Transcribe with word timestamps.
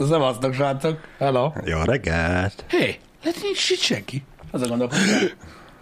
Aznak, 0.00 0.54
srácok. 0.54 0.98
Hello. 1.18 1.52
Jó 1.64 1.78
reggelt! 1.82 2.64
Hé, 2.68 2.76
hey, 2.76 2.98
lehet, 3.24 3.42
nincs 3.42 3.70
itt 3.70 3.80
senki. 3.80 4.22
Az 4.50 4.62
a 4.62 4.66
gondolkodom. 4.66 5.04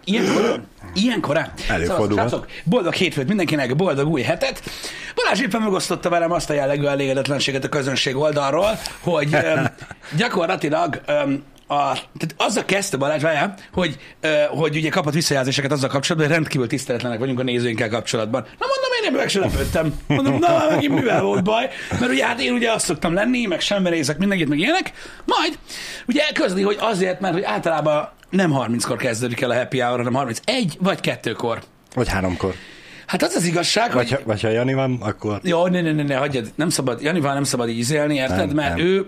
Ilyen 0.03 0.33
korán? 0.33 0.67
Ilyen 0.93 1.21
korán? 1.21 1.51
Előfordulhat. 1.67 2.29
Srácok, 2.29 2.47
boldog 2.63 2.93
hétfőt 2.93 3.27
mindenkinek, 3.27 3.75
boldog 3.75 4.07
új 4.07 4.21
hetet. 4.21 4.61
Balázs 5.15 5.41
éppen 5.41 5.61
megosztotta 5.61 6.09
velem 6.09 6.31
azt 6.31 6.49
a 6.49 6.53
jellegű 6.53 6.85
elégedetlenséget 6.85 7.63
a 7.63 7.69
közönség 7.69 8.15
oldalról, 8.15 8.79
hogy 8.99 9.33
öm, 9.55 9.67
gyakorlatilag 10.17 11.01
öm, 11.05 11.43
a, 11.67 11.93
tehát 11.93 12.35
azzal 12.37 12.65
kezdte 12.65 12.97
Balázs, 12.97 13.21
várjál, 13.21 13.55
hogy, 13.73 13.97
ö, 14.21 14.43
hogy 14.49 14.75
ugye 14.75 14.89
kapott 14.89 15.13
visszajelzéseket 15.13 15.71
azzal 15.71 15.89
kapcsolatban, 15.89 16.27
hogy 16.29 16.37
rendkívül 16.37 16.67
tiszteletlenek 16.67 17.19
vagyunk 17.19 17.39
a 17.39 17.43
nézőinkkel 17.43 17.89
kapcsolatban. 17.89 18.41
Na 18.41 18.65
mondom, 18.65 18.91
én 19.01 19.07
ebből 19.07 19.19
meg 19.19 19.29
se 19.29 19.39
lepődtem. 19.39 19.93
Mondom, 20.07 20.39
na, 20.39 20.65
megint 20.69 20.93
mivel 20.93 21.21
volt 21.21 21.43
baj? 21.43 21.69
Mert 21.99 22.11
ugye 22.11 22.25
hát 22.25 22.39
én 22.39 22.53
ugye 22.53 22.71
azt 22.71 22.85
szoktam 22.85 23.13
lenni, 23.13 23.45
meg 23.45 23.59
semmi 23.59 23.89
nézek 23.89 24.17
mindenkit, 24.17 24.47
meg 24.47 24.59
ilyenek. 24.59 24.91
Majd 25.25 25.59
ugye 26.07 26.23
közli, 26.33 26.61
hogy 26.61 26.77
azért, 26.79 27.19
mert 27.19 27.33
hogy 27.33 27.43
általában 27.43 28.09
nem 28.29 28.53
30-kor 28.55 28.97
kezdődik 28.97 29.41
el 29.41 29.49
a 29.49 29.55
happy 29.55 29.79
hour, 29.79 29.97
hanem 29.97 30.13
31 30.13 30.77
vagy 30.79 30.99
2-kor. 31.01 31.59
Vagy 31.93 32.07
háromkor. 32.09 32.53
Hát 33.05 33.23
az 33.23 33.35
az 33.35 33.43
igazság, 33.43 33.93
Vagy, 33.93 34.09
hogy... 34.09 34.17
ha, 34.17 34.25
vagy 34.25 34.41
ha 34.41 34.49
Jani 34.49 34.73
van, 34.73 34.97
akkor 35.01 35.39
Jó, 35.43 35.67
ne, 35.67 35.81
ne, 35.81 35.91
ne, 35.91 36.03
ne, 36.03 36.15
hagyjad, 36.15 36.51
nem 36.55 36.69
szabad, 36.69 37.01
Janival 37.01 37.33
nem 37.33 37.43
szabad 37.43 37.69
így 37.69 37.77
izélni, 37.77 38.15
érted? 38.15 38.45
Nem, 38.45 38.55
mert 38.55 38.75
nem. 38.75 38.85
ő, 38.85 39.05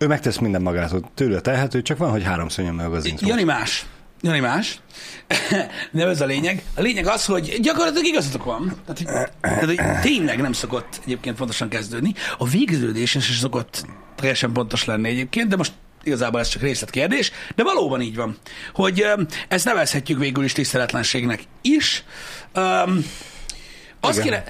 ő 0.00 0.06
megtesz 0.06 0.38
minden 0.38 0.62
magától. 0.62 1.10
Tőle 1.14 1.40
telhető, 1.40 1.82
csak 1.82 1.98
van, 1.98 2.10
hogy 2.10 2.24
háromszor 2.24 2.64
nyom 2.64 2.74
meg 2.74 2.92
az 2.92 3.04
intro. 3.04 3.28
Jani 3.28 3.42
más. 3.42 3.86
Jani 4.22 4.40
más. 4.40 4.80
Nem 5.92 6.08
ez 6.08 6.20
a 6.20 6.24
lényeg. 6.24 6.62
A 6.74 6.80
lényeg 6.80 7.06
az, 7.06 7.24
hogy 7.24 7.58
gyakorlatilag 7.60 8.04
igazatok 8.04 8.44
van. 8.44 8.72
Tehát, 8.86 9.24
hogy, 9.24 9.34
tehát, 9.40 9.64
hogy 9.64 10.00
tényleg 10.00 10.40
nem 10.40 10.52
szokott 10.52 11.00
egyébként 11.04 11.36
pontosan 11.36 11.68
kezdődni. 11.68 12.14
A 12.38 12.46
végződés 12.46 13.14
is 13.14 13.38
szokott 13.38 13.86
teljesen 14.16 14.52
pontos 14.52 14.84
lenni 14.84 15.08
egyébként, 15.08 15.48
de 15.48 15.56
most 15.56 15.72
igazából 16.02 16.40
ez 16.40 16.48
csak 16.48 16.62
részletkérdés, 16.62 17.32
de 17.54 17.62
valóban 17.62 18.00
így 18.00 18.16
van, 18.16 18.36
hogy 18.74 19.06
ezt 19.48 19.64
nevezhetjük 19.64 20.18
végül 20.18 20.44
is 20.44 20.52
tiszteletlenségnek 20.52 21.42
is. 21.62 22.04
Um, 22.54 23.04
azt 24.00 24.18
Igen. 24.24 24.28
kéne, 24.28 24.44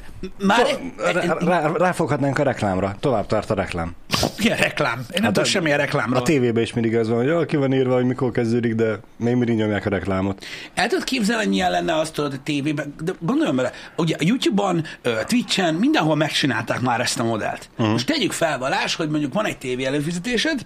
már 0.46 0.66
Rá, 1.14 1.36
rá, 1.38 1.72
ráfoghatnánk 1.76 2.38
a 2.38 2.42
reklámra. 2.42 2.96
Tovább 3.00 3.26
tart 3.26 3.50
a 3.50 3.54
reklám. 3.54 3.94
ilyen 4.38 4.56
reklám. 4.56 4.98
Én 4.98 5.06
nem 5.12 5.22
Hát 5.22 5.32
tudok 5.32 5.48
semmilyen 5.48 5.78
reklámról. 5.78 6.18
A 6.18 6.22
tévében 6.22 6.62
is 6.62 6.72
mindig 6.72 6.96
az 6.96 7.08
van, 7.08 7.16
hogy 7.16 7.26
jól 7.26 7.46
ki 7.46 7.56
van 7.56 7.72
írva, 7.72 7.94
hogy 7.94 8.04
mikor 8.04 8.30
kezdődik, 8.30 8.74
de 8.74 9.00
még 9.16 9.34
mindig 9.34 9.56
nyomják 9.56 9.86
a 9.86 9.88
reklámot. 9.88 10.44
El 10.74 10.88
tudod 10.88 11.04
képzelni, 11.04 11.42
hogy 11.42 11.52
milyen 11.52 11.70
lenne 11.70 11.94
azt 11.94 12.12
tudod 12.14 12.32
a 12.32 12.36
tévében, 12.44 12.94
de 13.02 13.12
gondoljon 13.20 13.56
bele, 13.56 13.72
ugye 13.96 14.14
a 14.18 14.22
YouTube-on, 14.24 14.84
Twitch-en, 15.26 15.74
mindenhol 15.74 16.16
megcsinálták 16.16 16.80
már 16.80 17.00
ezt 17.00 17.20
a 17.20 17.24
modellt. 17.24 17.68
Uh-huh. 17.72 17.92
Most 17.92 18.06
tegyük 18.06 18.32
fel, 18.32 18.58
Balázs, 18.58 18.94
hogy 18.94 19.08
mondjuk 19.08 19.32
van 19.32 19.44
egy 19.44 19.58
tévé 19.58 19.84
előfizetésed, 19.84 20.60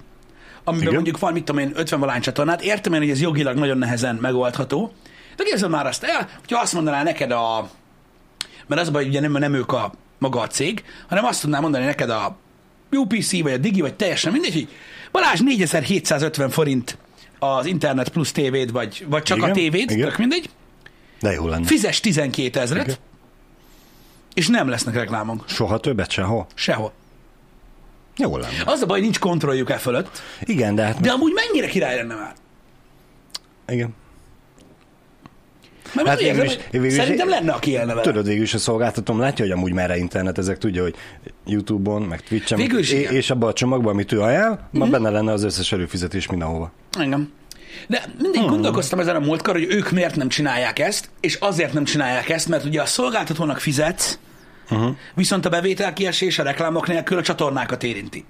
amiben 0.65 0.83
Igen. 0.87 0.95
mondjuk 0.95 1.19
van, 1.19 1.33
mit 1.33 1.45
tudom 1.45 1.63
én, 1.63 1.73
50 1.75 2.01
valány 2.01 2.21
csatornát, 2.21 2.63
értem 2.63 2.93
én, 2.93 3.01
hogy 3.01 3.11
ez 3.11 3.21
jogilag 3.21 3.57
nagyon 3.57 3.79
nehezen 3.79 4.15
megoldható, 4.21 4.93
de 5.37 5.45
képzeld 5.45 5.71
már 5.71 5.87
azt 5.87 6.05
el, 6.05 6.29
hogyha 6.39 6.61
azt 6.61 6.73
mondaná 6.73 7.03
neked 7.03 7.31
a, 7.31 7.69
mert 8.67 8.81
az 8.81 8.89
a 8.89 8.91
baj, 8.91 9.07
ugye 9.07 9.21
nem, 9.21 9.33
nem 9.33 9.55
ők 9.55 9.73
a 9.73 9.93
maga 10.19 10.41
a 10.41 10.47
cég, 10.47 10.85
hanem 11.09 11.25
azt 11.25 11.41
tudná 11.41 11.61
mondani 11.61 11.85
neked 11.85 12.11
a 12.11 12.37
UPC, 12.93 13.41
vagy 13.43 13.53
a 13.53 13.57
Digi, 13.57 13.81
vagy 13.81 13.95
teljesen 13.95 14.33
mindegy, 14.33 14.53
hogy 14.53 14.69
Balázs 15.13 15.41
4750 15.41 16.51
forint 16.51 16.99
az 17.39 17.67
Internet 17.67 18.09
plusz 18.09 18.33
tévéd, 18.33 18.73
vagy, 18.73 19.07
vagy 19.09 19.23
csak 19.23 19.37
Igen, 19.37 19.51
a 19.51 19.53
tévéd, 19.53 19.91
igen. 19.91 20.09
tök 20.09 20.19
mindegy, 20.19 20.51
De 21.21 21.33
jó 21.33 21.47
lenne. 21.49 21.67
fizes 21.67 22.01
12 22.01 22.61
ezeret, 22.61 22.85
Igen. 22.85 22.97
és 24.35 24.47
nem 24.49 24.69
lesznek 24.69 24.95
reklámok. 24.95 25.45
Soha 25.49 25.79
többet 25.79 26.11
sehol. 26.11 26.47
Sehol. 26.55 26.93
Jó 28.17 28.37
lenne. 28.37 28.63
Az 28.65 28.83
a 28.83 28.87
baj, 28.87 29.01
nincs 29.01 29.19
kontrolljuk 29.19 29.71
e 29.71 29.77
fölött, 29.77 30.23
Igen, 30.41 30.75
de 30.75 30.83
hát... 30.83 31.01
de 31.01 31.11
amúgy 31.11 31.33
mennyire 31.33 31.67
király 31.67 31.97
lenne 31.97 32.15
már? 32.15 32.35
Igen. 33.69 33.95
Mert 35.95 36.09
Hát 36.09 36.19
végül 36.19 36.45
is- 36.45 36.59
végül 36.71 36.87
is- 36.87 36.95
szerintem 36.95 37.29
lenne, 37.29 37.53
aki 37.53 37.71
élne 37.71 37.87
vele. 37.87 38.01
Tudod, 38.01 38.27
végül 38.27 38.43
is 38.43 38.55
a 38.55 38.59
szolgáltatom 38.59 39.19
látja, 39.19 39.45
hogy 39.45 39.55
amúgy 39.55 39.73
merre 39.73 39.97
internet, 39.97 40.39
ezek 40.39 40.59
tudja, 40.59 40.83
hogy 40.83 40.95
YouTube-on, 41.47 42.03
meg 42.03 42.21
Twitch-en, 42.21 42.59
Végül 42.59 42.79
is 42.79 42.91
és, 42.91 43.11
és 43.11 43.31
abban 43.31 43.49
a 43.49 43.53
csomagban, 43.53 43.93
amit 43.93 44.13
ő 44.13 44.21
ajánl, 44.21 44.59
ma 44.71 44.87
benne 44.87 45.11
lenne 45.11 45.33
az 45.33 45.43
összes 45.45 45.73
előfizetés 45.73 46.27
mindenhova. 46.27 46.73
Engem. 46.99 47.33
De 47.87 48.05
mindig 48.21 48.41
hmm. 48.41 48.51
gondolkoztam 48.51 48.99
ezen 48.99 49.17
a 49.17 49.19
múltkor, 49.19 49.55
hogy 49.55 49.67
ők 49.69 49.91
miért 49.91 50.17
nem 50.17 50.29
csinálják 50.29 50.79
ezt, 50.79 51.09
és 51.21 51.35
azért 51.35 51.73
nem 51.73 51.85
csinálják 51.85 52.29
ezt, 52.29 52.49
mert 52.49 52.65
ugye 52.65 52.83
a 52.83 52.87
szolgáltatónak 52.87 53.59
fizetsz, 53.59 54.19
uh-huh. 54.71 54.97
viszont 55.15 55.47
a 55.47 55.49
bevételkiesés 55.49 56.39
a 56.39 56.43
reklámok 56.43 56.87
nélkül 56.87 57.19
a 57.19 57.23
csatornákat 57.23 57.83
érinti. 57.83 58.25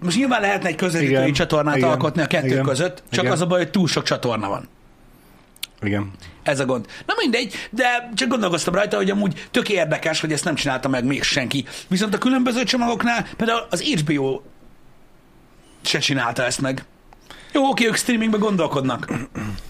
Most 0.00 0.16
nyilván 0.16 0.40
lehetne 0.40 0.68
egy 0.68 0.74
közvetítői 0.74 1.30
csatornát 1.30 1.76
igen, 1.76 1.88
alkotni 1.88 2.22
a 2.22 2.26
kettő 2.26 2.46
igen, 2.46 2.62
között, 2.62 3.02
csak 3.10 3.22
igen. 3.22 3.32
az 3.32 3.40
a 3.40 3.46
baj, 3.46 3.58
hogy 3.58 3.70
túl 3.70 3.88
sok 3.88 4.02
csatorna 4.02 4.48
van. 4.48 4.68
Igen. 5.82 6.10
Ez 6.42 6.60
a 6.60 6.64
gond. 6.64 6.86
Na 7.06 7.14
mindegy, 7.20 7.54
de 7.70 8.10
csak 8.14 8.28
gondolkoztam 8.28 8.74
rajta, 8.74 8.96
hogy 8.96 9.10
amúgy 9.10 9.48
tök 9.50 9.68
érdekes, 9.68 10.20
hogy 10.20 10.32
ezt 10.32 10.44
nem 10.44 10.54
csinálta 10.54 10.88
meg 10.88 11.04
még 11.04 11.22
senki. 11.22 11.64
Viszont 11.88 12.14
a 12.14 12.18
különböző 12.18 12.62
csomagoknál 12.62 13.26
például 13.36 13.66
az 13.70 13.82
HBO 13.82 14.40
se 15.82 15.98
csinálta 15.98 16.44
ezt 16.44 16.60
meg. 16.60 16.84
Jó, 17.52 17.68
oké, 17.68 17.86
ők 17.86 17.96
streamingbe 17.96 18.36
gondolkodnak. 18.38 19.12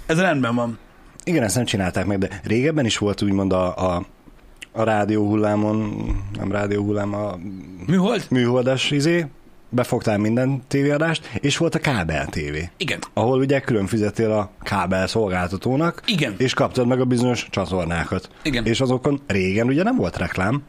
Ez 0.06 0.20
rendben 0.20 0.54
van. 0.54 0.78
Igen, 1.24 1.42
ezt 1.42 1.54
nem 1.54 1.64
csinálták 1.64 2.06
meg, 2.06 2.18
de 2.18 2.40
régebben 2.44 2.84
is 2.84 2.98
volt 2.98 3.22
úgymond 3.22 3.52
a, 3.52 3.94
a, 3.94 4.06
a 4.72 4.82
rádió 4.82 5.26
hullámon, 5.26 6.06
nem 6.38 6.52
rádió 6.52 6.82
hullám, 6.82 7.14
a 7.14 7.38
Műhold? 7.86 8.26
műholdas 8.30 8.90
izé, 8.90 9.26
befogtál 9.68 10.18
minden 10.18 10.62
tévéadást, 10.68 11.30
és 11.40 11.56
volt 11.56 11.74
a 11.74 11.78
kábel 11.78 12.26
tévé. 12.26 12.70
Igen. 12.76 12.98
ahol 13.14 13.38
ugye 13.38 13.60
külön 13.60 13.86
fizettél 13.86 14.30
a 14.30 14.50
kábel 14.62 15.06
szolgáltatónak, 15.06 16.02
Igen. 16.06 16.34
és 16.38 16.54
kaptad 16.54 16.86
meg 16.86 17.00
a 17.00 17.04
bizonyos 17.04 17.46
csatornákat. 17.50 18.30
Igen. 18.42 18.66
És 18.66 18.80
azokon 18.80 19.20
régen 19.26 19.66
ugye 19.66 19.82
nem 19.82 19.96
volt 19.96 20.16
reklám. 20.16 20.62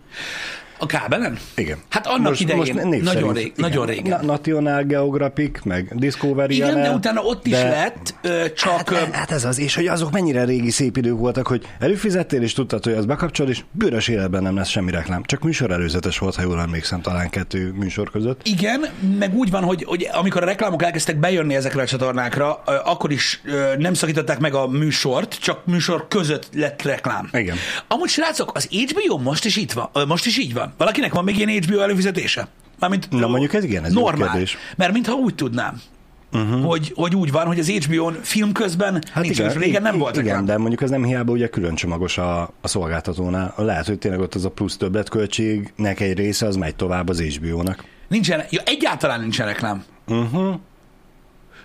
A 0.81 0.85
kábelen? 0.85 1.37
Igen. 1.55 1.77
Hát 1.89 2.07
annak 2.07 2.39
idején, 2.39 2.75
név 2.87 3.03
nagyon 3.03 3.05
szerint, 3.05 3.33
rég- 3.35 3.45
igen. 3.45 3.69
nagyon 3.69 3.85
régen. 3.85 4.19
Na, 4.25 4.31
National 4.31 4.83
Geographic, 4.83 5.63
meg 5.63 5.91
Discovery 5.95 6.55
Igen, 6.55 6.67
de 6.67 6.73
Channel, 6.73 6.93
utána 6.95 7.21
ott 7.21 7.45
is 7.45 7.53
de- 7.53 7.69
lett, 7.69 8.15
ö, 8.21 8.53
csak... 8.53 8.89
Hát, 8.93 9.15
hát 9.15 9.31
ez 9.31 9.45
az, 9.45 9.59
és 9.59 9.75
hogy 9.75 9.87
azok 9.87 10.11
mennyire 10.11 10.43
régi 10.43 10.69
szép 10.69 10.97
idők 10.97 11.17
voltak, 11.17 11.47
hogy 11.47 11.65
előfizettél, 11.79 12.41
és 12.41 12.53
tudtad, 12.53 12.83
hogy 12.83 12.93
az 12.93 13.05
bekapcsol, 13.05 13.49
és 13.49 13.61
bőrös 13.71 14.07
életben 14.07 14.43
nem 14.43 14.55
lesz 14.55 14.67
semmi 14.69 14.91
reklám. 14.91 15.23
Csak 15.23 15.43
műsor 15.43 15.71
előzetes 15.71 16.17
volt, 16.17 16.35
ha 16.35 16.41
jól 16.41 16.59
emlékszem, 16.59 17.01
talán 17.01 17.29
kettő 17.29 17.71
műsor 17.71 18.11
között. 18.11 18.41
Igen, 18.47 18.85
meg 19.19 19.33
úgy 19.35 19.49
van, 19.49 19.63
hogy, 19.63 19.83
hogy 19.83 20.09
amikor 20.11 20.43
a 20.43 20.45
reklámok 20.45 20.83
elkezdtek 20.83 21.17
bejönni 21.19 21.55
ezekre 21.55 21.81
a 21.81 21.85
csatornákra, 21.85 22.53
akkor 22.63 23.11
is 23.11 23.41
nem 23.77 23.93
szakították 23.93 24.39
meg 24.39 24.53
a 24.53 24.67
műsort, 24.67 25.37
csak 25.39 25.65
műsor 25.65 26.07
között 26.07 26.47
lett 26.53 26.81
reklám. 26.81 27.29
Igen. 27.33 27.55
Amúgy 27.87 28.09
srácok, 28.09 28.51
az 28.55 28.67
HBO 28.71 29.17
most 29.17 29.45
is 29.45 29.55
itt 29.55 29.71
van, 29.71 29.89
most 30.07 30.25
is 30.25 30.37
így 30.37 30.53
van. 30.53 30.68
Valakinek 30.77 31.13
van 31.13 31.23
még 31.23 31.37
ilyen 31.37 31.63
HBO 31.63 31.79
előfizetése? 31.79 32.47
Mármint, 32.79 33.07
Na, 33.09 33.27
mondjuk 33.27 33.53
ez 33.53 33.63
igen, 33.63 33.83
ez 33.83 33.93
normál. 33.93 34.29
kérdés. 34.29 34.57
Mert 34.75 34.93
mintha 34.93 35.13
úgy 35.13 35.35
tudnám. 35.35 35.81
Uh-huh. 36.31 36.63
Hogy, 36.65 36.91
hogy 36.95 37.15
úgy 37.15 37.31
van, 37.31 37.45
hogy 37.45 37.59
az 37.59 37.69
HBO-n 37.69 38.17
film 38.21 38.51
közben 38.51 39.03
hát 39.11 39.23
nincs, 39.23 39.39
igen, 39.39 39.53
régen 39.53 39.81
nem 39.81 39.97
volt 39.97 40.17
Igen, 40.17 40.45
de 40.45 40.57
mondjuk 40.57 40.81
ez 40.81 40.89
nem 40.89 41.03
hiába 41.03 41.31
ugye 41.31 41.47
külön 41.47 41.75
csomagos 41.75 42.17
a, 42.17 42.41
a 42.61 42.67
szolgáltatónál. 42.67 43.53
Lehet, 43.57 43.85
hogy 43.85 43.97
tényleg 43.97 44.19
ott 44.19 44.35
az 44.35 44.45
a 44.45 44.49
plusz 44.49 44.77
többletköltségnek 44.77 45.99
egy 45.99 46.17
része, 46.17 46.45
az 46.45 46.55
megy 46.55 46.75
tovább 46.75 47.09
az 47.09 47.21
HBO-nak. 47.21 47.83
Nincsen, 48.07 48.43
ja, 48.49 48.61
egyáltalán 48.65 49.19
nincsen 49.19 49.45
reklám. 49.45 49.83
Uh-huh. 50.07 50.55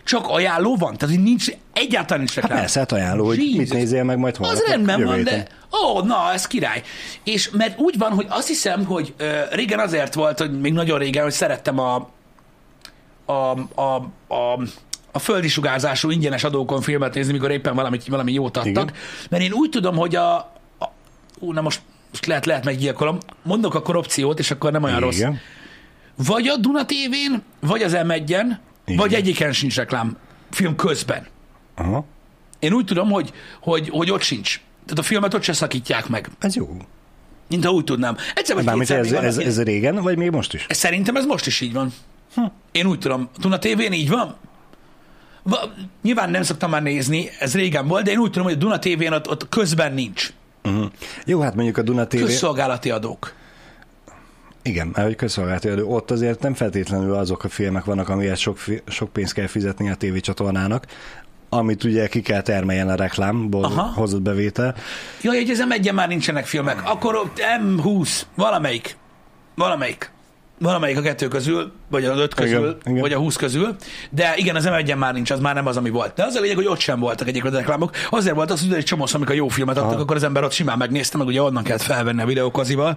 Csak 0.04 0.28
ajánló 0.28 0.76
van, 0.76 0.96
tehát 0.96 1.14
hogy 1.14 1.24
nincs, 1.24 1.46
egyáltalán 1.72 2.18
nincs 2.18 2.34
Hát 2.34 2.42
reklám. 2.42 2.58
persze, 2.60 2.78
hát 2.78 2.92
ajánló, 2.92 3.26
hogy 3.26 3.36
Jesus. 3.38 3.56
mit 3.56 3.72
nézél 3.72 4.04
meg 4.04 4.18
majd 4.18 4.36
holnap. 4.36 4.56
Az 4.56 4.64
rendben 4.68 4.98
jövő 4.98 5.10
van, 5.10 5.24
de 5.24 5.46
ó, 5.84 6.00
na, 6.00 6.32
ez 6.32 6.46
király. 6.46 6.82
És 7.24 7.50
mert 7.50 7.78
úgy 7.78 7.98
van, 7.98 8.12
hogy 8.12 8.26
azt 8.28 8.48
hiszem, 8.48 8.84
hogy 8.84 9.14
ö, 9.16 9.38
régen 9.50 9.78
azért 9.78 10.14
volt, 10.14 10.38
hogy 10.38 10.60
még 10.60 10.72
nagyon 10.72 10.98
régen, 10.98 11.22
hogy 11.22 11.32
szerettem 11.32 11.78
a 11.78 12.08
a, 13.26 13.32
a, 13.80 13.94
a, 14.28 14.60
a 15.12 15.18
földi 15.18 15.48
sugárzású 15.48 16.10
ingyenes 16.10 16.44
adókon 16.44 16.80
filmet 16.80 17.14
nézni, 17.14 17.32
mikor 17.32 17.50
éppen 17.50 17.74
valamit, 17.74 18.06
valami 18.06 18.32
jót 18.32 18.56
adtak. 18.56 18.70
Igen. 18.70 18.90
Mert 19.30 19.42
én 19.42 19.52
úgy 19.52 19.68
tudom, 19.70 19.96
hogy 19.96 20.16
a, 20.16 20.34
a 20.78 20.88
ú, 21.38 21.52
na 21.52 21.60
most, 21.60 21.80
most 22.10 22.26
lehet, 22.26 22.46
lehet 22.46 22.64
meggyilkolom. 22.64 23.18
Mondok 23.42 23.74
akkor 23.74 23.96
opciót, 23.96 24.38
és 24.38 24.50
akkor 24.50 24.72
nem 24.72 24.82
olyan 24.82 25.00
rossz. 25.00 25.16
Igen. 25.16 25.38
Vagy 26.16 26.48
a 26.48 26.56
Duna 26.56 26.84
TV-n, 26.84 27.34
vagy 27.60 27.82
az 27.82 27.92
M1-en, 27.96 28.46
Igen. 28.86 29.00
vagy 29.00 29.14
egyiken 29.14 29.52
sincs 29.52 29.76
reklám 29.76 30.16
film 30.50 30.76
közben. 30.76 31.26
Aha. 31.74 32.04
Én 32.58 32.72
úgy 32.72 32.84
tudom, 32.84 33.10
hogy, 33.10 33.32
hogy, 33.60 33.88
hogy 33.88 34.10
ott 34.10 34.22
sincs. 34.22 34.60
Tehát 34.84 34.98
a 34.98 35.02
filmet 35.02 35.34
ott 35.34 35.42
se 35.42 35.52
szakítják 35.52 36.08
meg. 36.08 36.28
Ez 36.38 36.56
jó. 36.56 36.76
Mint 37.48 37.64
ha 37.64 37.70
úgy 37.70 37.84
tudnám. 37.84 38.16
Egyszer 38.34 38.54
vagy 38.54 38.64
Mármint 38.64 38.90
ez, 38.90 39.12
ez, 39.12 39.38
ez 39.38 39.62
régen, 39.62 39.94
vagy 39.94 40.16
még 40.16 40.30
most 40.30 40.54
is? 40.54 40.66
Szerintem 40.68 41.16
ez 41.16 41.24
most 41.24 41.46
is 41.46 41.60
így 41.60 41.72
van. 41.72 41.92
Hm. 42.34 42.44
Én 42.72 42.86
úgy 42.86 42.98
tudom. 42.98 43.28
Tuna 43.40 43.58
TV-n 43.58 43.92
így 43.92 44.08
van? 44.08 44.36
Va, 45.42 45.72
nyilván 46.02 46.30
nem 46.30 46.42
szoktam 46.42 46.70
már 46.70 46.82
nézni, 46.82 47.30
ez 47.38 47.54
régen 47.54 47.86
volt, 47.86 48.04
de 48.04 48.10
én 48.10 48.18
úgy 48.18 48.30
tudom, 48.30 48.44
hogy 48.44 48.56
a 48.56 48.58
Duna 48.58 48.78
TV-n 48.78 49.12
ott, 49.12 49.30
ott 49.30 49.48
közben 49.48 49.92
nincs. 49.92 50.32
Uh-huh. 50.62 50.90
Jó, 51.26 51.40
hát 51.40 51.54
mondjuk 51.54 51.76
a 51.76 51.82
Duna 51.82 52.06
TV... 52.06 52.16
Közszolgálati 52.16 52.90
adók. 52.90 53.34
Igen, 54.66 54.86
mert 54.86 55.06
hogy 55.06 55.16
közszolgálati 55.16 55.68
adó, 55.68 55.94
ott 55.94 56.10
azért 56.10 56.40
nem 56.40 56.54
feltétlenül 56.54 57.14
azok 57.14 57.44
a 57.44 57.48
filmek 57.48 57.84
vannak, 57.84 58.08
amiért 58.08 58.38
sok, 58.38 58.58
sok 58.86 59.12
pénzt 59.12 59.32
kell 59.32 59.46
fizetni 59.46 59.90
a 59.90 59.94
tévécsatornának, 59.94 60.86
amit 61.48 61.84
ugye 61.84 62.06
ki 62.06 62.20
kell 62.20 62.42
termeljen 62.42 62.88
a 62.88 62.94
reklámból 62.94 63.64
Aha. 63.64 63.82
hozott 63.82 64.22
bevétel. 64.22 64.74
Jaj, 65.22 65.36
hogy 65.36 65.50
ezen 65.50 65.72
egyen 65.72 65.94
már 65.94 66.08
nincsenek 66.08 66.46
filmek. 66.46 66.82
Akkor 66.84 67.16
ott 67.16 67.40
M20, 67.60 68.20
valamelyik. 68.34 68.96
Valamelyik. 69.54 70.10
Valamelyik 70.58 70.98
a 70.98 71.00
kettő 71.00 71.28
közül, 71.28 71.72
vagy 71.90 72.04
az 72.04 72.18
öt 72.18 72.34
közül, 72.34 72.58
Igen, 72.58 72.76
igen. 72.84 73.00
vagy 73.00 73.12
a 73.12 73.18
húsz 73.18 73.36
közül. 73.36 73.76
De 74.10 74.32
igen, 74.36 74.56
az 74.56 74.64
m 74.64 74.98
már 74.98 75.14
nincs, 75.14 75.30
az 75.30 75.40
már 75.40 75.54
nem 75.54 75.66
az, 75.66 75.76
ami 75.76 75.90
volt. 75.90 76.14
De 76.14 76.24
az 76.24 76.34
a 76.34 76.40
lényeg, 76.40 76.56
hogy 76.56 76.66
ott 76.66 76.78
sem 76.78 77.00
voltak 77.00 77.28
egyébként 77.28 77.54
a 77.54 77.56
reklámok. 77.58 77.90
Azért 78.10 78.34
volt 78.34 78.50
az, 78.50 78.60
hogy 78.60 78.72
egy 78.72 78.84
csomó, 78.84 79.06
amikor 79.12 79.34
jó 79.34 79.48
filmet 79.48 79.76
adtak, 79.76 79.92
Aha. 79.92 80.00
akkor 80.00 80.16
az 80.16 80.22
ember 80.22 80.44
ott 80.44 80.52
simán 80.52 80.78
megnézte, 80.78 81.18
meg 81.18 81.26
ugye 81.26 81.42
onnan 81.42 81.62
kellett 81.62 81.82
felvenni 81.82 82.22
a 82.22 82.26
videókazival, 82.26 82.96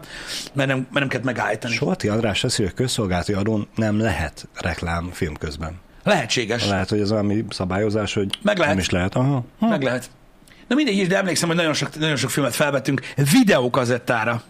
mert 0.53 0.69
nem, 0.69 0.77
mert 0.77 0.99
nem 0.99 1.07
kellett 1.07 1.25
megállítani. 1.25 1.73
Solti 1.73 2.07
András 2.07 2.39
teszi, 2.39 2.63
hogy 2.63 2.73
közszolgálati 2.73 3.33
adón 3.33 3.67
nem 3.75 3.99
lehet 3.99 4.47
reklám 4.53 5.09
film 5.13 5.35
közben. 5.35 5.79
Lehetséges. 6.03 6.67
Lehet, 6.67 6.89
hogy 6.89 6.99
ez 6.99 7.09
valami 7.09 7.45
szabályozás, 7.49 8.13
hogy 8.13 8.37
Meg 8.41 8.57
lehet. 8.57 8.73
nem 8.73 8.83
is 8.83 8.89
lehet. 8.89 9.15
Aha. 9.15 9.45
Ha. 9.59 9.67
Meg 9.67 9.83
lehet. 9.83 10.09
Na 10.67 10.75
mindegy 10.75 11.07
de 11.07 11.17
emlékszem, 11.17 11.47
hogy 11.47 11.57
nagyon 11.57 11.73
sok, 11.73 11.99
nagyon 11.99 12.15
sok 12.15 12.29
filmet 12.29 12.55
felvettünk 12.55 13.01
videókazettára. 13.31 14.43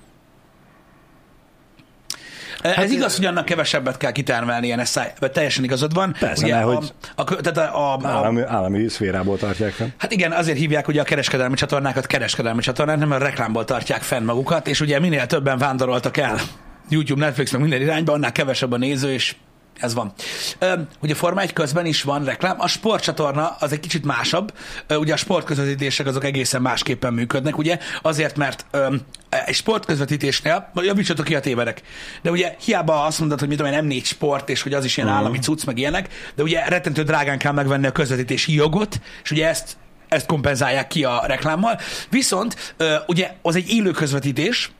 Hát 2.63 2.77
ez 2.77 2.91
igaz, 2.91 3.15
hogy 3.15 3.25
annak 3.25 3.45
kevesebbet 3.45 3.97
kell 3.97 4.11
kitermelni 4.11 4.65
ilyen 4.65 4.85
SI, 4.85 4.99
vagy 5.19 5.31
teljesen 5.31 5.63
igazad 5.63 5.93
van. 5.93 6.15
Persze, 6.19 6.43
Ugye 6.43 6.53
mert 6.53 6.65
a, 6.65 6.73
hogy- 6.73 6.93
a, 7.15 7.21
a, 7.21 7.23
tehát 7.41 7.71
a, 7.73 7.93
a, 7.93 7.99
Állami, 8.07 8.41
állami 8.41 8.87
szférából 8.87 9.37
tartják 9.37 9.71
fel. 9.71 9.87
Hát 9.97 10.11
igen, 10.11 10.31
azért 10.31 10.57
hívják 10.57 10.87
ugye 10.87 11.01
a 11.01 11.03
kereskedelmi 11.03 11.55
csatornákat 11.55 12.05
kereskedelmi 12.05 12.61
csatornák, 12.61 12.97
nem 12.97 13.11
a 13.11 13.17
reklámból 13.17 13.65
tartják 13.65 14.01
fenn 14.01 14.23
magukat, 14.23 14.67
és 14.67 14.81
ugye 14.81 14.99
minél 14.99 15.25
többen 15.25 15.57
vándoroltak 15.57 16.17
el 16.17 16.39
YouTube, 16.89 17.25
Netflix, 17.25 17.51
meg 17.51 17.61
minden 17.61 17.81
irányba, 17.81 18.13
annál 18.13 18.31
kevesebb 18.31 18.71
a 18.71 18.77
néző, 18.77 19.11
és 19.13 19.35
ez 19.79 19.93
van. 19.93 20.13
Ugye 21.01 21.13
a 21.13 21.15
Forma 21.15 21.41
1 21.41 21.53
közben 21.53 21.85
is 21.85 22.03
van 22.03 22.23
reklám, 22.23 22.55
a 22.59 22.67
sportcsatorna 22.67 23.55
az 23.59 23.71
egy 23.71 23.79
kicsit 23.79 24.05
másabb, 24.05 24.53
ugye 24.89 25.13
a 25.13 25.17
sportközvetítések 25.17 26.07
azok 26.07 26.23
egészen 26.23 26.61
másképpen 26.61 27.13
működnek, 27.13 27.57
ugye, 27.57 27.79
azért, 28.01 28.37
mert 28.37 28.65
egy 29.29 29.55
sportközvetítésnél, 29.55 30.71
javítsatok 30.75 31.25
ki 31.25 31.35
a 31.35 31.39
tévedek, 31.39 31.81
de 32.21 32.31
ugye 32.31 32.55
hiába 32.59 33.03
azt 33.03 33.19
mondod, 33.19 33.39
hogy 33.39 33.47
mit 33.47 33.57
tudom 33.57 33.73
én, 33.73 34.01
M4 34.01 34.05
sport, 34.05 34.49
és 34.49 34.61
hogy 34.61 34.73
az 34.73 34.85
is 34.85 34.97
ilyen 34.97 35.09
állami 35.09 35.39
cucc, 35.39 35.65
meg 35.65 35.77
ilyenek, 35.77 36.31
de 36.35 36.43
ugye 36.43 36.65
rettentő 36.67 37.03
drágán 37.03 37.37
kell 37.37 37.51
megvenni 37.51 37.87
a 37.87 37.91
közvetítési 37.91 38.53
jogot, 38.53 39.01
és 39.23 39.31
ugye 39.31 39.47
ezt 39.47 39.77
ezt 40.07 40.25
kompenzálják 40.25 40.87
ki 40.87 41.03
a 41.03 41.23
reklámmal. 41.25 41.79
Viszont 42.09 42.75
ugye 43.07 43.33
az 43.41 43.55
egy 43.55 43.69
élő 43.69 43.91
közvetítés, 43.91 44.71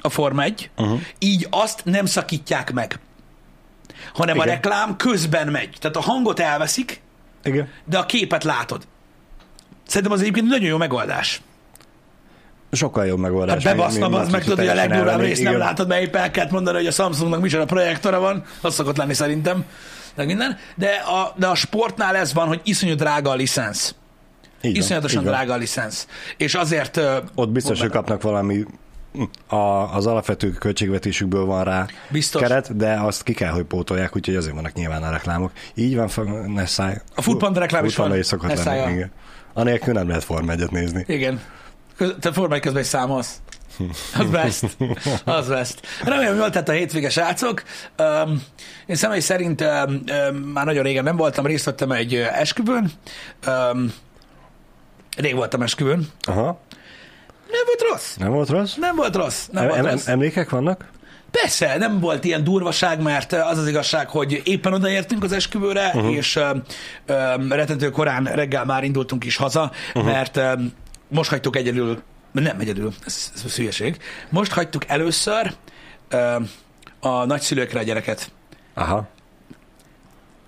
a 0.00 0.08
Forma 0.08 0.42
1, 0.42 0.70
uh-huh. 0.76 1.00
így 1.18 1.46
azt 1.50 1.84
nem 1.84 2.06
szakítják 2.06 2.72
meg, 2.72 2.98
hanem 4.14 4.34
Igen. 4.36 4.48
a 4.48 4.50
reklám 4.50 4.96
közben 4.96 5.48
megy. 5.48 5.76
Tehát 5.80 5.96
a 5.96 6.00
hangot 6.00 6.40
elveszik, 6.40 7.00
Igen. 7.44 7.68
de 7.84 7.98
a 7.98 8.06
képet 8.06 8.44
látod. 8.44 8.82
Szerintem 9.86 10.12
az 10.12 10.20
egyébként 10.20 10.46
nagyon 10.48 10.68
jó 10.68 10.76
megoldás. 10.76 11.40
Sokkal 12.72 13.06
jobb 13.06 13.18
megoldás. 13.18 13.64
Hát 13.64 13.76
bebaszna, 13.76 14.06
az 14.06 14.28
meg 14.28 14.42
tudod, 14.42 14.58
hogy 14.58 14.68
a 14.68 14.74
legdurvább 14.74 15.20
részt 15.20 15.42
nem 15.42 15.58
látod, 15.58 15.88
mert 15.88 16.02
épp 16.02 16.14
el 16.14 16.30
kellett 16.30 16.50
mondani, 16.50 16.76
hogy 16.76 16.86
a 16.86 16.90
Samsungnak 16.90 17.40
micsoda 17.40 17.64
projektora 17.64 18.20
van, 18.20 18.44
az 18.60 18.74
szokott 18.74 18.96
lenni 18.96 19.14
szerintem, 19.14 19.64
meg 20.14 20.26
minden. 20.26 20.58
De 20.74 20.88
a, 20.88 21.34
de 21.36 21.46
a 21.46 21.54
sportnál 21.54 22.16
ez 22.16 22.32
van, 22.34 22.46
hogy 22.46 22.60
iszonyú 22.64 22.94
drága 22.94 23.30
a 23.30 23.34
licensz. 23.34 23.94
Így 24.62 24.72
van, 24.72 24.82
Iszonyatosan 24.82 25.18
így 25.18 25.24
van. 25.26 25.34
drága 25.34 25.52
a 25.52 25.56
licensz. 25.56 26.06
És 26.36 26.54
azért... 26.54 27.00
Ott 27.34 27.48
biztos, 27.48 27.80
hogy 27.80 27.90
kapnak 27.90 28.22
valami 28.22 28.64
a, 29.46 29.56
az 29.94 30.06
alapvető 30.06 30.50
költségvetésükből 30.50 31.44
van 31.44 31.64
rá 31.64 31.86
Biztos. 32.08 32.42
keret, 32.42 32.76
de 32.76 32.94
azt 32.94 33.22
ki 33.22 33.32
kell, 33.32 33.50
hogy 33.50 33.64
pótolják, 33.64 34.16
úgyhogy 34.16 34.36
azért 34.36 34.54
vannak 34.54 34.72
nyilván 34.72 35.02
a 35.02 35.10
reklámok. 35.10 35.52
Így 35.74 35.96
van, 35.96 36.10
ne 36.46 36.66
száj. 36.66 37.00
A 37.14 37.22
Foodpanda 37.22 37.60
reklám 37.60 37.84
is 37.84 37.96
van. 37.96 38.16
is 38.16 38.26
szokott 38.26 38.54
Ne 38.54 38.64
lenni, 38.64 38.92
igen. 38.92 39.10
Anélkül 39.52 39.94
nem 39.94 40.08
lehet 40.08 40.24
Forma 40.24 40.52
1 40.52 40.70
nézni. 40.70 41.04
Igen. 41.06 41.40
Te 42.20 42.32
formai 42.32 42.60
közben 42.60 42.82
is 42.82 42.88
számolsz. 42.88 43.40
Az 44.18 44.30
best. 44.30 44.76
Az 45.24 45.48
best. 45.48 45.80
Remélem, 46.04 46.36
jól 46.36 46.50
tett 46.50 46.68
a 46.68 46.72
hétvége, 46.72 47.08
srácok. 47.08 47.62
Um, 47.98 48.42
én 48.86 48.96
személy 48.96 49.20
szerint 49.20 49.60
um, 49.60 50.02
um, 50.30 50.36
már 50.36 50.64
nagyon 50.64 50.82
régen 50.82 51.04
nem 51.04 51.16
voltam, 51.16 51.46
részt 51.46 51.64
vettem 51.64 51.90
egy 51.90 52.14
esküvőn. 52.14 52.90
Um, 53.46 53.92
rég 55.16 55.34
voltam 55.34 55.62
esküvőn. 55.62 56.08
Aha, 56.20 56.60
Nem 57.50 57.60
volt 57.66 57.90
rossz. 57.90 58.16
nem 58.16 58.30
volt 58.32 58.48
rossz? 58.48 58.74
Nem 58.76 58.96
volt 58.96 59.16
rossz. 59.16 59.46
Nem 59.52 59.62
Em- 59.62 59.72
volt 59.72 59.90
rossz. 59.90 60.06
emlékek 60.06 60.50
vannak? 60.50 60.88
Persze, 61.30 61.76
nem 61.78 62.00
volt 62.00 62.24
ilyen 62.24 62.44
durvaság, 62.44 63.02
mert 63.02 63.32
az 63.32 63.58
az 63.58 63.68
igazság, 63.68 64.08
hogy 64.08 64.40
éppen 64.44 64.72
odaértünk 64.72 65.24
az 65.24 65.32
esküvőre, 65.32 65.86
uh-huh. 65.86 66.12
és 66.12 66.36
um, 66.36 66.62
um, 67.08 67.52
rettentő 67.52 67.90
korán 67.90 68.24
reggel 68.24 68.64
már 68.64 68.84
indultunk 68.84 69.24
is 69.24 69.36
haza, 69.36 69.70
uh-huh. 69.88 70.12
mert 70.12 70.36
um, 70.36 70.72
most 71.08 71.30
hagytuk 71.30 71.56
egyedül, 71.56 72.02
nem 72.32 72.60
egyedül, 72.60 72.92
ez, 73.06 73.32
ez 73.44 73.56
hülyeség, 73.56 73.96
most 74.28 74.52
hagytuk 74.52 74.82
először 74.86 75.52
um, 76.12 76.50
a 77.00 77.24
nagyszülőkre 77.24 77.78
a 77.78 77.82
gyereket. 77.82 78.30
Aha. 78.74 79.08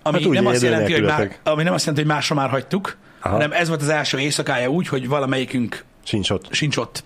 Ami, 0.03 0.23
Hát 0.23 0.31
nem 0.31 0.45
azt 0.45 0.61
jelenti, 0.61 0.93
hogy 0.93 1.03
már, 1.03 1.37
ami 1.43 1.63
nem 1.63 1.73
azt 1.73 1.85
jelenti, 1.85 2.05
hogy 2.05 2.15
másra 2.15 2.35
már 2.35 2.49
hagytuk, 2.49 2.97
Aha. 3.21 3.33
hanem 3.33 3.51
ez 3.51 3.67
volt 3.67 3.81
az 3.81 3.89
első 3.89 4.19
éjszakája 4.19 4.67
úgy, 4.67 4.87
hogy 4.87 5.07
valamelyikünk 5.07 5.83
Sincs 6.03 6.29
ott. 6.29 6.47
sincs 6.51 6.77
ott. 6.77 7.03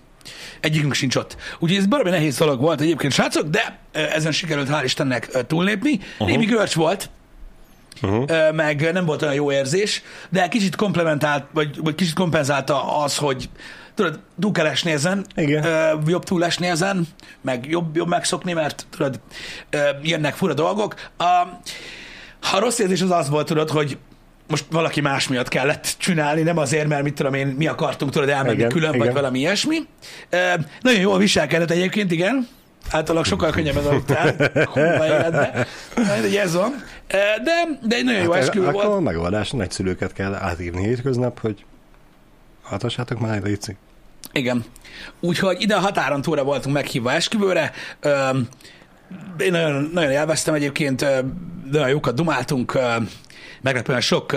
Egyikünk 0.60 0.94
sincs 0.94 1.16
ott. 1.16 1.36
Úgyhogy 1.58 1.78
ez 1.78 1.86
baromi 1.86 2.10
nehéz 2.10 2.36
dolog 2.36 2.60
volt 2.60 2.80
egyébként, 2.80 3.12
srácok, 3.12 3.48
de 3.48 3.78
ezen 3.92 4.32
sikerült 4.32 4.68
hál' 4.70 4.80
Istennek 4.84 5.46
túllépni. 5.46 5.92
Uh-huh. 6.12 6.28
Némi 6.28 6.44
görcs 6.44 6.74
volt, 6.74 7.10
Uh-huh. 8.02 8.52
meg 8.54 8.92
nem 8.92 9.04
volt 9.04 9.22
olyan 9.22 9.34
jó 9.34 9.52
érzés, 9.52 10.02
de 10.30 10.48
kicsit 10.48 10.76
komplementált, 10.76 11.44
vagy, 11.52 11.76
vagy 11.82 11.94
kicsit 11.94 12.14
kompenzálta 12.14 12.98
az, 13.02 13.16
hogy 13.16 13.48
tudod, 13.94 14.20
túl 14.40 14.52
kell 14.52 14.66
esni 14.66 14.90
ezen, 14.90 15.26
Igen. 15.34 15.64
Ö, 15.64 15.94
jobb 16.06 16.24
túl 16.24 16.44
esni 16.44 16.66
ezen, 16.66 17.06
meg 17.40 17.66
jobb, 17.66 17.96
jobb 17.96 18.08
megszokni, 18.08 18.52
mert 18.52 18.86
tudod, 18.90 19.20
ö, 19.70 19.78
jönnek 20.02 20.34
fura 20.34 20.54
dolgok. 20.54 20.94
A, 21.16 21.24
a 22.52 22.58
rossz 22.58 22.78
érzés 22.78 23.00
az 23.02 23.10
az 23.10 23.28
volt, 23.28 23.46
tudod, 23.46 23.70
hogy 23.70 23.98
most 24.48 24.64
valaki 24.70 25.00
más 25.00 25.28
miatt 25.28 25.48
kellett 25.48 25.94
csinálni, 25.98 26.42
nem 26.42 26.58
azért, 26.58 26.88
mert 26.88 27.02
mit 27.02 27.14
tudom 27.14 27.34
én, 27.34 27.46
mi 27.46 27.66
akartunk 27.66 28.12
tudod 28.12 28.28
elmenni 28.28 28.54
igen, 28.54 28.68
külön, 28.68 28.94
igen. 28.94 29.06
vagy 29.06 29.14
valami 29.14 29.38
ilyesmi. 29.38 29.76
E, 30.30 30.60
nagyon 30.80 31.00
jól 31.00 31.18
viselkedett 31.18 31.70
egyébként, 31.70 32.12
igen. 32.12 32.48
Általában 32.90 33.24
sokkal 33.24 33.50
könnyebben. 33.50 33.84
Kurva 34.72 35.06
életbe. 35.06 35.66
Ez 36.42 36.54
van. 36.54 36.84
De, 37.44 37.78
de 37.82 37.96
egy 37.96 38.04
nagyon 38.04 38.22
jó 38.22 38.32
Hát, 38.32 38.42
esküvő 38.42 38.66
akkor 38.66 38.84
volt. 38.84 38.96
a 38.96 39.00
megoldás, 39.00 39.50
nagyszülőket 39.50 40.12
kell 40.12 40.34
átírni 40.34 40.82
hétköznap, 40.82 41.40
hogy 41.40 41.64
hatassátok 42.62 43.20
már, 43.20 43.42
létszik. 43.42 43.76
Igen. 44.32 44.64
Úgyhogy 45.20 45.60
ide 45.60 45.74
a 45.74 45.80
határon 45.80 46.22
túlra 46.22 46.44
voltunk 46.44 46.74
meghívva 46.74 47.12
esküvőre. 47.12 47.72
Én 49.38 49.50
nagyon, 49.50 49.90
nagyon 49.92 50.10
élveztem 50.10 50.54
egyébként, 50.54 51.06
nagyon 51.70 51.88
jókat 51.88 52.14
dumáltunk, 52.14 52.78
meglepően 53.60 54.00
sok 54.00 54.36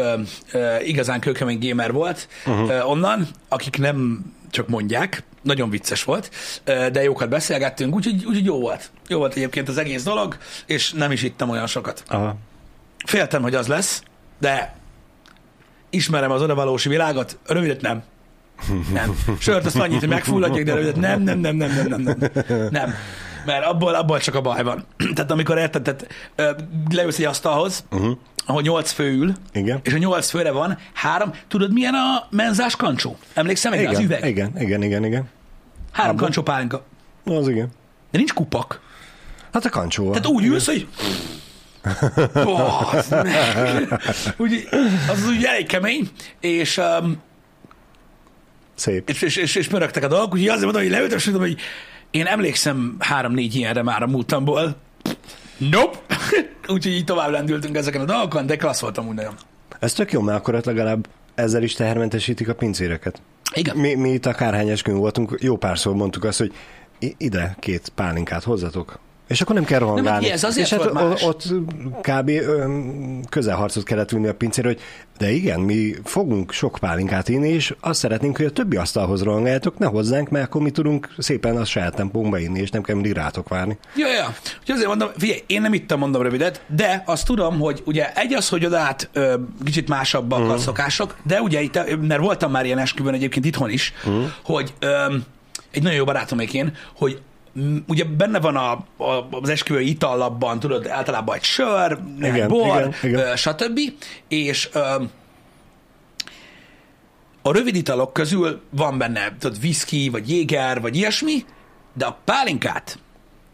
igazán 0.83 1.19
kőkemény 1.19 1.59
gamer 1.59 1.91
volt 1.91 2.27
uh-huh. 2.45 2.89
onnan, 2.89 3.27
akik 3.47 3.77
nem 3.77 4.25
csak 4.49 4.67
mondják, 4.67 5.23
nagyon 5.41 5.69
vicces 5.69 6.03
volt, 6.03 6.31
de 6.63 7.03
jókat 7.03 7.29
beszélgettünk, 7.29 7.95
úgyhogy, 7.95 8.25
úgyhogy 8.25 8.45
jó 8.45 8.59
volt. 8.59 8.91
Jó 9.07 9.17
volt 9.17 9.35
egyébként 9.35 9.69
az 9.69 9.77
egész 9.77 10.03
dolog, 10.03 10.37
és 10.65 10.91
nem 10.91 11.11
is 11.11 11.23
ittam 11.23 11.49
olyan 11.49 11.67
sokat. 11.67 12.03
Aha. 12.07 12.35
Féltem, 13.05 13.41
hogy 13.41 13.55
az 13.55 13.67
lesz, 13.67 14.03
de 14.39 14.75
ismerem 15.89 16.31
az 16.31 16.41
odavalósi 16.41 16.89
világot, 16.89 17.37
rövidet 17.45 17.81
nem. 17.81 18.03
Nem. 18.93 19.17
Sört 19.39 19.65
azt 19.65 19.75
annyit, 19.75 19.99
hogy 19.99 20.09
megfulladjak, 20.09 20.65
de 20.65 20.73
rövidet 20.73 20.95
nem, 20.95 21.21
nem, 21.21 21.39
nem, 21.39 21.55
nem, 21.55 21.71
nem, 21.71 22.01
nem, 22.01 22.01
nem. 22.01 22.69
Nem. 22.71 22.93
Mert 23.45 23.65
abból, 23.65 23.95
abból 23.95 24.19
csak 24.19 24.35
a 24.35 24.41
baj 24.41 24.63
van. 24.63 24.85
Tehát 25.15 25.31
amikor 25.31 25.57
érted, 25.57 25.81
tehát 25.81 26.07
leülsz 26.89 27.19
egy 27.19 27.25
asztalhoz, 27.25 27.85
uh-huh. 27.91 28.17
ahol 28.45 28.61
nyolc 28.61 28.91
fő 28.91 29.11
ül, 29.11 29.33
Igen. 29.53 29.79
és 29.83 29.93
a 29.93 29.97
nyolc 29.97 30.29
főre 30.29 30.51
van 30.51 30.77
három, 30.93 31.33
tudod 31.47 31.73
milyen 31.73 31.93
a 31.93 32.27
menzás 32.29 32.75
kancsó? 32.75 33.17
Emlékszem 33.33 33.73
egy 33.73 33.85
az 33.85 33.99
Igen, 33.99 34.03
üveg? 34.03 34.29
igen, 34.29 34.51
igen, 34.57 34.83
igen, 34.83 35.05
igen. 35.05 35.29
Három 35.91 36.11
Abban? 36.11 36.23
kancsó 36.23 36.41
pálinka. 36.41 36.85
Az 37.25 37.47
igen. 37.47 37.69
De 38.11 38.17
nincs 38.17 38.33
kupak. 38.33 38.81
Hát 39.53 39.65
a 39.65 39.69
kancsó. 39.69 40.09
Tehát 40.09 40.27
úgy 40.27 40.45
ülsz, 40.45 40.65
hogy... 40.65 40.87
Az, 42.93 43.09
meg. 43.09 44.01
úgy, 44.37 44.67
az 45.09 45.27
úgy 45.27 45.43
elég 45.43 45.65
kemény, 45.65 46.09
és, 46.39 46.77
um, 46.77 47.21
Szép. 48.75 49.09
és, 49.09 49.21
és, 49.21 49.35
és, 49.35 49.55
és 49.55 49.67
pörögtek 49.67 50.03
a 50.03 50.07
dolgok, 50.07 50.33
úgyhogy 50.33 50.47
azért 50.47 50.63
mondom, 50.63 50.81
hogy 50.81 50.91
leültem, 50.91 51.17
és 51.17 51.25
mondom, 51.25 51.43
hogy 51.43 51.57
én 52.11 52.25
emlékszem 52.25 52.95
három-négy 52.99 53.55
ilyenre 53.55 53.83
már 53.83 54.03
a 54.03 54.07
múltamból. 54.07 54.75
Nope! 55.57 55.97
úgyhogy 56.73 56.93
így 56.93 57.03
tovább 57.03 57.31
lendültünk 57.31 57.75
ezeken 57.75 58.01
a 58.01 58.05
dolgokon, 58.05 58.45
de 58.45 58.55
klassz 58.55 58.81
voltam 58.81 59.07
úgy 59.07 59.15
nagyon. 59.15 59.33
Ez 59.79 59.93
tök 59.93 60.11
jó, 60.11 60.21
mert 60.21 60.37
akkor 60.37 60.55
ott 60.55 60.65
legalább 60.65 61.07
ezzel 61.35 61.63
is 61.63 61.73
tehermentesítik 61.73 62.49
a 62.49 62.55
pincéreket. 62.55 63.21
Igen. 63.53 63.77
Mi, 63.77 63.93
mi 63.93 64.09
itt 64.09 64.25
akárhány 64.25 64.69
esküvőn 64.69 64.99
voltunk, 64.99 65.37
jó 65.39 65.57
párszor 65.57 65.95
mondtuk 65.95 66.23
azt, 66.23 66.37
hogy 66.37 66.53
ide 67.17 67.55
két 67.59 67.91
pálinkát 67.95 68.43
hozzatok, 68.43 68.99
És 69.31 69.41
akkor 69.41 69.55
nem 69.55 69.63
kell 69.63 69.79
rohangálni. 69.79 70.17
figyelj, 70.17 70.33
ez 70.33 70.43
azért 70.43 70.71
és 70.71 70.77
hát 70.77 70.93
más. 70.93 71.23
ott 71.23 71.43
kb. 72.01 72.31
közelharcot 73.29 73.83
kellett 73.83 74.11
ülni 74.11 74.27
a 74.27 74.33
pincére, 74.33 74.67
hogy 74.67 74.79
de 75.17 75.31
igen, 75.31 75.59
mi 75.59 75.93
fogunk 76.03 76.51
sok 76.51 76.77
pálinkát 76.79 77.29
inni, 77.29 77.49
és 77.49 77.75
azt 77.79 77.99
szeretnénk, 77.99 78.37
hogy 78.37 78.45
a 78.45 78.51
többi 78.51 78.75
asztalhoz 78.75 79.23
rohangáljátok, 79.23 79.77
ne 79.77 79.85
hozzánk, 79.85 80.29
mert 80.29 80.45
akkor 80.45 80.61
mi 80.61 80.71
tudunk 80.71 81.09
szépen 81.17 81.57
a 81.57 81.65
saját 81.65 81.95
tempónkba 81.95 82.37
inni, 82.37 82.59
és 82.59 82.69
nem 82.69 82.81
kell 82.81 82.95
mindig 82.95 83.13
rátok 83.13 83.49
várni. 83.49 83.77
Ja, 83.95 84.07
ja. 84.07 84.35
Úgyhogy 84.59 84.75
azért 84.75 84.87
mondom, 84.87 85.09
figyelj, 85.17 85.43
én 85.47 85.61
nem 85.61 85.73
ittam, 85.73 85.99
mondom 85.99 86.21
rövidet, 86.21 86.61
de 86.75 87.03
azt 87.05 87.25
tudom, 87.25 87.59
hogy 87.59 87.81
ugye 87.85 88.13
egy 88.13 88.33
az, 88.33 88.49
hogy 88.49 88.65
odát 88.65 89.09
ö, 89.13 89.35
kicsit 89.65 89.87
másabbak 89.87 90.39
uh-huh. 90.39 90.53
a 90.53 90.57
szokások, 90.57 91.15
de 91.23 91.41
ugye 91.41 91.61
itt, 91.61 91.79
mert 92.07 92.21
voltam 92.21 92.51
már 92.51 92.65
ilyen 92.65 92.79
esküvőn 92.79 93.13
egyébként 93.13 93.45
itthon 93.45 93.69
is, 93.69 93.93
uh-huh. 94.05 94.23
hogy 94.43 94.73
ö, 94.79 95.15
egy 95.71 95.83
nagyon 95.83 95.97
jó 95.97 96.05
barátomék 96.05 96.53
én, 96.53 96.73
hogy 96.95 97.21
ugye 97.87 98.03
benne 98.03 98.39
van 98.39 98.55
a, 98.55 98.71
a, 99.03 99.27
az 99.41 99.49
esküvői 99.49 99.89
itallapban, 99.89 100.59
tudod, 100.59 100.87
általában 100.87 101.35
egy 101.35 101.43
sör, 101.43 101.99
egy 102.19 102.27
Igen, 102.35 102.47
bor, 102.47 102.65
igen, 102.77 102.93
igen. 103.01 103.35
Stb. 103.35 103.79
És 104.27 104.69
a 107.41 107.51
rövid 107.51 107.75
italok 107.75 108.13
közül 108.13 108.61
van 108.69 108.97
benne, 108.97 109.35
tudod, 109.39 109.57
whisky, 109.63 110.09
vagy 110.09 110.29
jéger, 110.29 110.81
vagy 110.81 110.95
ilyesmi, 110.95 111.45
de 111.93 112.05
a 112.05 112.17
pálinkát 112.25 112.99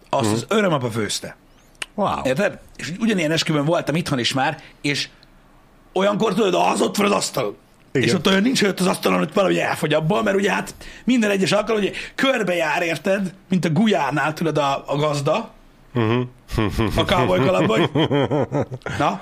azt 0.10 0.26
Mhm. 0.26 0.34
az 0.34 0.46
örömapa 0.48 0.90
főzte. 0.92 1.36
Wow. 1.96 2.22
Érted? 2.24 2.60
És 2.76 2.94
ugyanilyen 3.00 3.32
esküvőn 3.32 3.66
voltam 3.66 3.96
itthon 3.96 4.20
is 4.20 4.34
már, 4.34 4.62
és 4.82 5.10
olyankor 5.94 6.34
tudod, 6.34 6.54
az 6.54 6.82
ott 6.82 6.96
van 6.96 7.06
az 7.06 7.12
asztal. 7.12 7.56
Igen. 7.92 8.08
És 8.08 8.14
ott 8.14 8.28
olyan 8.28 8.42
nincs 8.42 8.62
ott 8.64 8.80
az 8.80 8.86
asztalon, 8.86 9.18
hogy 9.18 9.30
valahogy 9.34 9.58
elfogy 9.58 9.94
abból, 9.94 10.24
mert 10.24 10.38
ugye 10.38 10.52
hát 10.52 10.74
minden 11.04 11.30
egyes 11.30 11.52
alkalom, 11.52 11.82
hogy 11.82 11.94
körbejár, 12.16 12.82
érted, 12.82 13.34
mint 13.50 13.66
a 13.66 13.70
gulyánál, 13.70 14.34
tudod, 14.34 14.58
a, 14.58 14.84
a 14.88 14.96
gazda, 14.96 15.52
Mhm. 15.94 16.22
a 16.96 17.04
cowboy 17.06 17.40
kalapban. 17.40 17.90
Na, 18.98 19.22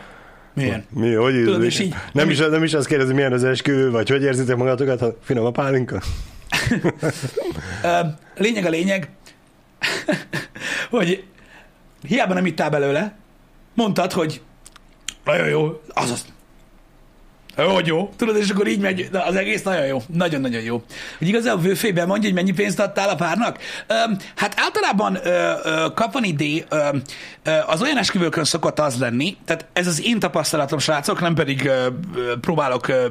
milyen? 0.53 0.86
Mi, 0.89 1.13
hogy 1.13 1.43
Tudod, 1.43 1.63
és 1.63 1.79
így- 1.79 1.95
nem, 2.12 2.29
is, 2.29 2.38
nem 2.38 2.63
is 2.63 2.74
azt 2.74 2.88
kérdezi, 2.88 3.13
milyen 3.13 3.34
az 3.34 3.43
esküvő, 3.43 3.91
vagy 3.91 4.10
hogy 4.10 4.24
érzitek 4.24 4.55
magatokat, 4.55 5.00
ha 5.00 5.17
finom 5.24 5.45
a 5.45 5.51
pálinka? 5.51 6.01
Lényeg 8.38 8.65
a 8.65 8.69
lényeg, 8.69 9.10
hogy 10.89 11.24
hiába 12.07 12.34
nem 12.34 12.45
ittál 12.45 12.69
belőle, 12.69 13.15
mondtad, 13.74 14.12
hogy 14.12 14.41
nagyon 15.25 15.48
jó, 15.48 15.81
azaz. 15.93 16.25
Hogy 17.55 17.88
jó. 17.88 18.09
Tudod, 18.15 18.35
és 18.35 18.50
akkor 18.50 18.67
így 18.67 18.79
megy, 18.79 19.09
de 19.12 19.19
az 19.19 19.35
egész 19.35 19.63
nagyon 19.63 19.85
jó. 19.85 20.01
Nagyon-nagyon 20.13 20.62
jó. 20.62 20.83
Hogy 21.17 21.27
igazából 21.27 21.62
vőfében 21.62 22.07
mondja, 22.07 22.29
hogy 22.29 22.38
mennyi 22.38 22.51
pénzt 22.51 22.79
adtál 22.79 23.09
a 23.09 23.15
párnak? 23.15 23.57
Öm, 23.88 24.17
hát 24.35 24.53
általában 24.57 25.19
ö, 25.24 25.51
ö, 25.63 25.85
Kapani 25.93 26.33
D 26.33 26.65
ö, 26.69 26.88
ö, 27.43 27.51
az 27.67 27.81
olyan 27.81 27.97
esküvőkön 27.97 28.43
szokott 28.43 28.79
az 28.79 28.97
lenni, 28.97 29.38
tehát 29.45 29.65
ez 29.74 29.88
az 29.88 30.05
én 30.05 30.19
tapasztalatom, 30.19 30.79
srácok, 30.79 31.21
nem 31.21 31.33
pedig 31.33 31.65
ö, 31.65 31.88
ö, 32.15 32.33
próbálok 32.41 32.88
ö, 32.88 33.05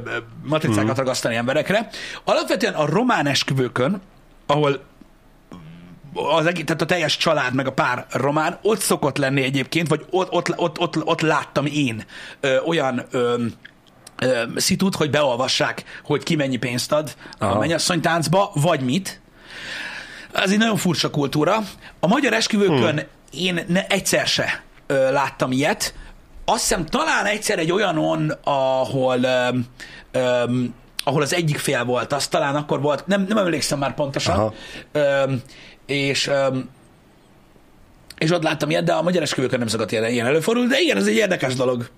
matricákat 0.44 0.96
ragasztani 0.98 1.34
emberekre. 1.34 1.88
Alapvetően 2.24 2.74
a 2.74 2.86
román 2.86 3.26
esküvőkön, 3.26 4.00
ahol 4.46 4.82
az 6.14 6.46
egész, 6.46 6.64
tehát 6.64 6.82
a 6.82 6.86
teljes 6.86 7.16
család 7.16 7.54
meg 7.54 7.66
a 7.66 7.72
pár 7.72 8.06
román, 8.10 8.58
ott 8.62 8.80
szokott 8.80 9.16
lenni 9.16 9.42
egyébként, 9.42 9.88
vagy 9.88 10.04
ott, 10.10 10.32
ott, 10.32 10.58
ott, 10.58 10.78
ott, 10.78 11.04
ott 11.04 11.20
láttam 11.20 11.66
én 11.66 12.04
ö, 12.40 12.58
olyan 12.60 13.04
ö, 13.10 13.44
szitut, 14.56 14.94
hogy 14.94 15.10
beolvassák, 15.10 15.84
hogy 16.04 16.22
ki 16.22 16.36
mennyi 16.36 16.56
pénzt 16.56 16.92
ad 16.92 17.14
Aha. 17.38 17.50
a 17.50 17.50
Aha. 17.50 17.58
mennyasszonytáncba, 17.58 18.50
vagy 18.54 18.80
mit. 18.80 19.20
Ez 20.32 20.50
egy 20.50 20.58
nagyon 20.58 20.76
furcsa 20.76 21.10
kultúra. 21.10 21.62
A 22.00 22.06
magyar 22.06 22.32
esküvőkön 22.32 22.98
hmm. 22.98 23.08
én 23.30 23.64
ne, 23.68 23.86
egyszer 23.86 24.26
se 24.26 24.62
ö, 24.86 25.12
láttam 25.12 25.52
ilyet. 25.52 25.94
Azt 26.44 26.60
hiszem 26.60 26.86
talán 26.86 27.24
egyszer 27.24 27.58
egy 27.58 27.72
olyanon, 27.72 28.32
ahol 28.44 29.22
ö, 29.22 29.48
ö, 30.12 30.44
ahol 31.04 31.22
az 31.22 31.34
egyik 31.34 31.58
fél 31.58 31.84
volt, 31.84 32.12
az 32.12 32.28
talán 32.28 32.54
akkor 32.56 32.80
volt, 32.80 33.06
nem, 33.06 33.24
nem 33.28 33.38
emlékszem 33.38 33.78
már 33.78 33.94
pontosan, 33.94 34.34
Aha. 34.34 34.54
ö, 34.92 35.32
és 35.86 36.26
ö, 36.26 36.58
és 38.18 38.30
ott 38.30 38.42
láttam 38.42 38.70
ilyet, 38.70 38.84
de 38.84 38.92
a 38.92 39.02
magyar 39.02 39.22
esküvőkön 39.22 39.58
nem 39.58 39.68
szokott 39.68 39.92
ilyen, 39.92 40.10
ilyen 40.10 40.26
előfordulni, 40.26 40.68
de 40.68 40.80
igen, 40.80 40.96
ez 40.96 41.06
egy 41.06 41.14
érdekes 41.14 41.54
dolog. 41.54 41.88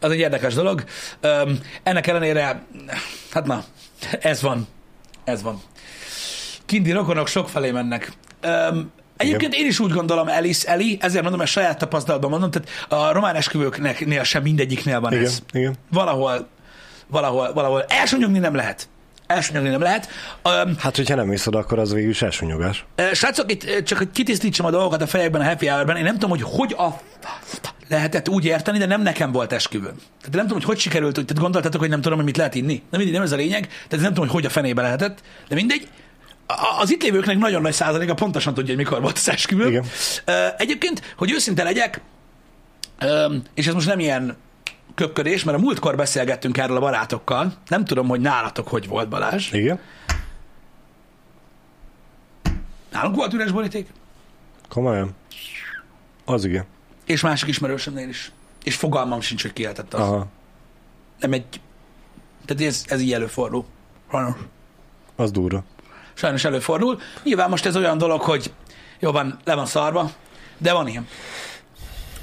Az 0.00 0.10
egy 0.10 0.18
érdekes 0.18 0.54
dolog. 0.54 0.84
Öm, 1.20 1.58
ennek 1.82 2.06
ellenére, 2.06 2.62
hát 3.30 3.46
na, 3.46 3.64
ez 4.20 4.42
van. 4.42 4.66
Ez 5.24 5.42
van. 5.42 5.62
Kinti 6.66 6.92
rokonok 6.92 7.26
sokfelé 7.28 7.70
mennek. 7.70 8.12
Öm, 8.40 8.90
egyébként 9.16 9.54
én 9.54 9.66
is 9.66 9.78
úgy 9.78 9.92
gondolom, 9.92 10.28
Elis, 10.28 10.62
Eli, 10.62 10.98
ezért 11.00 11.22
mondom, 11.22 11.40
ezt 11.40 11.52
saját 11.52 11.78
tapasztalatban 11.78 12.30
mondom, 12.30 12.50
tehát 12.50 12.68
a 12.88 13.12
román 13.12 13.34
esküvőknél 13.34 14.22
sem 14.22 14.42
mindegyiknél 14.42 15.00
van 15.00 15.12
Igen, 15.12 15.24
ez. 15.24 15.38
igen. 15.52 15.74
Valahol, 15.90 16.48
valahol, 17.06 17.52
valahol. 17.52 17.84
Elsonyogni 17.88 18.38
nem 18.38 18.54
lehet. 18.54 18.88
Elsonyogni 19.26 19.68
nem 19.70 19.80
lehet. 19.80 20.08
Öm, 20.42 20.76
Hát, 20.78 20.96
hogyha 20.96 21.14
nem 21.14 21.32
iszod, 21.32 21.54
akkor 21.54 21.78
az 21.78 21.92
végül 21.92 22.10
is 22.10 22.22
elsonyogás. 22.22 22.84
Ö, 22.94 23.14
Srácok, 23.14 23.52
itt 23.52 23.82
csak 23.84 23.98
hogy 23.98 24.10
kitisztítsam 24.10 24.66
a 24.66 24.70
dolgokat 24.70 25.02
a 25.02 25.06
fejekben 25.06 25.40
a 25.40 25.44
happy 25.44 25.66
hour 25.66 25.96
Én 25.96 26.02
nem 26.02 26.12
tudom, 26.12 26.30
hogy 26.30 26.42
hogy 26.42 26.72
a 26.78 27.00
lehetett 27.88 28.28
úgy 28.28 28.44
érteni, 28.44 28.78
de 28.78 28.86
nem 28.86 29.02
nekem 29.02 29.32
volt 29.32 29.52
esküvőm. 29.52 29.96
Tehát 30.18 30.34
nem 30.34 30.42
tudom, 30.42 30.56
hogy 30.56 30.64
hogy 30.64 30.78
sikerült, 30.78 31.16
hogy 31.16 31.24
tehát 31.24 31.42
gondoltatok, 31.42 31.80
hogy 31.80 31.90
nem 31.90 32.00
tudom, 32.00 32.16
hogy 32.16 32.26
mit 32.26 32.36
lehet 32.36 32.54
inni. 32.54 32.82
Nem 32.90 33.00
mindegy, 33.00 33.12
nem 33.12 33.22
ez 33.22 33.32
a 33.32 33.36
lényeg, 33.36 33.66
tehát 33.66 34.04
nem 34.04 34.14
tudom, 34.14 34.24
hogy 34.24 34.30
hogy 34.30 34.44
a 34.44 34.48
fenébe 34.48 34.82
lehetett, 34.82 35.22
de 35.48 35.54
mindegy. 35.54 35.88
Az 36.80 36.90
itt 36.90 37.02
lévőknek 37.02 37.38
nagyon 37.38 37.62
nagy 37.62 37.72
százaléka 37.72 38.14
pontosan 38.14 38.54
tudja, 38.54 38.74
hogy 38.74 38.84
mikor 38.84 39.00
volt 39.00 39.16
az 39.16 39.28
esküvő. 39.28 39.68
Igen. 39.68 39.84
Egyébként, 40.56 41.14
hogy 41.16 41.32
őszinte 41.32 41.62
legyek, 41.62 42.00
és 43.54 43.66
ez 43.66 43.74
most 43.74 43.86
nem 43.86 43.98
ilyen 43.98 44.36
köpködés, 44.94 45.44
mert 45.44 45.58
a 45.58 45.60
múltkor 45.60 45.96
beszélgettünk 45.96 46.58
erről 46.58 46.76
a 46.76 46.80
barátokkal. 46.80 47.52
Nem 47.68 47.84
tudom, 47.84 48.08
hogy 48.08 48.20
nálatok 48.20 48.68
hogy 48.68 48.88
volt 48.88 49.08
Balázs. 49.08 49.52
Igen? 49.52 49.78
Nálunk 52.92 53.16
volt 53.16 53.32
üres 53.32 53.50
boríték? 53.50 53.88
Komolyan? 54.68 55.10
Az 56.24 56.44
igen. 56.44 56.64
És 57.10 57.20
másik 57.20 57.48
ismerősömnél 57.48 58.08
is. 58.08 58.32
És 58.62 58.76
fogalmam 58.76 59.20
sincs, 59.20 59.42
hogy 59.42 59.52
ki 59.52 59.62
lehetett 59.62 59.94
az. 59.94 60.00
Aha. 60.00 60.26
Nem 61.20 61.32
egy... 61.32 61.60
Tehát 62.44 62.62
ez, 62.62 62.84
ez 62.86 63.00
így 63.00 63.12
előfordul. 63.12 63.64
Sajnos. 64.10 64.34
Az 65.16 65.30
durva. 65.30 65.64
Sajnos 66.14 66.44
előfordul. 66.44 67.00
Nyilván 67.22 67.50
most 67.50 67.66
ez 67.66 67.76
olyan 67.76 67.98
dolog, 67.98 68.20
hogy 68.20 68.52
jó 68.98 69.10
van, 69.10 69.38
le 69.44 69.54
van 69.54 69.66
szarva, 69.66 70.10
de 70.58 70.72
van 70.72 70.88
ilyen. 70.88 71.08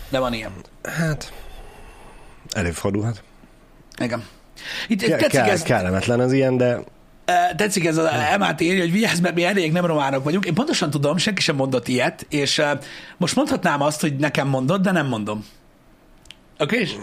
De 0.10 0.20
van 0.20 0.34
ilyen. 0.34 0.52
Hát, 0.84 1.34
előfordulhat. 2.52 3.24
Igen. 3.98 4.26
Itt 4.88 5.00
Ke- 5.00 5.10
tetszik, 5.10 5.30
kell, 5.30 5.50
ez, 5.50 5.62
kellemetlen 5.62 6.20
az 6.20 6.32
ilyen, 6.32 6.58
de 6.58 6.80
tetszik 7.56 7.86
ez 7.86 7.98
az 7.98 8.10
MAT 8.38 8.62
írja, 8.62 8.82
hogy 8.82 8.92
vigyázz, 8.92 9.20
mert 9.20 9.36
mi 9.36 9.44
elég 9.44 9.72
nem 9.72 9.86
románok 9.86 10.24
vagyunk. 10.24 10.46
Én 10.46 10.54
pontosan 10.54 10.90
tudom, 10.90 11.18
senki 11.18 11.42
sem 11.42 11.56
mondott 11.56 11.88
ilyet, 11.88 12.26
és 12.30 12.62
most 13.18 13.36
mondhatnám 13.36 13.82
azt, 13.82 14.02
hogy 14.02 14.16
nekem 14.16 14.48
mondod, 14.48 14.82
de 14.82 14.92
nem 14.92 15.08
mondom. 15.08 15.46
Oké? 16.60 16.82
Okay? 16.82 16.96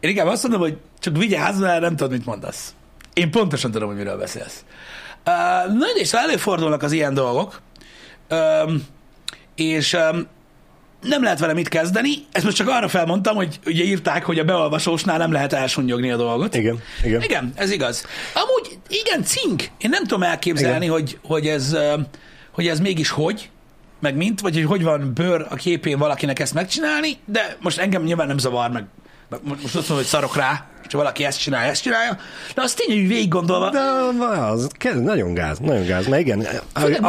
Én 0.00 0.10
inkább 0.10 0.26
azt 0.26 0.42
mondom, 0.42 0.60
hogy 0.60 0.78
csak 0.98 1.16
vigyázz, 1.16 1.60
mert 1.60 1.80
nem 1.80 1.96
tudod, 1.96 2.12
mit 2.12 2.26
mondasz. 2.26 2.74
Én 3.12 3.30
pontosan 3.30 3.70
tudom, 3.70 3.88
hogy 3.88 3.96
miről 3.96 4.18
beszélsz. 4.18 4.64
Na, 5.24 5.86
és 5.94 6.08
szóval 6.08 6.28
előfordulnak 6.28 6.82
az 6.82 6.92
ilyen 6.92 7.14
dolgok, 7.14 7.60
és 9.54 9.96
nem 11.02 11.22
lehet 11.22 11.38
vele 11.38 11.52
mit 11.52 11.68
kezdeni. 11.68 12.10
Ezt 12.32 12.44
most 12.44 12.56
csak 12.56 12.68
arra 12.68 12.88
felmondtam, 12.88 13.36
hogy 13.36 13.58
ugye 13.66 13.84
írták, 13.84 14.24
hogy 14.24 14.38
a 14.38 14.44
beolvasósnál 14.44 15.18
nem 15.18 15.32
lehet 15.32 15.52
elsúnyogni 15.52 16.10
a 16.10 16.16
dolgot. 16.16 16.54
igen, 16.54 16.82
igen. 17.04 17.22
Igen, 17.22 17.52
ez 17.54 17.70
igaz. 17.70 18.06
Amúgy, 18.34 18.78
igen, 18.88 19.22
cink. 19.24 19.62
Én 19.78 19.90
nem 19.90 20.02
tudom 20.02 20.22
elképzelni, 20.22 20.86
hogy, 20.86 21.18
hogy, 21.24 21.46
ez, 21.46 21.76
hogy 22.50 22.66
ez 22.66 22.80
mégis 22.80 23.10
hogy, 23.10 23.50
meg 24.00 24.16
mint, 24.16 24.40
vagy 24.40 24.54
hogy 24.54 24.64
hogy 24.64 24.82
van 24.82 25.12
bőr 25.14 25.46
a 25.50 25.54
képén 25.54 25.98
valakinek 25.98 26.38
ezt 26.38 26.54
megcsinálni, 26.54 27.16
de 27.24 27.56
most 27.60 27.78
engem 27.78 28.02
nyilván 28.02 28.26
nem 28.26 28.38
zavar, 28.38 28.70
meg 28.70 28.84
meg 29.32 29.40
most 29.44 29.64
azt 29.64 29.74
mondom, 29.74 29.96
hogy 29.96 30.04
szarok 30.06 30.36
rá, 30.36 30.66
ha 30.92 30.98
valaki 30.98 31.24
ezt 31.24 31.38
csinálja, 31.40 31.70
ezt 31.70 31.82
csinálja, 31.82 32.16
de 32.54 32.62
azt 32.62 32.76
tényleg, 32.76 32.98
hogy 32.98 33.08
végig 33.08 33.28
gondolva, 33.28 33.70
De 33.70 33.78
az 34.36 34.68
nagyon 35.02 35.34
gáz, 35.34 35.58
nagyon 35.58 35.86
gáz, 35.86 36.06
mert 36.06 36.20
igen, 36.22 36.46
Főleg 36.74 37.00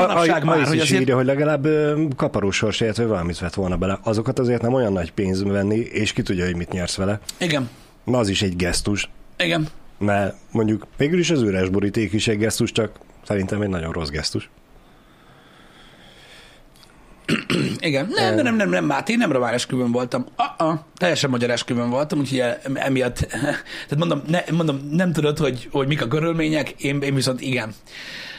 már, 0.43 0.59
az 0.59 0.67
hogy 0.67 0.75
is 0.75 0.81
azért- 0.81 1.01
írja, 1.01 1.15
hogy 1.15 1.25
legalább 1.25 1.65
ö, 1.65 2.03
kaparós 2.15 2.55
sorsért, 2.55 2.97
vagy 2.97 3.07
valamit 3.07 3.39
vett 3.39 3.53
volna 3.53 3.75
bele. 3.77 3.99
Azokat 4.03 4.39
azért 4.39 4.61
nem 4.61 4.73
olyan 4.73 4.93
nagy 4.93 5.11
pénz 5.11 5.43
venni, 5.43 5.75
és 5.77 6.13
ki 6.13 6.21
tudja, 6.21 6.45
hogy 6.45 6.55
mit 6.55 6.71
nyersz 6.71 6.95
vele. 6.95 7.19
igen, 7.37 7.69
Ma 8.03 8.17
az 8.17 8.29
is 8.29 8.41
egy 8.41 8.55
gesztus, 8.55 9.09
igen, 9.37 9.67
mert 9.99 10.35
mondjuk 10.51 10.87
végül 10.97 11.19
is 11.19 11.29
az 11.31 11.41
üres 11.41 11.69
boríték 11.69 12.13
is 12.13 12.27
egy 12.27 12.37
gesztus, 12.37 12.71
csak 12.71 12.91
szerintem 13.27 13.61
egy 13.61 13.69
nagyon 13.69 13.91
rossz 13.91 14.09
gesztus. 14.09 14.49
Igen. 17.83 18.07
Nem, 18.15 18.35
nem, 18.35 18.43
nem, 18.43 18.55
nem, 18.55 18.69
nem, 18.69 18.85
Máté, 18.85 19.15
nem 19.15 19.31
román 19.31 19.53
esküvőn 19.53 19.91
voltam. 19.91 20.25
Uh-uh, 20.59 20.79
teljesen 20.97 21.29
magyar 21.29 21.49
esküvőn 21.49 21.89
voltam, 21.89 22.19
úgyhogy 22.19 22.39
e- 22.39 22.59
emiatt, 22.73 23.17
tehát 23.87 23.97
mondom, 23.97 24.21
ne, 24.27 24.41
mondom 24.51 24.89
nem 24.91 25.11
tudod, 25.11 25.37
hogy, 25.37 25.67
hogy 25.71 25.87
mik 25.87 26.01
a 26.01 26.07
körülmények, 26.07 26.69
én, 26.69 27.01
én 27.01 27.15
viszont 27.15 27.41
igen. 27.41 27.73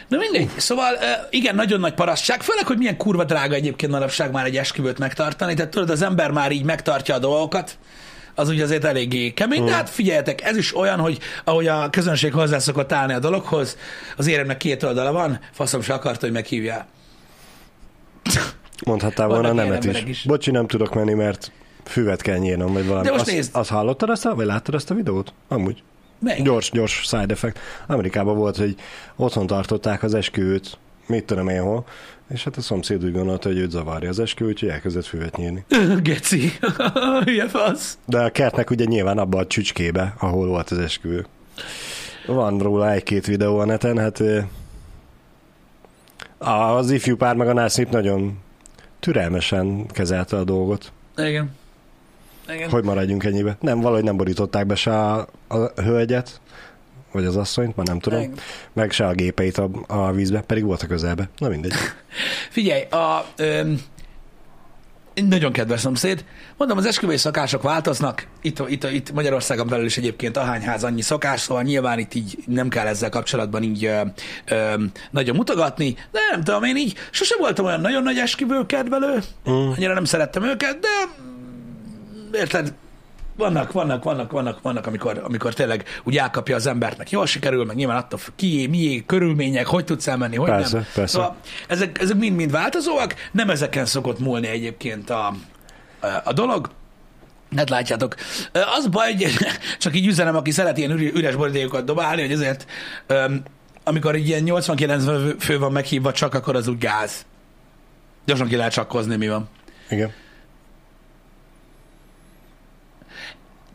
Na 0.08 0.16
mindegy. 0.18 0.50
Szóval 0.56 0.94
ö, 0.94 1.06
igen, 1.30 1.54
nagyon 1.54 1.80
nagy 1.80 1.94
parasztság, 1.94 2.42
főleg, 2.42 2.66
hogy 2.66 2.78
milyen 2.78 2.96
kurva 2.96 3.24
drága 3.24 3.54
egyébként 3.54 3.92
manapság 3.92 4.30
már 4.30 4.44
egy 4.44 4.56
esküvőt 4.56 4.98
megtartani, 4.98 5.54
tehát 5.54 5.70
tudod, 5.70 5.90
az 5.90 6.02
ember 6.02 6.30
már 6.30 6.52
így 6.52 6.64
megtartja 6.64 7.14
a 7.14 7.18
dolgokat, 7.18 7.78
az 8.34 8.48
ugye 8.48 8.62
azért 8.62 8.84
eléggé 8.84 9.32
kemény, 9.32 9.64
de 9.64 9.72
hát 9.72 9.90
figyeljetek, 9.90 10.42
ez 10.42 10.56
is 10.56 10.76
olyan, 10.76 10.98
hogy 10.98 11.18
ahogy 11.44 11.66
a 11.66 11.90
közönség 11.90 12.32
hozzászokott 12.32 12.92
állni 12.92 13.12
a 13.12 13.18
dologhoz, 13.18 13.76
az 14.16 14.26
éremnek 14.26 14.56
két 14.56 14.82
oldala 14.82 15.12
van, 15.12 15.40
faszom 15.52 15.82
se 15.82 15.92
akarta, 15.92 16.20
hogy 16.20 16.32
meghívjál. 16.32 16.86
Mondhattál 18.86 19.26
volna 19.28 19.52
ilyen 19.52 19.54
nemet 19.54 19.84
is. 19.84 20.02
is. 20.02 20.22
Bocsi, 20.22 20.50
nem 20.50 20.66
tudok 20.66 20.94
menni, 20.94 21.14
mert 21.14 21.52
füvet 21.84 22.22
kell 22.22 22.38
nyírnom, 22.38 22.72
vagy 22.72 22.86
valami. 22.86 23.04
De 23.04 23.10
most 23.10 23.22
azt, 23.22 23.32
nézd. 23.32 23.56
azt 23.56 23.70
hallottad 23.70 24.10
azt, 24.10 24.22
vagy 24.22 24.46
láttad 24.46 24.74
azt 24.74 24.90
a 24.90 24.94
videót? 24.94 25.32
Amúgy. 25.48 25.82
Meg. 26.18 26.42
Gyors, 26.42 26.70
gyors 26.70 26.92
side 26.92 27.32
effect. 27.32 27.58
Amerikában 27.86 28.36
volt, 28.36 28.56
hogy 28.56 28.74
otthon 29.16 29.46
tartották 29.46 30.02
az 30.02 30.14
esküvőt, 30.14 30.78
mit 31.06 31.24
tudom 31.24 31.48
én 31.48 31.62
hol, 31.62 31.84
és 32.28 32.44
hát 32.44 32.56
a 32.56 32.60
szomszéd 32.60 33.04
úgy 33.04 33.12
gondolta, 33.12 33.48
hogy 33.48 33.58
őt 33.58 33.70
zavarja 33.70 34.08
az 34.08 34.18
esküvő, 34.18 34.50
úgyhogy 34.50 34.68
elkezdett 34.68 35.04
füvet 35.04 35.36
nyírni. 35.36 35.64
Geci. 36.02 36.52
Hülye 37.24 37.48
fasz. 37.48 37.98
De 38.06 38.22
a 38.22 38.30
kertnek 38.30 38.70
ugye 38.70 38.84
nyilván 38.84 39.18
abba 39.18 39.38
a 39.38 39.46
csücskébe, 39.46 40.14
ahol 40.18 40.46
volt 40.46 40.70
az 40.70 40.78
esküvő. 40.78 41.26
Van 42.26 42.58
róla 42.58 42.92
egy-két 42.92 43.26
videó 43.26 43.58
a 43.58 43.64
neten, 43.64 43.98
hát 43.98 44.22
az 46.38 46.90
ifjú 46.90 47.16
pár 47.16 47.36
meg 47.36 47.48
a 47.48 47.52
nászép 47.52 47.90
nagyon 47.90 48.38
türelmesen 49.04 49.86
kezelte 49.86 50.36
a 50.36 50.44
dolgot. 50.44 50.92
Igen. 51.16 51.50
Igen. 52.48 52.70
Hogy 52.70 52.84
maradjunk 52.84 53.24
ennyibe? 53.24 53.56
Nem, 53.60 53.80
valahogy 53.80 54.04
nem 54.04 54.16
borították 54.16 54.66
be 54.66 54.74
se 54.74 54.98
a, 54.98 55.28
a 55.48 55.56
hölgyet, 55.80 56.40
vagy 57.12 57.24
az 57.24 57.36
asszonyt, 57.36 57.76
már 57.76 57.86
nem 57.86 57.98
tudom, 57.98 58.20
Igen. 58.20 58.34
meg 58.72 58.90
se 58.90 59.06
a 59.06 59.12
gépeit 59.12 59.58
a, 59.58 59.70
a 59.86 60.12
vízbe, 60.12 60.40
pedig 60.40 60.64
volt 60.64 60.82
a 60.82 60.86
közelbe. 60.86 61.28
Na 61.38 61.48
mindegy. 61.48 61.72
Figyelj, 62.50 62.82
a, 62.82 63.26
ö, 63.36 63.72
nagyon 65.14 65.52
kedves 65.52 65.80
szomszéd. 65.80 66.24
Mondom, 66.56 66.78
az 66.78 66.86
esküvői 66.86 67.16
szokások 67.16 67.62
változnak. 67.62 68.26
Itt, 68.42 68.62
itt, 68.68 68.84
itt 68.84 69.12
Magyarországon 69.12 69.66
belül 69.66 69.84
is 69.84 69.96
egyébként 69.96 70.36
ahány 70.36 70.62
ház 70.62 70.84
annyi 70.84 71.02
szokás, 71.02 71.40
szóval 71.40 71.62
nyilván 71.62 71.98
itt 71.98 72.14
így 72.14 72.38
nem 72.46 72.68
kell 72.68 72.86
ezzel 72.86 73.08
kapcsolatban 73.08 73.62
így 73.62 73.84
ö, 73.84 74.00
ö, 74.46 74.74
nagyon 75.10 75.36
mutogatni, 75.36 75.96
de 76.10 76.18
nem 76.30 76.42
tudom, 76.42 76.62
én 76.62 76.76
így 76.76 76.94
sose 77.10 77.34
voltam 77.38 77.64
olyan 77.64 77.80
nagyon 77.80 78.02
nagy 78.02 78.18
esküvő 78.18 78.66
kedvelő, 78.66 79.22
mm. 79.50 79.52
annyira 79.52 79.94
nem 79.94 80.04
szerettem 80.04 80.44
őket, 80.44 80.78
de 80.78 80.88
érted, 82.38 82.72
vannak, 83.36 83.72
vannak, 83.72 84.04
vannak, 84.04 84.30
vannak, 84.30 84.60
vannak, 84.62 84.86
amikor, 84.86 85.20
amikor 85.24 85.54
tényleg 85.54 85.84
úgy 86.04 86.16
elkapja 86.16 86.56
az 86.56 86.66
embert, 86.66 86.98
meg 86.98 87.10
jól 87.10 87.26
sikerül, 87.26 87.64
meg 87.64 87.76
nyilván 87.76 87.96
attól 87.96 88.18
kié, 88.36 88.66
mié, 88.66 89.04
körülmények, 89.06 89.66
hogy 89.66 89.84
tudsz 89.84 90.06
elmenni, 90.06 90.36
hogy 90.36 90.48
Persze, 90.48 90.76
nem. 90.76 90.86
persze. 90.94 91.16
Szóval 91.16 91.36
ezek, 91.68 92.00
ezek 92.00 92.16
mind-mind 92.16 92.50
változóak, 92.50 93.14
nem 93.32 93.50
ezeken 93.50 93.86
szokott 93.86 94.18
múlni 94.18 94.46
egyébként 94.46 95.10
a, 95.10 95.34
a 96.24 96.32
dolog. 96.32 96.70
Hát 97.56 97.70
látjátok. 97.70 98.14
Az 98.52 98.86
baj, 98.86 99.12
hogy 99.12 99.36
csak 99.78 99.96
így 99.96 100.06
üzenem, 100.06 100.36
aki 100.36 100.50
szeret 100.50 100.78
ilyen 100.78 100.90
üres 100.90 101.36
borítékokat 101.36 101.84
dobálni, 101.84 102.20
hogy 102.20 102.32
ezért 102.32 102.66
amikor 103.84 104.14
egy 104.14 104.28
ilyen 104.28 104.42
80-90 104.46 105.34
fő 105.38 105.58
van 105.58 105.72
meghívva 105.72 106.12
csak, 106.12 106.34
akkor 106.34 106.56
az 106.56 106.68
úgy 106.68 106.78
gáz. 106.78 107.26
Gyorsan 108.24 108.48
ki 108.48 108.56
lehet 108.56 108.72
csakkozni, 108.72 109.16
mi 109.16 109.28
van. 109.28 109.48
Igen. 109.90 110.12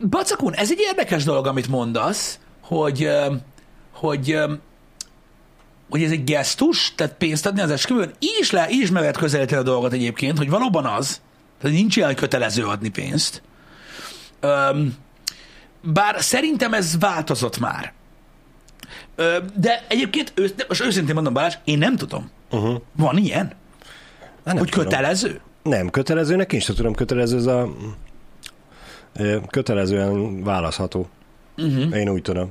Bacakun, 0.08 0.54
ez 0.54 0.70
egy 0.70 0.80
érdekes 0.80 1.24
dolog, 1.24 1.46
amit 1.46 1.68
mondasz, 1.68 2.38
hogy, 2.60 3.08
hogy, 3.92 4.38
hogy 5.90 6.02
ez 6.02 6.10
egy 6.10 6.24
gesztus, 6.24 6.92
tehát 6.94 7.14
pénzt 7.14 7.46
adni 7.46 7.60
az 7.60 7.70
esküvőn. 7.70 8.12
Így 8.18 8.36
is, 8.40 8.50
le, 8.50 8.70
így 8.70 8.82
is 8.82 8.90
meg 8.90 9.00
lehet 9.00 9.16
közelíteni 9.16 9.60
a 9.60 9.64
dolgot 9.64 9.92
egyébként, 9.92 10.38
hogy 10.38 10.50
valóban 10.50 10.84
az, 10.86 11.20
tehát 11.60 11.76
nincs 11.76 11.96
ilyen, 11.96 12.08
hogy 12.08 12.18
kötelező 12.18 12.64
adni 12.64 12.88
pénzt. 12.88 13.42
Bár 15.82 16.22
szerintem 16.22 16.74
ez 16.74 16.98
változott 16.98 17.58
már. 17.58 17.92
De 19.54 19.84
egyébként, 19.88 20.34
de 20.56 20.64
most 20.68 20.84
őszintén 20.84 21.14
mondom, 21.14 21.32
Balázs, 21.32 21.54
én 21.64 21.78
nem 21.78 21.96
tudom. 21.96 22.30
Uh-huh. 22.50 22.80
Van 22.96 23.16
ilyen? 23.16 23.52
Hát 24.22 24.44
nem 24.44 24.58
hogy 24.58 24.68
tudom. 24.68 24.84
kötelező? 24.84 25.40
Nem, 25.62 25.90
kötelezőnek 25.90 26.52
én 26.52 26.60
sem 26.60 26.74
tudom, 26.74 26.94
kötelező 26.94 27.36
ez 27.36 27.46
a 27.46 27.74
kötelezően 29.50 30.42
választható. 30.42 31.08
Uh-huh. 31.56 31.96
Én 31.96 32.08
úgy 32.08 32.22
tudom. 32.22 32.50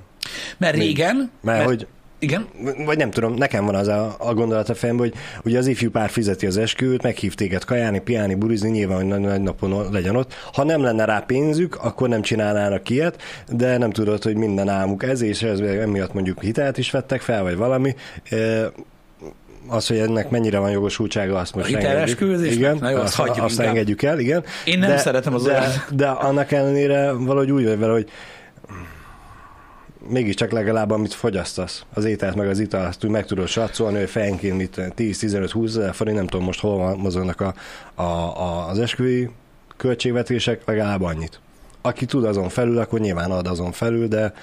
Mert 0.58 0.76
régen... 0.76 1.16
Mert, 1.16 1.58
mert 1.58 1.66
hogy 1.66 1.88
Igen? 2.20 2.48
vagy 2.86 2.98
nem 2.98 3.12
tudom, 3.12 3.34
nekem 3.34 3.66
van 3.66 3.76
az 3.76 3.88
a, 3.88 4.16
a 4.20 4.34
gondolat 4.34 4.70
a 4.70 4.76
fejemben, 4.76 5.10
hogy 5.10 5.20
ugye 5.44 5.58
az 5.58 5.68
ifjú 5.68 5.90
pár 5.90 6.10
fizeti 6.10 6.46
az 6.46 6.58
esküvőt, 6.58 7.04
meghív 7.04 7.34
téged 7.34 7.64
kajálni, 7.64 8.00
piálni, 8.00 8.36
burizni, 8.36 8.70
nyilván, 8.70 8.98
hogy 8.98 9.06
nagy, 9.06 9.20
nagy 9.20 9.42
napon 9.42 9.92
legyen 9.92 10.16
ott. 10.16 10.34
Ha 10.54 10.64
nem 10.64 10.82
lenne 10.82 11.06
rá 11.06 11.20
pénzük, 11.20 11.76
akkor 11.76 12.10
nem 12.10 12.22
csinálnának 12.22 12.90
ilyet, 12.90 13.22
de 13.50 13.78
nem 13.78 13.92
tudod, 13.92 14.24
hogy 14.24 14.36
minden 14.36 14.70
álmuk 14.70 15.04
ez, 15.04 15.22
és 15.22 15.42
ez 15.42 15.60
emiatt 15.60 16.14
mondjuk 16.14 16.42
hitelt 16.42 16.78
is 16.78 16.92
vettek 16.92 17.22
fel, 17.22 17.44
vagy 17.44 17.56
valami. 17.56 17.96
Az, 19.70 19.88
hogy 19.88 19.98
ennek 19.98 20.30
mennyire 20.30 20.60
van 20.60 20.72
jogosultsága, 20.72 21.38
azt 21.38 21.56
most 21.56 21.74
engedjük. 21.74 22.22
Igen, 22.52 22.78
Na 22.80 22.90
jó, 22.90 22.98
azt 22.98 23.06
azt, 23.06 23.16
hagyjuk 23.16 23.46
azt 23.46 23.60
engedjük 23.60 24.02
el, 24.02 24.20
igen. 24.20 24.44
Én 24.66 24.80
nem 24.80 24.98
szeretem 24.98 25.34
az 25.34 25.44
de, 25.44 25.52
olyat. 25.52 25.96
de 25.96 26.08
annak 26.08 26.52
ellenére 26.52 27.12
valahogy 27.12 27.52
úgy 27.52 27.66
vagy 27.66 27.80
vele, 27.80 27.92
hogy 27.92 28.10
mégiscsak 30.08 30.52
legalább 30.52 30.92
amit 30.92 31.14
fogyasztasz, 31.14 31.84
az 31.94 32.06
ételt 32.06 32.36
meg 32.36 32.48
az 32.48 32.60
italt, 32.60 32.88
azt 32.88 33.04
úgy 33.04 33.10
meg 33.10 33.26
tudod 33.26 33.48
satszolni, 33.48 33.98
hogy 33.98 34.10
fejenként 34.10 34.58
mit 34.58 34.76
10-15-20 34.98 35.66
ezer 35.66 35.94
forint, 35.94 36.18
nem 36.18 36.28
tudom 36.28 36.46
most 36.46 36.60
hol 36.60 36.78
van 36.78 36.98
mozognak 36.98 37.42
a, 37.42 37.54
a, 37.96 38.04
a, 38.04 38.68
az 38.68 38.80
esküvői 38.80 39.30
költségvetések, 39.78 40.62
legalább 40.66 41.02
annyit. 41.02 41.40
Aki 41.82 42.06
tud 42.06 42.24
azon 42.24 42.50
felül, 42.50 42.78
akkor 42.78 43.00
nyilván 43.00 43.32
ad 43.32 43.48
azon 43.48 43.72
felül, 43.72 44.08
de 44.08 44.34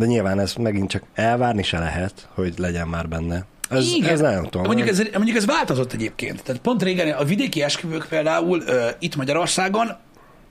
de 0.00 0.06
nyilván 0.06 0.40
ez 0.40 0.54
megint 0.54 0.90
csak 0.90 1.02
elvárni 1.14 1.62
se 1.62 1.78
lehet, 1.78 2.28
hogy 2.34 2.54
legyen 2.58 2.88
már 2.88 3.08
benne. 3.08 3.44
Ez, 3.70 3.92
Igen. 3.92 4.10
ez 4.10 4.20
nem 4.20 4.42
tudom. 4.44 4.62
Mondjuk 4.62 4.88
ez, 4.88 5.02
mondjuk 5.12 5.36
ez 5.36 5.46
változott 5.46 5.92
egyébként. 5.92 6.42
Tehát 6.42 6.60
pont 6.60 6.82
régen 6.82 7.12
a 7.12 7.24
vidéki 7.24 7.62
esküvők 7.62 8.06
például 8.08 8.62
ö, 8.66 8.88
itt 8.98 9.16
Magyarországon 9.16 9.96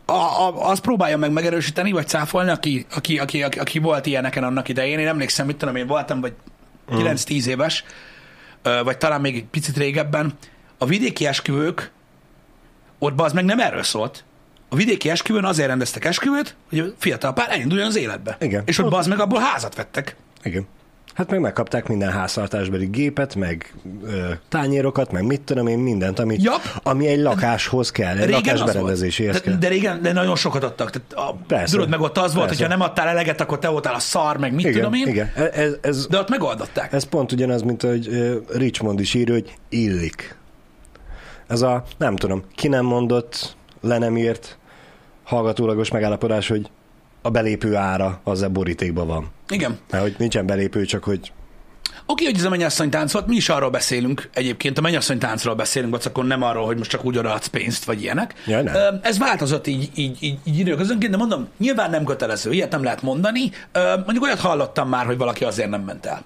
a, 0.06 0.14
a, 0.14 0.70
azt 0.70 0.82
próbálja 0.82 1.18
meg 1.18 1.32
megerősíteni, 1.32 1.92
vagy 1.92 2.08
cáfolni, 2.08 2.50
aki, 2.50 2.86
aki, 2.96 3.20
aki, 3.20 3.44
aki, 3.44 3.60
aki 3.60 3.80
volt 3.80 4.06
ilyeneken 4.06 4.44
annak 4.44 4.68
idején. 4.68 5.00
Én 5.00 5.08
emlékszem, 5.08 5.46
mit 5.46 5.56
tudom, 5.56 5.76
én 5.76 5.88
voltam, 5.88 6.22
vagy 6.22 6.34
9-10 6.92 7.46
éves, 7.46 7.84
ö, 8.62 8.82
vagy 8.84 8.98
talán 8.98 9.22
még 9.22 9.36
egy 9.36 9.46
picit 9.46 9.78
régebben. 9.78 10.34
A 10.78 10.86
vidéki 10.86 11.26
esküvők, 11.26 11.92
ott 13.00 13.22
az 13.22 13.34
meg 13.34 13.46
nem 13.46 13.60
erről 13.60 13.84
szólt. 13.84 14.24
A 14.70 14.76
vidéki 14.76 15.10
esküvőn 15.10 15.46
azért 15.46 15.68
rendeztek 15.68 16.06
esküvőt, 16.06 16.56
hogy 16.70 16.80
a 16.80 16.86
fiatal 16.98 17.34
pár 17.34 17.52
elinduljon 17.52 17.88
az 17.88 17.98
életbe. 17.98 18.38
Igen. 18.40 18.64
És 18.66 18.78
ott 18.78 18.94
az 18.94 19.08
meg 19.08 19.20
abból 19.20 19.40
házat 19.40 19.76
vettek. 19.76 20.16
Igen. 20.44 20.68
Hát 21.20 21.30
meg 21.30 21.40
megkapták 21.40 21.88
minden 21.88 22.12
háztartásbeli 22.12 22.86
gépet, 22.86 23.36
meg 23.36 23.74
ö, 24.04 24.30
tányérokat, 24.50 25.12
meg 25.12 25.26
mit 25.26 25.42
tudom 25.42 25.68
én, 25.68 25.80
mindent, 25.80 26.20
ami, 26.20 26.38
Ja. 26.42 26.54
ami 26.84 27.08
egy 27.08 27.20
lakáshoz 27.20 27.92
kell, 27.92 28.18
egy 28.18 28.26
Régen 28.26 28.42
volt. 28.44 28.46
lakásberendezéséhez 28.60 29.36
De, 29.36 29.42
kell. 29.42 29.54
de 29.58 29.68
régen 29.68 30.02
de 30.02 30.12
nagyon 30.14 30.36
sokat 30.36 30.64
adtak. 30.64 30.90
Tehát 30.90 31.30
a, 31.30 31.36
Persze. 31.48 31.74
tudod, 31.74 31.90
meg 31.90 32.00
ott 32.02 32.18
az 32.18 32.34
volt, 32.34 32.48
Persze. 32.48 32.64
hogyha 32.64 32.78
nem 32.78 32.88
adtál 32.90 33.08
eleget, 33.08 33.42
akkor 33.42 33.60
te 33.60 33.68
voltál 33.68 33.94
a 33.94 34.00
szar, 34.00 34.38
meg 34.38 34.52
mit 34.54 34.60
igen, 34.66 34.74
tudom 34.74 34.94
én. 34.94 35.08
igen. 35.08 35.32
Ez, 35.54 35.74
ez, 35.82 36.08
De 36.08 36.18
ott 36.18 36.30
megoldották. 36.30 36.94
ez 36.94 37.04
pont 37.04 37.32
ugyanaz, 37.32 37.62
mint 37.62 37.82
hogy 37.82 38.10
Richmond 38.54 39.00
is 39.00 39.14
írja, 39.14 39.34
hogy 39.34 39.54
illik. 39.70 40.38
Ez 41.48 41.62
a, 41.62 41.84
nem 41.98 42.16
tudom, 42.16 42.44
ki 42.56 42.68
nem 42.68 42.86
mondott, 42.86 43.56
le 43.82 43.98
nem 43.98 44.18
írt, 44.18 44.58
hallgatólagos 45.24 45.92
megállapodás, 45.92 46.48
hogy 46.48 46.70
a 47.22 47.30
belépő 47.30 47.76
ára 47.76 48.20
az 48.24 48.42
a 48.42 48.50
borítékban 48.50 49.08
van. 49.08 49.28
Igen. 49.50 49.78
Mert 49.92 50.04
hogy 50.04 50.16
nincsen 50.18 50.46
belépő, 50.46 50.86
csak 50.86 51.04
hogy 51.04 51.32
Oké, 52.06 52.26
hogy 52.26 52.36
ez 52.36 52.44
a 52.44 52.50
mennyasszony 52.50 52.90
tánc 52.90 53.12
volt, 53.12 53.28
mi 53.28 53.36
is 53.36 53.50
arról 53.50 53.70
beszélünk 53.70 54.30
egyébként, 54.34 54.78
a 54.78 54.82
mennyasszony 54.82 55.18
táncról 55.18 55.56
beszélünk, 55.56 55.92
bacakon 55.92 56.26
nem 56.26 56.44
arról, 56.44 56.66
hogy 56.66 56.78
most 56.78 56.90
csak 56.90 57.06
úgy 57.06 57.18
odaadsz 57.18 57.48
pénzt, 57.48 57.84
vagy 57.84 58.02
ilyenek. 58.02 58.34
Ja, 58.46 58.62
nem. 58.62 59.00
Ez 59.02 59.18
változott 59.18 59.68
így, 59.68 59.90
így, 59.96 60.18
így, 60.20 60.38
így 60.44 60.60
időközönként, 60.60 61.12
de 61.12 61.18
mondom, 61.18 61.48
nyilván 61.58 61.90
nem 61.90 62.04
kötelező, 62.04 62.52
ilyet 62.52 62.72
nem 62.72 62.84
lehet 62.84 63.02
mondani. 63.02 63.52
Mondjuk 63.74 64.24
olyat 64.24 64.40
hallottam 64.40 64.90
már, 64.90 65.06
hogy 65.06 65.18
valaki 65.18 65.44
azért 65.44 65.70
nem 65.70 65.82
ment 65.82 66.06
el. 66.06 66.24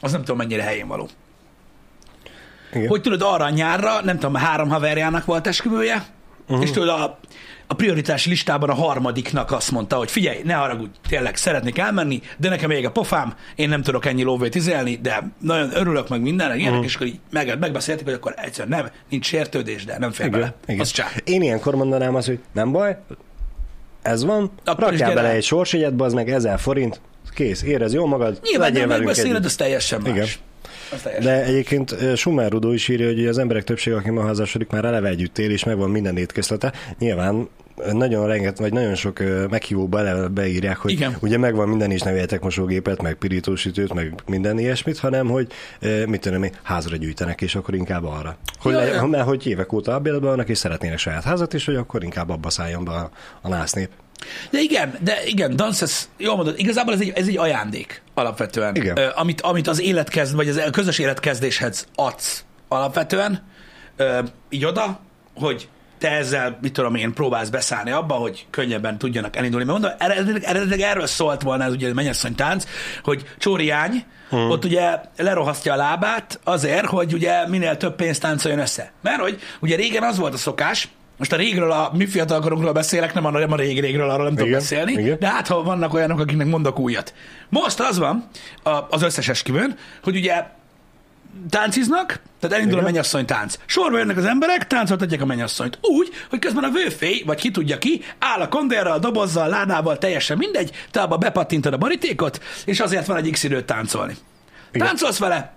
Az 0.00 0.12
nem 0.12 0.20
tudom, 0.20 0.36
mennyire 0.36 0.62
helyén 0.62 0.86
való. 0.86 1.08
Igen. 2.72 2.88
Hogy 2.88 3.00
tudod, 3.00 3.22
arra 3.22 3.44
a 3.44 3.50
nyárra, 3.50 4.02
nem 4.02 4.18
tudom, 4.18 4.34
három 4.34 4.68
haverjának 4.68 5.24
volt 5.24 5.46
esküvője, 5.46 6.06
uh-huh. 6.46 6.64
és 6.64 6.70
tudod, 6.70 6.88
a, 6.88 7.18
a 7.66 7.74
prioritási 7.74 8.28
listában 8.28 8.70
a 8.70 8.74
harmadiknak 8.74 9.52
azt 9.52 9.70
mondta, 9.70 9.96
hogy 9.96 10.10
figyelj, 10.10 10.40
ne 10.44 10.54
haragudj, 10.54 10.90
tényleg 11.08 11.36
szeretnék 11.36 11.78
elmenni, 11.78 12.20
de 12.38 12.48
nekem 12.48 12.68
még 12.68 12.86
a 12.86 12.90
pofám, 12.90 13.34
én 13.54 13.68
nem 13.68 13.82
tudok 13.82 14.06
ennyi 14.06 14.22
lóvét 14.22 14.54
izelni, 14.54 14.98
de 15.02 15.30
nagyon 15.40 15.70
örülök 15.74 16.08
meg 16.08 16.20
mindennek, 16.20 16.56
ilyenek, 16.56 16.72
uh-huh. 16.72 16.86
és 16.86 16.94
akkor 16.94 17.06
így 17.06 17.18
meg, 17.30 17.58
megbeszéltük, 17.58 18.04
hogy 18.04 18.14
akkor 18.14 18.34
egyszerűen 18.36 18.78
nem, 18.78 18.90
nincs 19.10 19.26
sértődés, 19.26 19.84
de 19.84 19.98
nem 19.98 20.10
fér 20.10 20.30
bele. 20.30 20.54
Az 20.78 20.90
csá. 20.90 21.06
Én 21.24 21.42
ilyenkor 21.42 21.74
mondanám 21.74 22.14
azt, 22.14 22.26
hogy 22.26 22.38
nem 22.52 22.72
baj, 22.72 22.96
ez 24.02 24.24
van, 24.24 24.50
Akkor 24.64 24.84
rakjál 24.88 25.14
bele 25.14 25.30
egy 25.30 25.44
sorsjegyet, 25.44 26.00
az 26.00 26.12
meg 26.12 26.30
1000 26.30 26.58
forint, 26.58 27.00
kész, 27.34 27.62
érez 27.62 27.92
jól 27.92 28.08
magad, 28.08 28.40
Nyilván 28.42 28.60
legyél 28.60 28.80
nem 28.80 28.88
velünk 28.88 29.06
megbeszéled, 29.06 29.44
az 29.44 29.54
teljesen 29.54 30.00
más. 30.00 30.12
Igen. 30.12 30.26
De 31.20 31.44
egyébként 31.44 31.92
ö, 31.92 32.14
Schumer 32.14 32.50
Rudó 32.50 32.72
is 32.72 32.88
írja, 32.88 33.06
hogy 33.06 33.26
az 33.26 33.38
emberek 33.38 33.64
többsége, 33.64 33.96
aki 33.96 34.10
ma 34.10 34.26
házasodik, 34.26 34.70
már 34.70 34.84
eleve 34.84 35.08
együtt 35.08 35.38
él, 35.38 35.50
és 35.50 35.64
megvan 35.64 35.90
minden 35.90 36.16
étkezlete. 36.16 36.72
Nyilván 36.98 37.48
nagyon 37.92 38.26
renget, 38.26 38.58
vagy 38.58 38.72
nagyon 38.72 38.94
sok 38.94 39.22
meghívóba 39.50 39.98
eleve 39.98 40.28
beírják, 40.28 40.76
hogy 40.76 40.90
Igen. 40.90 41.16
ugye 41.20 41.38
megvan 41.38 41.68
minden 41.68 41.90
is, 41.90 42.00
ne 42.00 42.12
vegyetek 42.12 42.42
mosógépet, 42.42 43.02
meg 43.02 43.14
pirítósütőt, 43.14 43.94
meg 43.94 44.14
minden 44.26 44.58
ilyesmit, 44.58 44.98
hanem 44.98 45.26
hogy 45.26 45.46
mit 46.06 46.20
tudom 46.20 46.42
én, 46.42 46.52
házra 46.62 46.96
gyűjtenek, 46.96 47.40
és 47.40 47.54
akkor 47.54 47.74
inkább 47.74 48.04
arra. 48.04 48.36
Hogy, 48.60 48.72
Ja, 48.72 48.78
le, 48.78 48.86
ja. 48.86 49.06
mert 49.06 49.24
hogy 49.24 49.46
évek 49.46 49.72
óta 49.72 49.94
abélben 49.94 50.28
vannak, 50.28 50.48
és 50.48 50.58
szeretnének 50.58 50.98
saját 50.98 51.22
házat, 51.24 51.54
és 51.54 51.64
hogy 51.64 51.76
akkor 51.76 52.02
inkább 52.02 52.30
abba 52.30 52.50
szálljon 52.50 52.84
be 52.84 52.90
a, 52.90 53.10
a 53.42 53.48
násznép. 53.48 53.88
De 54.50 54.60
igen, 54.60 54.98
de 55.00 55.24
igen, 55.24 55.56
Dances, 55.56 56.04
jól 56.16 56.36
mondod, 56.36 56.58
igazából 56.58 56.94
ez 56.94 57.00
egy, 57.00 57.12
ez 57.14 57.26
egy 57.26 57.36
ajándék 57.36 58.02
alapvetően. 58.14 58.74
Igen. 58.74 58.98
Ö, 58.98 59.08
amit, 59.14 59.40
amit 59.40 59.68
az 59.68 59.80
életkezd, 59.80 60.34
vagy 60.34 60.48
az 60.48 60.56
a 60.56 60.70
közös 60.70 60.98
életkezdéshez 60.98 61.86
adsz 61.94 62.44
alapvetően, 62.68 63.46
ö, 63.96 64.18
így 64.48 64.64
oda, 64.64 65.00
hogy 65.34 65.68
te 65.98 66.10
ezzel, 66.10 66.58
mit 66.62 66.72
tudom 66.72 66.94
én, 66.94 67.12
próbálsz 67.12 67.48
beszállni 67.48 67.90
abba, 67.90 68.14
hogy 68.14 68.46
könnyebben 68.50 68.98
tudjanak 68.98 69.36
elindulni. 69.36 69.66
Mert 69.66 69.78
mondom, 69.78 69.98
eredetileg, 69.98 70.42
eredetileg 70.44 70.80
erről 70.80 71.06
szólt 71.06 71.42
volna 71.42 71.64
ez 71.64 71.72
ugye 71.72 71.90
a 71.90 71.94
mennyasszony 71.94 72.34
tánc, 72.34 72.64
hogy 73.02 73.24
Csóriány 73.38 74.04
hmm. 74.28 74.50
ott 74.50 74.64
ugye 74.64 75.00
lerohasztja 75.16 75.72
a 75.72 75.76
lábát 75.76 76.40
azért, 76.44 76.86
hogy 76.86 77.12
ugye 77.12 77.48
minél 77.48 77.76
több 77.76 77.96
pénzt 77.96 78.20
táncoljon 78.20 78.60
össze. 78.60 78.92
Mert 79.02 79.20
hogy 79.20 79.40
ugye 79.60 79.76
régen 79.76 80.02
az 80.02 80.18
volt 80.18 80.34
a 80.34 80.36
szokás, 80.36 80.88
most 81.18 81.32
a 81.32 81.36
régről, 81.36 81.70
a 81.70 81.90
mi 81.94 82.06
fiatalkorunkról 82.06 82.72
beszélek, 82.72 83.14
nem 83.14 83.24
a, 83.24 83.30
nem 83.30 83.52
a 83.52 83.56
régi 83.56 83.80
régről, 83.80 84.10
arról 84.10 84.24
nem 84.24 84.34
tudok 84.34 84.50
beszélni, 84.50 84.92
igen. 84.92 85.18
de 85.18 85.28
hát 85.28 85.46
ha 85.46 85.62
vannak 85.62 85.94
olyanok, 85.94 86.20
akiknek 86.20 86.46
mondok 86.46 86.78
újat. 86.78 87.14
Most 87.48 87.80
az 87.80 87.98
van 87.98 88.28
a, 88.62 88.70
az 88.90 89.02
összes 89.02 89.28
esküvőn, 89.28 89.76
hogy 90.02 90.16
ugye 90.16 90.44
tánciznak, 91.50 92.06
tehát 92.40 92.56
elindul 92.56 92.78
Igen. 92.78 92.84
a 92.84 92.90
mennyasszony 92.90 93.24
tánc. 93.24 93.58
Sorba 93.66 93.98
jönnek 93.98 94.16
az 94.16 94.24
emberek, 94.24 94.66
táncoltatják 94.66 95.20
a 95.20 95.26
mennyasszonyt. 95.26 95.78
Úgy, 95.82 96.08
hogy 96.30 96.38
közben 96.38 96.64
a 96.64 96.70
vőfély, 96.70 97.22
vagy 97.26 97.40
ki 97.40 97.50
tudja 97.50 97.78
ki, 97.78 98.02
áll 98.18 98.40
a 98.40 98.48
kondérral, 98.48 98.98
dobozzal, 98.98 99.48
ládával, 99.48 99.98
teljesen 99.98 100.36
mindegy, 100.36 100.70
te 100.90 101.00
abba 101.00 101.16
bepattintod 101.16 101.72
a 101.72 101.76
borítékot, 101.76 102.42
és 102.64 102.80
azért 102.80 103.06
van 103.06 103.16
egy 103.16 103.30
x 103.30 103.42
időt 103.42 103.64
táncolni. 103.64 104.16
Igen. 104.72 104.86
Táncolsz 104.86 105.18
vele, 105.18 105.52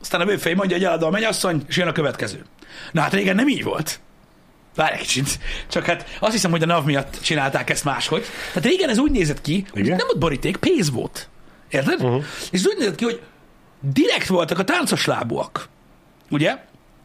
aztán 0.00 0.20
a 0.20 0.24
vőfély 0.24 0.54
mondja, 0.54 0.76
hogy 0.76 0.84
eladom 0.84 1.08
a 1.08 1.12
mennyasszony, 1.12 1.62
és 1.68 1.76
jön 1.76 1.88
a 1.88 1.92
következő. 1.92 2.44
Na 2.92 3.00
hát 3.00 3.12
régen 3.12 3.34
nem 3.34 3.48
így 3.48 3.64
volt. 3.64 4.00
Várj 4.80 4.94
egy 4.94 5.00
kicsit. 5.00 5.38
Csak 5.68 5.84
hát 5.84 6.06
azt 6.20 6.32
hiszem, 6.32 6.50
hogy 6.50 6.62
a 6.62 6.66
NAV 6.66 6.84
miatt 6.84 7.20
csinálták 7.22 7.70
ezt 7.70 7.84
máshogy. 7.84 8.24
Tehát 8.52 8.68
régen 8.68 8.88
ez 8.88 8.98
úgy 8.98 9.10
nézett 9.10 9.40
ki, 9.40 9.66
hogy 9.70 9.80
Igen. 9.80 9.96
nem 9.96 10.06
ott 10.10 10.18
boríték, 10.18 10.56
pénz 10.56 10.90
volt. 10.90 11.28
Érted? 11.68 12.02
Uh-huh. 12.02 12.24
És 12.50 12.66
úgy 12.66 12.76
nézett 12.78 12.94
ki, 12.94 13.04
hogy 13.04 13.22
direkt 13.80 14.26
voltak 14.26 14.58
a 14.58 14.64
táncos 14.64 15.06
lábúak. 15.06 15.68
Ugye? 16.30 16.58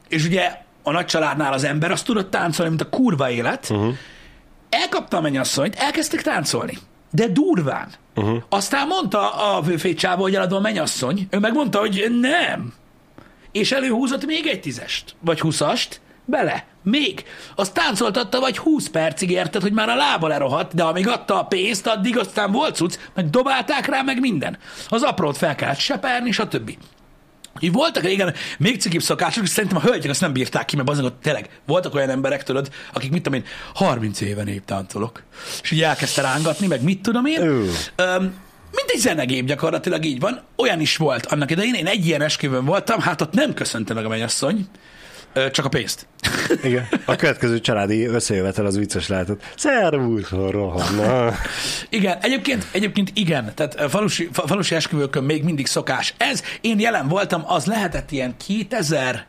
És 0.08 0.26
ugye 0.26 0.52
a 0.84 0.92
nagy 0.92 1.06
családnál 1.06 1.54
az 1.54 1.64
ember 1.64 1.92
azt 1.92 2.06
tudott 2.06 2.32
táncolni, 2.32 2.70
mint 2.70 2.82
a 2.82 2.90
kurva 2.90 3.30
élet. 3.30 3.70
Uh-huh. 3.70 3.94
Elkapta 4.70 5.18
a 5.18 5.22
mennyasszonyt, 5.22 5.76
elkezdtek 5.76 6.22
táncolni. 6.22 6.78
De 7.12 7.28
durván. 7.28 7.90
Uh-huh. 8.16 8.44
Aztán 8.50 8.88
mondta 8.88 9.30
a 9.30 9.62
vőfécsávó, 9.62 10.22
hogy 10.22 10.36
eladom 10.36 10.58
a 10.58 10.62
mennyasszony. 10.62 11.28
Ő 11.30 11.40
megmondta, 11.40 11.80
hogy 11.80 12.08
nem. 12.22 12.74
És 13.52 13.72
előhúzott 13.72 14.26
még 14.26 14.48
egy 14.48 14.60
tízest, 14.60 15.16
vagy 15.20 15.40
húszast, 15.40 16.02
bele, 16.26 16.66
még. 16.86 17.24
Azt 17.56 17.74
táncoltatta, 17.74 18.40
vagy 18.40 18.58
20 18.58 18.88
percig 18.88 19.32
érted, 19.32 19.62
hogy 19.62 19.74
már 19.74 19.90
a 19.90 19.96
lába 19.96 20.28
lerohadt, 20.28 20.76
de 20.76 20.84
amíg 20.84 21.08
adta 21.08 21.40
a 21.40 21.46
pénzt, 21.46 21.88
addig 21.88 22.18
aztán 22.18 22.52
volt 22.52 22.76
cucc, 22.76 22.98
meg 23.14 23.30
dobálták 23.30 23.86
rá, 23.86 24.02
meg 24.02 24.20
minden. 24.20 24.58
Az 24.88 25.02
aprót 25.02 25.38
fel 25.38 25.56
kellett 25.56 25.78
seperni, 25.78 26.32
stb. 26.32 26.78
Így 27.60 27.72
voltak 27.72 28.04
régen 28.04 28.34
még 28.58 28.82
cikibb 28.82 29.02
szokások, 29.02 29.44
és 29.44 29.50
szerintem 29.50 29.78
a 29.78 29.82
hölgyek 29.82 30.10
azt 30.10 30.22
nem 30.22 30.34
bírták 30.34 30.66
ki, 30.66 30.76
mert 30.76 30.90
azon 30.90 31.06
ott 31.06 31.22
tényleg 31.22 31.50
voltak 31.66 31.94
olyan 31.94 32.10
emberek, 32.10 32.44
tudod, 32.44 32.70
akik 32.94 33.12
mit 33.12 33.24
tudom 33.24 33.40
én, 33.40 33.46
30 33.74 34.22
éve 34.22 34.44
néptáncolok. 34.44 35.24
És 35.62 35.72
így 35.72 35.82
elkezdte 35.82 36.22
rángatni, 36.22 36.68
meg 36.68 36.84
mit 36.84 37.02
tudom 37.02 37.26
én. 37.26 37.42
Öm, 37.42 38.44
mint 38.72 38.90
egy 38.90 39.00
zenegép 39.00 39.46
gyakorlatilag 39.46 40.06
így 40.06 40.20
van. 40.20 40.42
Olyan 40.56 40.80
is 40.80 40.98
volt 40.98 41.26
annak 41.26 41.52
idején. 41.52 41.74
Én 41.74 41.88
egy 41.88 42.06
ilyen 42.06 42.22
esküvőn 42.22 42.66
voltam, 42.66 43.00
hát 43.00 43.22
ott 43.22 43.34
nem 43.34 43.54
köszönte 43.54 43.94
meg 43.94 44.06
a 44.06 44.10
mennyasszony, 44.10 44.68
csak 45.52 45.66
a 45.66 45.70
pénzt. 45.70 46.08
Igen. 46.64 46.88
A 47.06 47.16
következő 47.16 47.60
családi 47.60 48.06
összejövetel 48.06 48.66
az 48.66 48.78
vicces 48.78 49.08
lehetett. 49.08 49.44
Szervusz, 49.56 50.30
rohanna. 50.30 51.34
Igen, 51.90 52.18
egyébként, 52.22 52.66
egyébként 52.72 53.12
igen, 53.14 53.52
tehát 53.56 53.90
falusi, 53.92 54.30
fa- 54.32 54.48
falusi 54.48 54.76
esküvőkön 54.76 55.24
még 55.24 55.44
mindig 55.44 55.68
szokás. 55.68 56.14
Ez, 56.18 56.44
én 56.62 56.80
jelen 56.80 57.08
voltam, 57.08 57.44
az 57.48 57.66
lehetett 57.66 58.12
ilyen 58.12 58.36
2000 58.46 59.26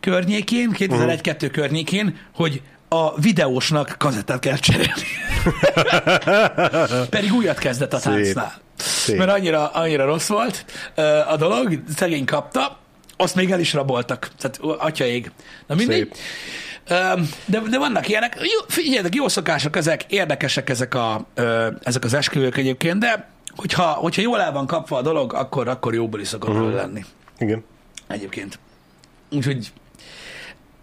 környékén, 0.00 0.70
2001-2 0.78 1.48
környékén, 1.52 2.16
hogy 2.34 2.62
a 2.88 3.20
videósnak 3.20 3.94
kazettát 3.98 4.38
kell 4.38 4.56
cserélni. 4.56 5.02
Pedig 7.10 7.32
újat 7.32 7.58
kezdett 7.58 7.92
a 7.92 7.98
Szép. 7.98 8.12
táncnál. 8.12 8.52
Szép. 8.76 9.16
Mert 9.18 9.30
annyira, 9.30 9.68
annyira 9.68 10.04
rossz 10.04 10.28
volt 10.28 10.64
a 11.28 11.36
dolog, 11.36 11.78
szegény 11.96 12.24
kapta, 12.24 12.78
azt 13.20 13.34
még 13.34 13.50
el 13.50 13.60
is 13.60 13.72
raboltak. 13.72 14.28
Tehát 14.38 14.60
ó, 14.62 14.70
atya 14.78 15.04
ég. 15.04 15.30
Na 15.66 15.74
mindegy. 15.74 16.10
De, 17.46 17.60
de 17.70 17.78
vannak 17.78 18.08
ilyenek. 18.08 18.36
Jó, 18.38 18.64
figyeljetek, 18.68 19.14
jó 19.14 19.28
szokások 19.28 19.76
ezek, 19.76 20.04
érdekesek 20.08 20.70
ezek, 20.70 20.94
a, 20.94 21.26
ezek 21.82 22.04
az 22.04 22.14
esküvők 22.14 22.56
egyébként, 22.56 22.98
de 22.98 23.28
hogyha, 23.56 23.82
hogyha 23.82 24.22
jól 24.22 24.40
el 24.40 24.52
van 24.52 24.66
kapva 24.66 24.96
a 24.96 25.02
dolog, 25.02 25.34
akkor, 25.34 25.68
akkor 25.68 25.94
jóból 25.94 26.20
is 26.20 26.28
szokott 26.28 26.54
uh-huh. 26.54 26.74
lenni. 26.74 27.04
Igen. 27.38 27.64
Egyébként. 28.06 28.58
Úgyhogy 29.30 29.72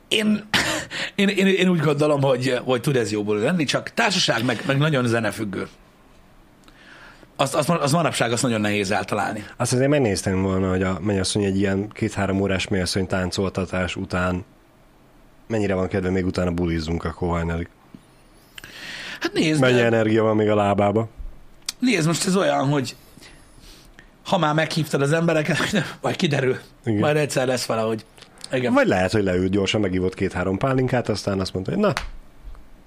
én, 0.08 0.48
én, 1.15 1.28
én, 1.28 1.48
én 1.48 1.69
úgy 1.69 1.80
gondolom, 1.80 2.21
hogy, 2.21 2.60
hogy 2.63 2.82
tud 2.82 2.95
ez 2.95 3.12
jóból 3.12 3.38
lenni, 3.38 3.63
csak 3.63 3.89
társaság 3.93 4.45
meg, 4.45 4.63
meg 4.65 4.78
nagyon 4.78 5.08
zenefüggő. 5.08 5.67
Azt, 7.36 7.56
azt, 7.56 7.69
az 7.69 7.91
manapság 7.91 8.32
azt 8.32 8.43
nagyon 8.43 8.62
nehéz 8.62 8.91
eltalálni. 8.91 9.45
Azt 9.58 9.74
azért 9.74 9.89
megnéztem 9.89 10.41
volna, 10.41 10.69
hogy 10.69 10.84
a 10.84 11.00
mennyasszony 11.02 11.43
egy 11.43 11.58
ilyen 11.58 11.89
két-három 11.89 12.41
órás 12.41 12.67
mennyasszony 12.67 13.08
táncoltatás 13.08 13.95
után 13.95 14.45
mennyire 15.48 15.74
van 15.74 15.88
kedve 15.88 16.10
még 16.10 16.26
utána 16.26 16.52
bulizzunk 16.52 17.04
akkor 17.04 17.30
hajnalig. 17.30 17.67
Hát 19.19 19.34
nézd, 19.34 19.62
Mennyi 19.62 19.78
de- 19.78 19.86
energia 19.86 20.24
van 20.24 20.36
még 20.36 20.50
a 20.50 20.56
lábába. 20.56 21.08
Nézd, 21.80 22.08
most 22.08 22.28
ez 22.28 22.36
olyan, 22.36 22.69
hogy 22.69 22.95
ha 24.26 24.38
már 24.38 24.54
meghívtad 24.54 25.02
az 25.02 25.12
embereket, 25.12 25.58
majd 26.02 26.15
kiderül. 26.15 26.58
Igen. 26.86 27.00
Majd 27.00 27.15
egyszer 27.17 27.48
lesz 27.48 27.65
valahogy. 27.65 28.06
Igen. 28.52 28.74
Vagy 28.74 28.88
lehet, 28.88 29.12
hogy 29.12 29.24
leült 29.24 29.52
gyorsan, 29.52 29.82
megívott 29.82 30.13
két-három 30.13 30.58
pálinkát, 30.58 31.10
aztán 31.10 31.39
azt 31.39 31.54
mondta, 31.54 31.71
hogy 31.71 31.80
na, 31.82 31.93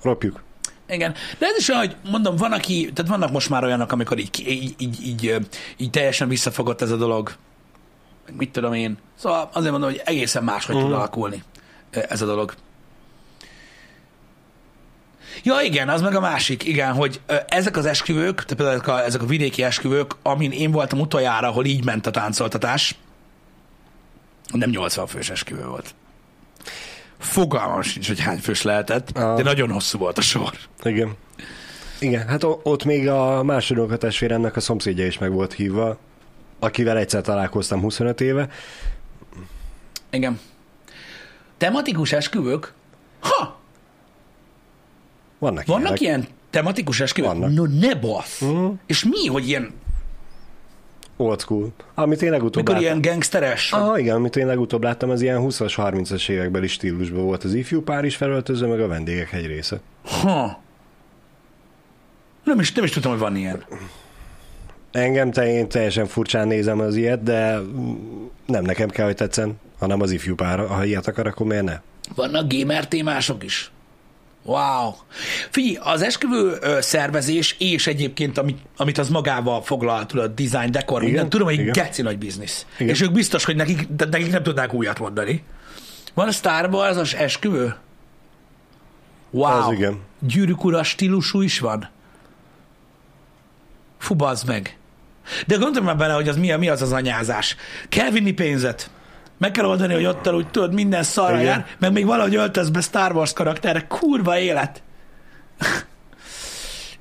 ropjuk. 0.02 0.42
Igen. 0.88 1.14
De 1.38 1.46
ez 1.46 1.56
is 1.58 1.68
olyan, 1.68 1.80
hogy 1.80 1.96
mondom, 2.10 2.36
van, 2.36 2.52
aki, 2.52 2.90
tehát 2.94 3.10
vannak 3.10 3.30
most 3.30 3.50
már 3.50 3.64
olyanok, 3.64 3.92
amikor 3.92 4.18
így, 4.18 4.48
így, 4.48 4.74
így, 4.78 5.06
így, 5.06 5.36
így 5.76 5.90
teljesen 5.90 6.28
visszafogott 6.28 6.82
ez 6.82 6.90
a 6.90 6.96
dolog. 6.96 7.32
Meg 8.26 8.36
Mit 8.36 8.52
tudom 8.52 8.72
én. 8.72 8.98
Szóval 9.18 9.48
azért 9.52 9.70
mondom, 9.70 9.90
hogy 9.90 10.02
egészen 10.04 10.44
máshogy 10.44 10.78
tud 10.78 10.92
alakulni 10.92 11.42
ö, 11.90 12.00
ez 12.08 12.22
a 12.22 12.26
dolog. 12.26 12.54
Ja, 15.42 15.60
igen, 15.60 15.88
az 15.88 16.00
meg 16.00 16.14
a 16.14 16.20
másik, 16.20 16.64
igen, 16.64 16.92
hogy 16.92 17.20
ezek 17.46 17.76
az 17.76 17.86
esküvők, 17.86 18.44
tehát 18.44 18.56
például 18.56 18.76
ezek 18.76 18.88
a, 18.88 19.04
ezek 19.04 19.22
a 19.22 19.26
vidéki 19.26 19.62
esküvők, 19.62 20.16
amin 20.22 20.50
én 20.50 20.70
voltam 20.70 21.00
utoljára, 21.00 21.48
ahol 21.48 21.64
így 21.64 21.84
ment 21.84 22.06
a 22.06 22.10
táncoltatás, 22.10 22.94
nem 24.52 24.70
80 24.70 25.06
fős 25.06 25.30
esküvő 25.30 25.66
volt. 25.66 25.94
Fogalmam 27.18 27.82
sincs, 27.82 28.06
hogy 28.08 28.20
hány 28.20 28.38
fős 28.38 28.62
lehetett, 28.62 29.18
Ah. 29.18 29.36
de 29.36 29.42
nagyon 29.42 29.70
hosszú 29.70 29.98
volt 29.98 30.18
a 30.18 30.20
sor. 30.20 30.52
Igen. 30.82 31.14
Igen, 32.00 32.28
hát 32.28 32.44
ott 32.44 32.84
még 32.84 33.08
a 33.08 33.42
második 33.42 33.96
testvéremnek 33.98 34.56
a 34.56 34.60
szomszédja 34.60 35.06
is 35.06 35.18
meg 35.18 35.32
volt 35.32 35.52
hívva, 35.52 35.98
akivel 36.58 36.96
egyszer 36.96 37.20
találkoztam 37.22 37.80
25 37.80 38.20
éve. 38.20 38.48
Igen. 40.10 40.40
Tematikus 41.56 42.12
esküvők? 42.12 42.72
Ha! 43.20 43.58
Vannak, 45.38 45.66
Vannak 45.66 46.00
ilyenek. 46.00 46.00
ilyen 46.00 46.26
tematikus 46.50 47.00
esküvők? 47.00 47.30
Vannak. 47.32 47.50
No, 47.52 47.64
ne 47.64 47.94
basz! 47.94 48.40
Mhm. 48.40 48.66
És 48.86 49.04
mi, 49.04 49.26
hogy 49.26 49.48
ilyen, 49.48 49.72
Old 51.20 51.40
school. 51.40 51.72
Amit 51.94 52.22
én 52.22 52.30
legutóbb 52.30 52.54
mikor 52.66 52.74
láttam. 52.74 52.88
ilyen 52.88 53.00
gangsteres? 53.00 53.72
Ah, 53.72 54.00
igen, 54.00 54.14
amit 54.14 54.36
én 54.36 54.46
legutóbb 54.46 54.82
láttam, 54.82 55.10
az 55.10 55.20
ilyen 55.20 55.40
20-as, 55.42 55.72
30-as 55.76 56.28
évekbeli 56.28 56.66
stílusban 56.66 57.24
volt 57.24 57.44
az 57.44 57.54
ifjú 57.54 57.82
pár 57.82 58.04
is 58.04 58.16
felöltöző, 58.16 58.66
meg 58.66 58.80
a 58.80 58.86
vendégek 58.86 59.32
egy 59.32 59.46
része. 59.46 59.80
Ha. 60.04 60.62
Nem 62.44 62.60
is, 62.60 62.72
nem 62.72 62.84
is 62.84 62.90
tudtam, 62.90 63.10
hogy 63.10 63.20
van 63.20 63.36
ilyen. 63.36 63.64
Engem 64.90 65.30
te, 65.30 65.52
én 65.52 65.68
teljesen 65.68 66.06
furcsán 66.06 66.46
nézem 66.46 66.80
az 66.80 66.96
ilyet, 66.96 67.22
de 67.22 67.58
nem 68.46 68.64
nekem 68.64 68.88
kell, 68.88 69.06
hogy 69.06 69.14
tetszen, 69.14 69.60
hanem 69.78 70.00
az 70.00 70.10
ifjú 70.10 70.34
pár. 70.34 70.66
Ha 70.66 70.84
ilyet 70.84 71.06
akar, 71.06 71.26
akkor 71.26 71.46
miért 71.46 71.64
ne? 71.64 71.80
Vannak 72.14 72.52
gamer 72.52 72.88
témások 72.88 73.44
is. 73.44 73.70
Wow. 74.48 74.94
Figyelj, 75.50 75.78
az 75.80 76.02
esküvő 76.02 76.56
ö, 76.60 76.80
szervezés 76.80 77.56
és 77.58 77.86
egyébként, 77.86 78.38
amit, 78.38 78.58
amit 78.76 78.98
az 78.98 79.08
magával 79.08 79.62
foglal, 79.62 80.06
tudod, 80.06 80.34
design, 80.34 80.70
dekor, 80.70 81.00
Igen, 81.00 81.12
minden, 81.12 81.30
tudom, 81.30 81.46
hogy 81.46 81.58
igen. 81.58 81.72
geci 81.72 82.02
nagy 82.02 82.18
biznisz. 82.18 82.66
Igen. 82.78 82.88
És 82.88 83.00
ők 83.00 83.12
biztos, 83.12 83.44
hogy 83.44 83.56
nekik, 83.56 83.86
de 83.88 84.04
nekik 84.04 84.30
nem 84.30 84.42
tudnák 84.42 84.72
újat 84.72 84.98
mondani. 84.98 85.42
Van 86.14 86.28
a 86.28 86.30
Star 86.30 86.68
Wars 86.74 86.96
az 86.96 87.14
esküvő? 87.14 87.76
Wow. 89.30 89.68
Az 89.68 89.72
igen. 89.72 90.00
Gyűrűk 90.18 90.64
ura 90.64 90.82
stílusú 90.82 91.40
is 91.40 91.58
van? 91.58 91.88
Fú, 93.98 94.16
meg. 94.46 94.76
De 95.46 95.56
gondolj 95.56 95.84
már 95.84 95.96
bele, 95.96 96.12
hogy 96.12 96.28
az 96.28 96.36
mi, 96.36 96.52
mi 96.52 96.68
az 96.68 96.82
az 96.82 96.92
anyázás. 96.92 97.56
Kell 97.88 98.10
vinni 98.10 98.32
pénzet. 98.32 98.90
Meg 99.38 99.50
kell 99.50 99.64
oldani, 99.64 99.94
hogy 99.94 100.04
ott 100.06 100.32
úgy 100.32 100.48
tudod, 100.50 100.74
minden 100.74 101.02
szarra 101.02 101.38
jár, 101.38 101.66
meg 101.78 101.92
még 101.92 102.06
valahogy 102.06 102.34
öltöz 102.34 102.70
be 102.70 102.80
Star 102.80 103.12
Wars 103.16 103.32
karakterre. 103.32 103.86
Kurva 103.86 104.38
élet. 104.38 104.82